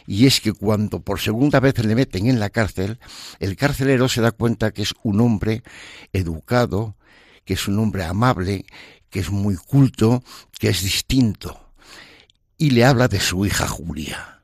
y 0.10 0.26
es 0.26 0.42
que 0.42 0.54
cuando 0.54 1.02
por 1.02 1.20
segunda 1.20 1.60
vez 1.60 1.78
le 1.86 1.94
meten 1.94 2.26
en 2.26 2.40
la 2.40 2.50
cárcel, 2.50 2.98
el 3.40 3.56
carcelero 3.56 4.10
se 4.10 4.22
da 4.22 4.32
cuenta 4.32 4.72
que 4.72 4.82
es 4.82 4.96
un 5.04 5.22
hombre 5.22 5.62
educado, 6.14 6.96
que 7.46 7.54
es 7.54 7.68
un 7.68 7.78
hombre 7.78 8.04
amable, 8.04 8.66
que 9.10 9.20
es 9.20 9.30
muy 9.32 9.55
culto, 9.55 10.24
que 10.60 10.70
es 10.70 10.84
distinto, 10.84 11.72
y 12.57 12.72
le 12.72 12.86
habla 12.86 13.07
de 13.07 13.20
su 13.20 13.45
hija 13.45 13.68
Julia. 13.68 14.41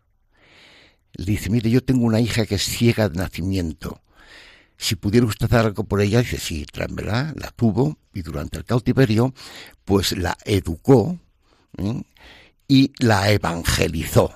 Le 1.13 1.25
dice, 1.25 1.49
mire, 1.49 1.69
yo 1.69 1.83
tengo 1.83 2.05
una 2.05 2.19
hija 2.19 2.45
que 2.45 2.55
es 2.55 2.63
ciega 2.63 3.09
de 3.09 3.17
nacimiento. 3.17 4.01
Si 4.77 4.95
pudiera 4.95 5.25
usted 5.25 5.45
hacer 5.45 5.67
algo 5.67 5.85
por 5.85 6.01
ella, 6.01 6.19
dice, 6.19 6.37
sí, 6.37 6.65
tráemela, 6.65 7.33
la 7.37 7.51
tuvo, 7.51 7.97
y 8.13 8.21
durante 8.21 8.57
el 8.57 8.65
cautiverio, 8.65 9.33
pues 9.85 10.17
la 10.17 10.37
educó 10.43 11.17
¿eh? 11.77 12.01
y 12.67 12.91
la 12.99 13.31
evangelizó 13.31 14.33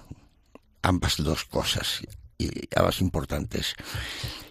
ambas 0.82 1.18
dos 1.18 1.46
cosas, 1.46 2.02
y 2.40 2.50
ambas 2.76 3.02
importantes. 3.02 3.76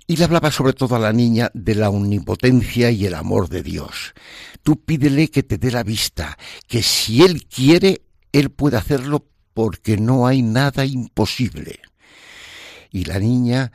Y 0.06 0.16
le 0.16 0.24
hablaba 0.24 0.52
sobre 0.52 0.74
todo 0.74 0.94
a 0.94 1.00
la 1.00 1.12
niña 1.12 1.50
de 1.54 1.74
la 1.74 1.90
omnipotencia 1.90 2.90
y 2.90 3.06
el 3.06 3.14
amor 3.14 3.48
de 3.48 3.62
Dios. 3.62 4.14
Tú 4.62 4.84
pídele 4.84 5.28
que 5.28 5.42
te 5.42 5.58
dé 5.58 5.70
la 5.72 5.82
vista, 5.82 6.38
que 6.68 6.82
si 6.82 7.22
Él 7.22 7.46
quiere, 7.46 8.02
Él 8.32 8.50
puede 8.50 8.76
hacerlo 8.76 9.26
porque 9.54 9.96
no 9.96 10.26
hay 10.26 10.42
nada 10.42 10.86
imposible. 10.86 11.80
Y 12.90 13.04
la 13.04 13.18
niña, 13.18 13.72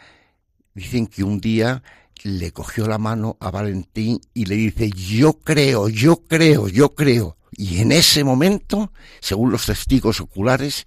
dicen 0.73 1.07
que 1.07 1.23
un 1.23 1.39
día 1.39 1.83
le 2.23 2.51
cogió 2.51 2.87
la 2.87 2.97
mano 2.97 3.37
a 3.39 3.51
Valentín 3.51 4.19
y 4.33 4.45
le 4.45 4.55
dice, 4.55 4.89
yo 4.89 5.33
creo, 5.33 5.89
yo 5.89 6.23
creo, 6.23 6.67
yo 6.67 6.95
creo. 6.95 7.37
Y 7.51 7.79
en 7.79 7.91
ese 7.91 8.23
momento, 8.23 8.91
según 9.19 9.51
los 9.51 9.65
testigos 9.65 10.19
oculares, 10.21 10.85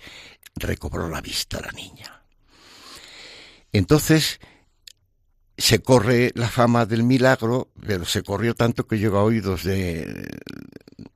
recobró 0.54 1.08
la 1.08 1.20
vista 1.20 1.60
la 1.60 1.72
niña. 1.72 2.15
Entonces 3.72 4.40
se 5.58 5.80
corre 5.80 6.32
la 6.34 6.48
fama 6.48 6.86
del 6.86 7.02
milagro, 7.02 7.70
pero 7.86 8.04
se 8.04 8.22
corrió 8.22 8.54
tanto 8.54 8.86
que 8.86 8.98
llegó 8.98 9.18
a 9.18 9.24
oídos 9.24 9.64
de, 9.64 10.28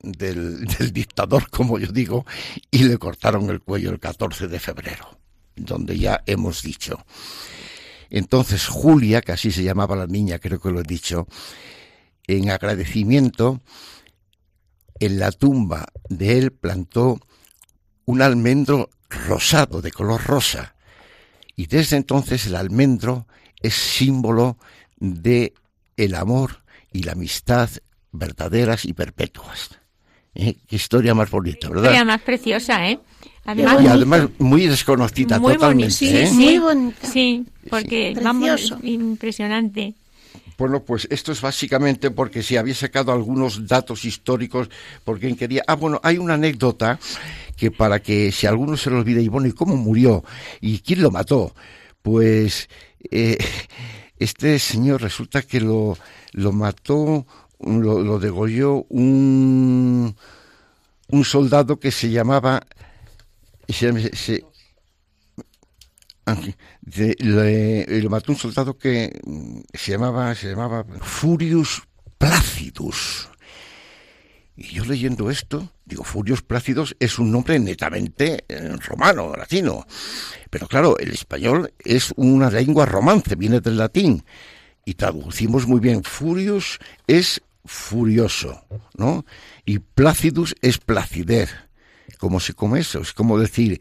del, 0.01 0.65
del, 0.79 0.91
dictador, 0.91 1.49
como 1.49 1.79
yo 1.79 1.91
digo, 1.91 2.25
y 2.69 2.83
le 2.83 2.97
cortaron 2.97 3.49
el 3.49 3.61
cuello 3.61 3.91
el 3.91 3.99
14 3.99 4.47
de 4.47 4.59
febrero, 4.59 5.17
donde 5.55 5.97
ya 5.97 6.23
hemos 6.25 6.63
dicho. 6.63 7.05
Entonces 8.09 8.67
Julia, 8.67 9.21
que 9.21 9.31
así 9.31 9.51
se 9.51 9.63
llamaba 9.63 9.95
la 9.95 10.07
niña, 10.07 10.39
creo 10.39 10.59
que 10.59 10.71
lo 10.71 10.81
he 10.81 10.83
dicho, 10.83 11.27
en 12.27 12.49
agradecimiento, 12.49 13.61
en 14.99 15.19
la 15.19 15.31
tumba 15.31 15.87
de 16.09 16.37
él 16.37 16.51
plantó 16.51 17.19
un 18.05 18.21
almendro 18.21 18.89
rosado, 19.09 19.81
de 19.81 19.91
color 19.91 20.23
rosa. 20.23 20.75
Y 21.55 21.67
desde 21.67 21.97
entonces 21.97 22.47
el 22.47 22.55
almendro 22.55 23.27
es 23.61 23.73
símbolo 23.73 24.57
de 24.97 25.53
el 25.97 26.15
amor 26.15 26.63
y 26.91 27.03
la 27.03 27.13
amistad 27.13 27.69
verdaderas 28.11 28.85
y 28.85 28.93
perpetuas. 28.93 29.69
¿Eh? 30.33 30.55
Qué 30.67 30.75
historia 30.75 31.13
más 31.13 31.29
bonita, 31.29 31.67
¿verdad? 31.67 31.83
Historia 31.83 32.05
más 32.05 32.21
preciosa, 32.21 32.89
¿eh? 32.89 32.99
Además, 33.43 33.83
y 33.83 33.87
además 33.87 34.29
muy 34.37 34.67
desconocida 34.67 35.39
totalmente. 35.39 35.91
Sí, 35.91 36.15
¿eh? 36.15 36.29
muy 36.31 36.59
bonita. 36.59 37.07
Sí, 37.07 37.45
porque 37.69 38.17
vamos, 38.21 38.73
impresionante. 38.83 39.95
Bueno, 40.61 40.85
pues 40.85 41.07
esto 41.09 41.31
es 41.31 41.41
básicamente 41.41 42.11
porque 42.11 42.43
si 42.43 42.55
había 42.55 42.75
sacado 42.75 43.11
algunos 43.11 43.65
datos 43.65 44.05
históricos, 44.05 44.69
porque 45.03 45.35
quería. 45.35 45.63
Ah, 45.65 45.73
bueno, 45.73 45.99
hay 46.03 46.19
una 46.19 46.35
anécdota 46.35 46.99
que 47.57 47.71
para 47.71 47.99
que 47.99 48.31
si 48.31 48.45
alguno 48.45 48.77
se 48.77 48.91
lo 48.91 48.99
olvide, 48.99 49.23
y 49.23 49.27
bueno, 49.27 49.47
¿y 49.47 49.53
cómo 49.53 49.75
murió? 49.75 50.23
¿Y 50.59 50.77
quién 50.81 51.01
lo 51.01 51.09
mató? 51.09 51.55
Pues 52.03 52.69
eh, 53.09 53.39
este 54.19 54.59
señor 54.59 55.01
resulta 55.01 55.41
que 55.41 55.59
lo, 55.59 55.97
lo 56.33 56.51
mató 56.51 57.25
lo, 57.59 58.03
lo 58.03 58.19
degolló 58.19 58.85
un, 58.89 60.15
un 61.07 61.25
soldado 61.25 61.79
que 61.79 61.89
se 61.89 62.11
llamaba 62.11 62.61
le- 66.25 68.09
mató 68.09 68.31
un 68.31 68.37
soldado 68.37 68.77
que 68.77 69.19
mm, 69.25 69.59
se 69.73 69.91
llamaba 69.91 70.33
se 70.35 70.49
llamaba 70.49 70.85
Furius 71.01 71.81
Placidus 72.17 73.29
y 74.55 74.67
yo 74.75 74.85
leyendo 74.85 75.29
esto 75.31 75.71
digo 75.85 76.03
Furius 76.03 76.41
Placidus 76.41 76.95
es 76.99 77.17
un 77.19 77.31
nombre 77.31 77.57
netamente 77.59 78.43
eh, 78.47 78.75
romano 78.87 79.33
latino 79.35 79.85
pero 80.49 80.67
claro 80.67 80.97
el 80.99 81.11
español 81.11 81.73
es 81.79 82.13
una 82.17 82.49
lengua 82.49 82.85
romance 82.85 83.35
viene 83.35 83.59
del 83.61 83.77
latín 83.77 84.23
y 84.85 84.93
traducimos 84.95 85.67
muy 85.67 85.79
bien 85.79 86.03
furious 86.03 86.79
es 87.07 87.41
furioso, 87.63 88.65
¿no? 88.97 89.23
Y 89.65 89.77
placidus 89.77 90.55
es 90.63 90.79
placidez. 90.79 91.51
¿Cómo 92.17 92.39
se 92.39 92.55
come 92.55 92.79
eso? 92.79 92.99
Es 93.01 93.13
como 93.13 93.37
decir, 93.37 93.79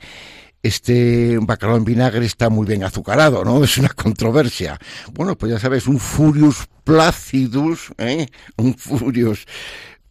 este 0.62 1.38
bacalao 1.40 1.76
en 1.76 1.84
vinagre 1.84 2.26
está 2.26 2.50
muy 2.50 2.66
bien 2.66 2.84
azucarado, 2.84 3.44
¿no? 3.44 3.62
Es 3.64 3.78
una 3.78 3.90
controversia. 3.90 4.78
Bueno, 5.12 5.36
pues 5.36 5.52
ya 5.52 5.58
sabes, 5.58 5.86
un 5.86 5.98
furious 5.98 6.68
placidus, 6.84 7.92
¿eh? 7.98 8.26
Un 8.56 8.74
furious 8.74 9.46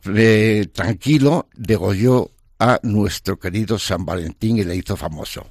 eh, 0.06 0.68
tranquilo 0.74 1.48
degolló 1.56 2.32
a 2.60 2.80
nuestro 2.84 3.40
querido 3.40 3.80
San 3.80 4.06
Valentín 4.06 4.58
y 4.58 4.64
le 4.64 4.76
hizo 4.76 4.96
famoso. 4.96 5.48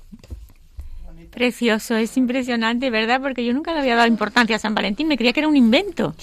Precioso, 1.31 1.95
es 1.97 2.17
impresionante, 2.17 2.91
¿verdad? 2.91 3.21
Porque 3.21 3.45
yo 3.45 3.53
nunca 3.53 3.73
le 3.73 3.81
había 3.81 3.95
dado 3.95 4.09
importancia 4.09 4.57
a 4.57 4.59
San 4.59 4.75
Valentín, 4.75 5.09
me 5.09 5.17
creía 5.17 5.33
que 5.33 5.41
era 5.41 5.49
un 5.49 5.57
invento. 5.57 6.15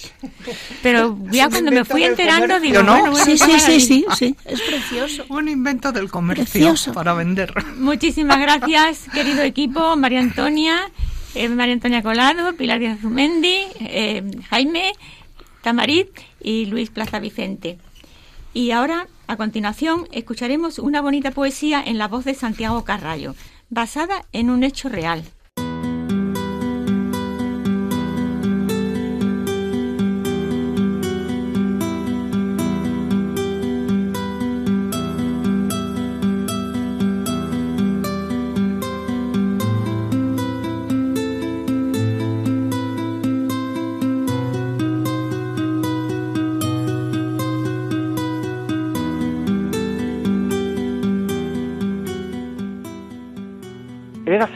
Pero 0.81 1.17
ya 1.31 1.49
cuando 1.49 1.71
me 1.71 1.85
fui 1.85 2.03
enterando, 2.03 2.55
comercio, 2.55 2.71
digo, 2.71 2.83
¿no? 2.83 2.91
bueno, 2.93 3.11
bueno, 3.11 3.25
Sí, 3.25 3.37
sí, 3.37 3.59
sí, 3.59 3.79
sí, 3.79 4.05
sí, 4.17 4.35
es 4.45 4.61
precioso. 4.61 5.25
Un 5.29 5.47
invento 5.47 5.91
del 5.91 6.09
comercio 6.09 6.43
Precioso. 6.45 6.93
para 6.93 7.13
vender. 7.13 7.53
Muchísimas 7.77 8.39
gracias, 8.41 9.05
querido 9.13 9.43
equipo, 9.43 9.95
María 9.95 10.19
Antonia, 10.19 10.89
eh, 11.35 11.49
María 11.49 11.73
Antonia 11.73 12.01
Colado, 12.01 12.53
Pilar 12.55 12.79
Díaz 12.79 12.99
Zumendi, 13.01 13.57
eh, 13.81 14.23
Jaime, 14.49 14.91
Tamarit 15.61 16.09
y 16.41 16.65
Luis 16.65 16.89
Plaza 16.89 17.19
Vicente. 17.19 17.77
Y 18.53 18.71
ahora, 18.71 19.07
a 19.27 19.35
continuación, 19.35 20.07
escucharemos 20.11 20.79
una 20.79 21.01
bonita 21.01 21.31
poesía 21.31 21.83
en 21.85 21.97
la 21.97 22.07
voz 22.07 22.23
de 22.25 22.33
Santiago 22.35 22.83
Carrallo, 22.85 23.35
basada 23.69 24.25
en 24.31 24.49
un 24.49 24.63
hecho 24.63 24.89
real. 24.89 25.23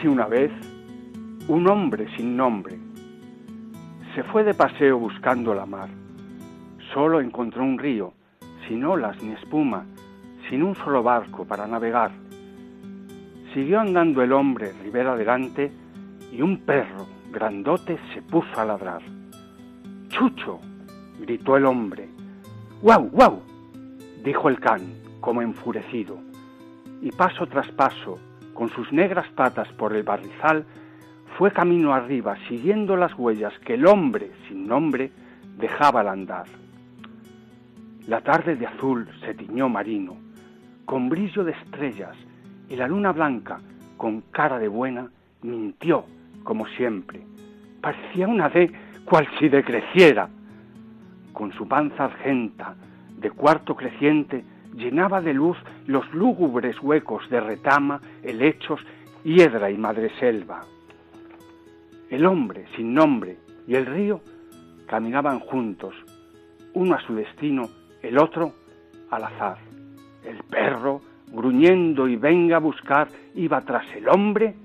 Una 0.07 0.27
vez 0.27 0.51
un 1.49 1.69
hombre 1.69 2.07
sin 2.15 2.37
nombre. 2.37 2.79
Se 4.15 4.23
fue 4.23 4.43
de 4.43 4.53
paseo 4.53 4.97
buscando 4.97 5.53
la 5.53 5.65
mar. 5.65 5.89
Solo 6.93 7.19
encontró 7.19 7.63
un 7.63 7.77
río, 7.77 8.13
sin 8.67 8.85
olas 8.85 9.21
ni 9.21 9.33
espuma, 9.33 9.85
sin 10.49 10.63
un 10.63 10.73
solo 10.75 11.03
barco 11.03 11.45
para 11.45 11.67
navegar. 11.67 12.11
Siguió 13.53 13.81
andando 13.81 14.23
el 14.23 14.31
hombre 14.31 14.71
ribera 14.81 15.13
adelante 15.13 15.71
y 16.31 16.41
un 16.41 16.59
perro 16.59 17.05
grandote 17.31 17.99
se 18.13 18.21
puso 18.21 18.59
a 18.59 18.65
ladrar. 18.65 19.01
¡Chucho! 20.07 20.59
gritó 21.19 21.57
el 21.57 21.65
hombre. 21.65 22.09
¡Guau, 22.81 23.09
guau! 23.09 23.41
dijo 24.23 24.49
el 24.49 24.59
can, 24.59 24.81
como 25.19 25.41
enfurecido. 25.41 26.17
Y 27.01 27.11
paso 27.11 27.45
tras 27.47 27.69
paso, 27.73 28.17
con 28.59 28.69
sus 28.71 28.91
negras 28.91 29.25
patas 29.35 29.69
por 29.77 29.95
el 29.95 30.03
barrizal, 30.03 30.65
fue 31.37 31.49
camino 31.49 31.93
arriba, 31.93 32.35
siguiendo 32.49 32.97
las 32.97 33.17
huellas 33.17 33.57
que 33.59 33.75
el 33.75 33.87
hombre 33.87 34.31
sin 34.49 34.67
nombre 34.67 35.13
dejaba 35.57 36.01
al 36.01 36.09
andar. 36.09 36.43
La 38.05 38.19
tarde 38.19 38.57
de 38.57 38.67
azul 38.67 39.07
se 39.21 39.33
tiñó 39.33 39.69
marino, 39.69 40.17
con 40.83 41.07
brillo 41.07 41.45
de 41.45 41.53
estrellas, 41.53 42.17
y 42.67 42.75
la 42.75 42.89
luna 42.89 43.13
blanca, 43.13 43.61
con 43.95 44.23
cara 44.29 44.59
de 44.59 44.67
buena, 44.67 45.07
mintió, 45.41 46.03
como 46.43 46.67
siempre. 46.67 47.21
Parecía 47.79 48.27
una 48.27 48.49
D 48.49 48.73
cual 49.05 49.25
si 49.39 49.47
decreciera. 49.47 50.27
Con 51.31 51.53
su 51.53 51.65
panza 51.65 52.03
argenta, 52.03 52.75
de 53.21 53.31
cuarto 53.31 53.73
creciente, 53.77 54.43
llenaba 54.79 55.21
de 55.21 55.33
luz 55.33 55.57
los 55.85 56.11
lúgubres 56.13 56.81
huecos 56.81 57.29
de 57.29 57.39
retama, 57.39 58.01
helechos, 58.23 58.79
hiedra 59.23 59.69
y 59.69 59.77
madreselva. 59.77 60.61
El 62.09 62.25
hombre 62.25 62.65
sin 62.75 62.93
nombre 62.93 63.37
y 63.67 63.75
el 63.75 63.85
río 63.85 64.21
caminaban 64.87 65.39
juntos, 65.39 65.93
uno 66.73 66.95
a 66.95 67.01
su 67.01 67.13
destino, 67.13 67.69
el 68.01 68.17
otro 68.17 68.53
al 69.11 69.25
azar. 69.25 69.57
El 70.25 70.37
perro, 70.43 71.01
gruñendo 71.31 72.07
y 72.07 72.15
venga 72.15 72.57
a 72.57 72.59
buscar, 72.59 73.09
iba 73.35 73.61
tras 73.61 73.85
el 73.95 74.07
hombre, 74.09 74.55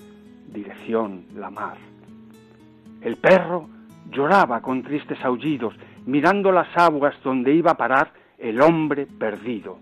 dirección 0.51 1.27
la 1.35 1.51
mar. 1.51 1.77
El 3.03 3.17
perro 3.17 3.69
lloraba 4.11 4.63
con 4.63 4.83
tristes 4.83 5.23
aullidos, 5.23 5.75
mirando 6.07 6.53
las 6.53 6.69
aguas 6.77 7.15
donde 7.23 7.55
iba 7.55 7.73
a 7.73 7.77
parar 7.77 8.13
el 8.39 8.61
hombre 8.63 9.07
perdido. 9.07 9.79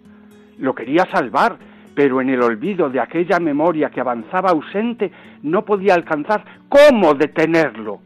Lo 0.63 0.77
quería 0.77 1.05
salvar, 1.11 1.59
pero 1.93 2.21
en 2.21 2.31
el 2.31 2.41
olvido 2.41 2.89
de 2.89 3.01
aquella 3.01 3.41
memoria 3.41 3.91
que 3.91 4.01
avanzaba 4.01 4.51
ausente 4.51 5.11
no 5.43 5.65
podía 5.65 5.95
alcanzar 5.95 6.45
cómo 6.69 7.15
detenerlo. 7.15 7.99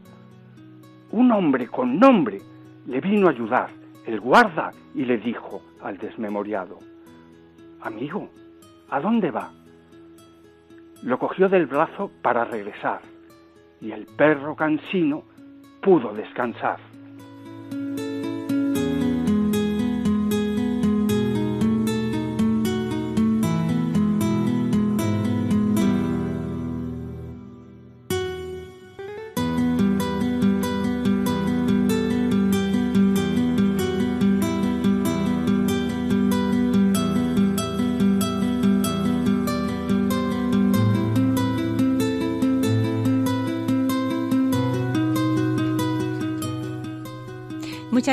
Un 1.11 1.31
hombre 1.33 1.67
con 1.67 1.99
nombre 1.99 2.39
le 2.87 2.99
vino 2.99 3.27
a 3.27 3.29
ayudar, 3.29 3.69
el 4.07 4.19
guarda, 4.19 4.71
y 4.95 5.05
le 5.05 5.19
dijo 5.19 5.61
al 5.83 5.99
desmemoriado, 5.99 6.79
Amigo, 7.81 8.27
¿a 8.89 8.99
dónde 9.01 9.29
va? 9.29 9.51
Lo 11.03 11.19
cogió 11.19 11.49
del 11.49 11.67
brazo 11.67 12.09
para 12.23 12.43
regresar, 12.43 13.01
y 13.79 13.91
el 13.91 14.07
perro 14.07 14.55
cansino 14.55 15.25
pudo 15.79 16.11
descansar. 16.11 16.79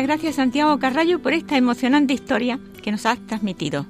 Gracias 0.04 0.34
Santiago 0.34 0.78
Carrallo 0.78 1.18
por 1.20 1.32
esta 1.32 1.56
emocionante 1.56 2.12
historia 2.12 2.60
que 2.82 2.90
nos 2.90 3.06
has 3.06 3.18
transmitido. 3.26 3.86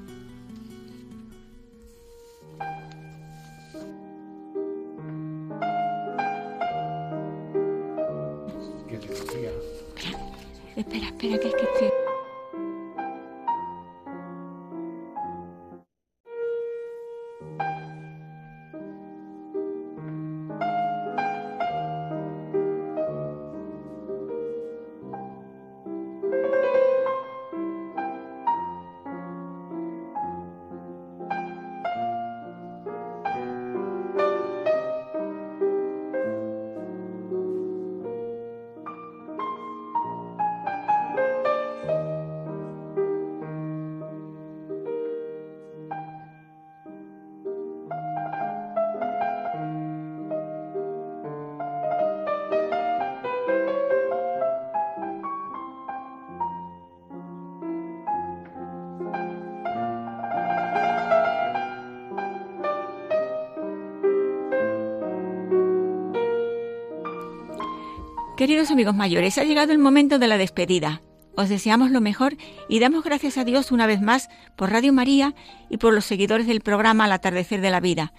Queridos 68.44 68.70
amigos 68.70 68.94
mayores, 68.94 69.38
ha 69.38 69.44
llegado 69.44 69.72
el 69.72 69.78
momento 69.78 70.18
de 70.18 70.28
la 70.28 70.36
despedida. 70.36 71.00
Os 71.34 71.48
deseamos 71.48 71.90
lo 71.90 72.02
mejor 72.02 72.36
y 72.68 72.78
damos 72.78 73.02
gracias 73.02 73.38
a 73.38 73.44
Dios 73.44 73.72
una 73.72 73.86
vez 73.86 74.02
más 74.02 74.28
por 74.54 74.70
Radio 74.70 74.92
María 74.92 75.34
y 75.70 75.78
por 75.78 75.94
los 75.94 76.04
seguidores 76.04 76.46
del 76.46 76.60
programa 76.60 77.06
Al 77.06 77.12
atardecer 77.12 77.62
de 77.62 77.70
la 77.70 77.80
vida. 77.80 78.12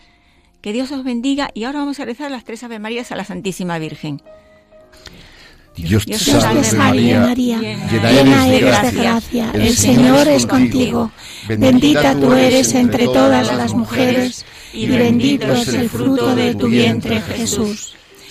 Que 0.64 0.74
Dios 0.74 0.92
os 0.92 1.04
bendiga 1.04 1.52
y 1.54 1.66
ahora 1.66 1.78
vamos 1.78 2.00
a 2.00 2.06
rezar 2.06 2.32
las 2.32 2.44
tres 2.44 2.64
Ave 2.64 2.80
Marías 2.80 3.12
a 3.12 3.16
la 3.16 3.24
Santísima 3.24 3.78
Virgen. 3.78 4.24
Dios 5.76 6.08
te 6.08 6.18
salve 6.18 6.72
María, 6.76 7.20
María, 7.20 7.60
llena 7.60 8.48
eres 8.48 8.82
de 8.82 8.92
gracia, 9.00 9.52
el 9.54 9.78
Señor 9.78 10.28
es 10.28 10.48
contigo. 10.48 11.12
Bendita 11.48 12.20
tú 12.20 12.34
eres 12.34 12.74
entre 12.74 13.06
todas 13.06 13.56
las 13.56 13.76
mujeres 13.76 14.44
y 14.74 14.88
bendito 14.88 15.54
es 15.54 15.68
el 15.68 15.88
fruto 15.88 16.36
de 16.36 16.56
tu 16.56 16.66
vientre 16.66 17.22
Jesús. 17.22 17.96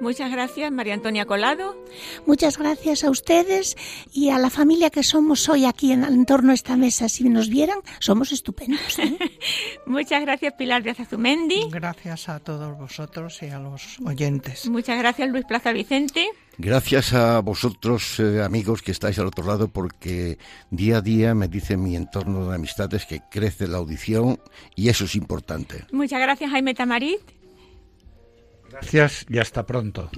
Muchas 0.00 0.30
gracias, 0.30 0.70
María 0.70 0.94
Antonia 0.94 1.26
Colado. 1.26 1.76
Muchas 2.26 2.56
gracias 2.56 3.04
a 3.04 3.10
ustedes 3.10 3.76
y 4.12 4.30
a 4.30 4.38
la 4.38 4.50
familia 4.50 4.90
que 4.90 5.02
somos 5.02 5.48
hoy 5.48 5.64
aquí 5.64 5.92
en, 5.92 6.04
en 6.04 6.24
torno 6.24 6.52
a 6.52 6.54
esta 6.54 6.76
mesa. 6.76 7.08
Si 7.08 7.28
nos 7.28 7.48
vieran, 7.48 7.78
somos 7.98 8.32
estupendos. 8.32 8.98
¿eh? 8.98 9.18
Muchas 9.86 10.22
gracias, 10.22 10.54
Pilar 10.54 10.82
de 10.82 10.90
Azumendi. 10.90 11.68
Gracias 11.70 12.28
a 12.28 12.38
todos 12.40 12.78
vosotros 12.78 13.42
y 13.42 13.46
a 13.46 13.58
los 13.58 13.98
oyentes. 14.04 14.68
Muchas 14.68 14.98
gracias, 14.98 15.28
Luis 15.30 15.44
Plaza 15.44 15.72
Vicente. 15.72 16.26
Gracias 16.60 17.12
a 17.12 17.40
vosotros, 17.40 18.18
eh, 18.18 18.42
amigos, 18.42 18.82
que 18.82 18.90
estáis 18.90 19.18
al 19.20 19.26
otro 19.26 19.46
lado, 19.46 19.68
porque 19.68 20.38
día 20.70 20.96
a 20.96 21.00
día 21.00 21.32
me 21.32 21.46
dice 21.46 21.76
mi 21.76 21.94
entorno 21.94 22.48
de 22.48 22.56
amistades 22.56 23.06
que 23.06 23.20
crece 23.30 23.68
la 23.68 23.78
audición 23.78 24.40
y 24.74 24.88
eso 24.88 25.04
es 25.04 25.14
importante. 25.14 25.84
Muchas 25.92 26.20
gracias, 26.20 26.50
Jaime 26.50 26.74
Tamarit. 26.74 27.20
Gracias 28.70 29.26
y 29.28 29.38
hasta 29.38 29.66
pronto. 29.66 30.10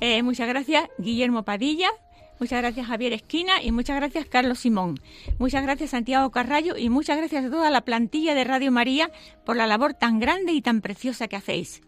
Eh, 0.00 0.22
muchas 0.22 0.48
gracias, 0.48 0.88
Guillermo 0.98 1.44
Padilla. 1.44 1.88
Muchas 2.40 2.60
gracias, 2.60 2.86
Javier 2.86 3.12
Esquina. 3.12 3.62
Y 3.62 3.72
muchas 3.72 3.96
gracias, 3.96 4.26
Carlos 4.26 4.58
Simón. 4.58 5.00
Muchas 5.38 5.62
gracias, 5.62 5.90
Santiago 5.90 6.30
Carrallo. 6.30 6.76
Y 6.76 6.90
muchas 6.90 7.16
gracias 7.16 7.44
a 7.44 7.50
toda 7.50 7.70
la 7.70 7.82
plantilla 7.82 8.34
de 8.34 8.44
Radio 8.44 8.72
María 8.72 9.10
por 9.44 9.56
la 9.56 9.66
labor 9.66 9.94
tan 9.94 10.18
grande 10.18 10.52
y 10.52 10.60
tan 10.60 10.80
preciosa 10.80 11.28
que 11.28 11.36
hacéis. 11.36 11.82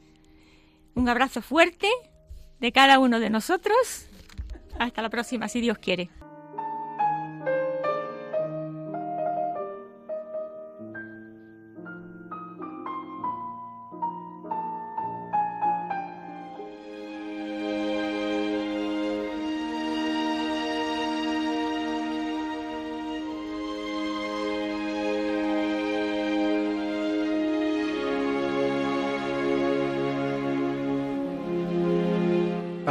Un 0.95 1.09
abrazo 1.09 1.43
fuerte 1.43 1.89
de 2.61 2.73
cada 2.73 2.99
uno 2.99 3.21
de 3.21 3.31
nosotros. 3.31 4.07
Hasta 4.79 5.03
la 5.03 5.11
próxima, 5.11 5.49
si 5.49 5.61
Dios 5.61 5.79
quiere. 5.79 6.11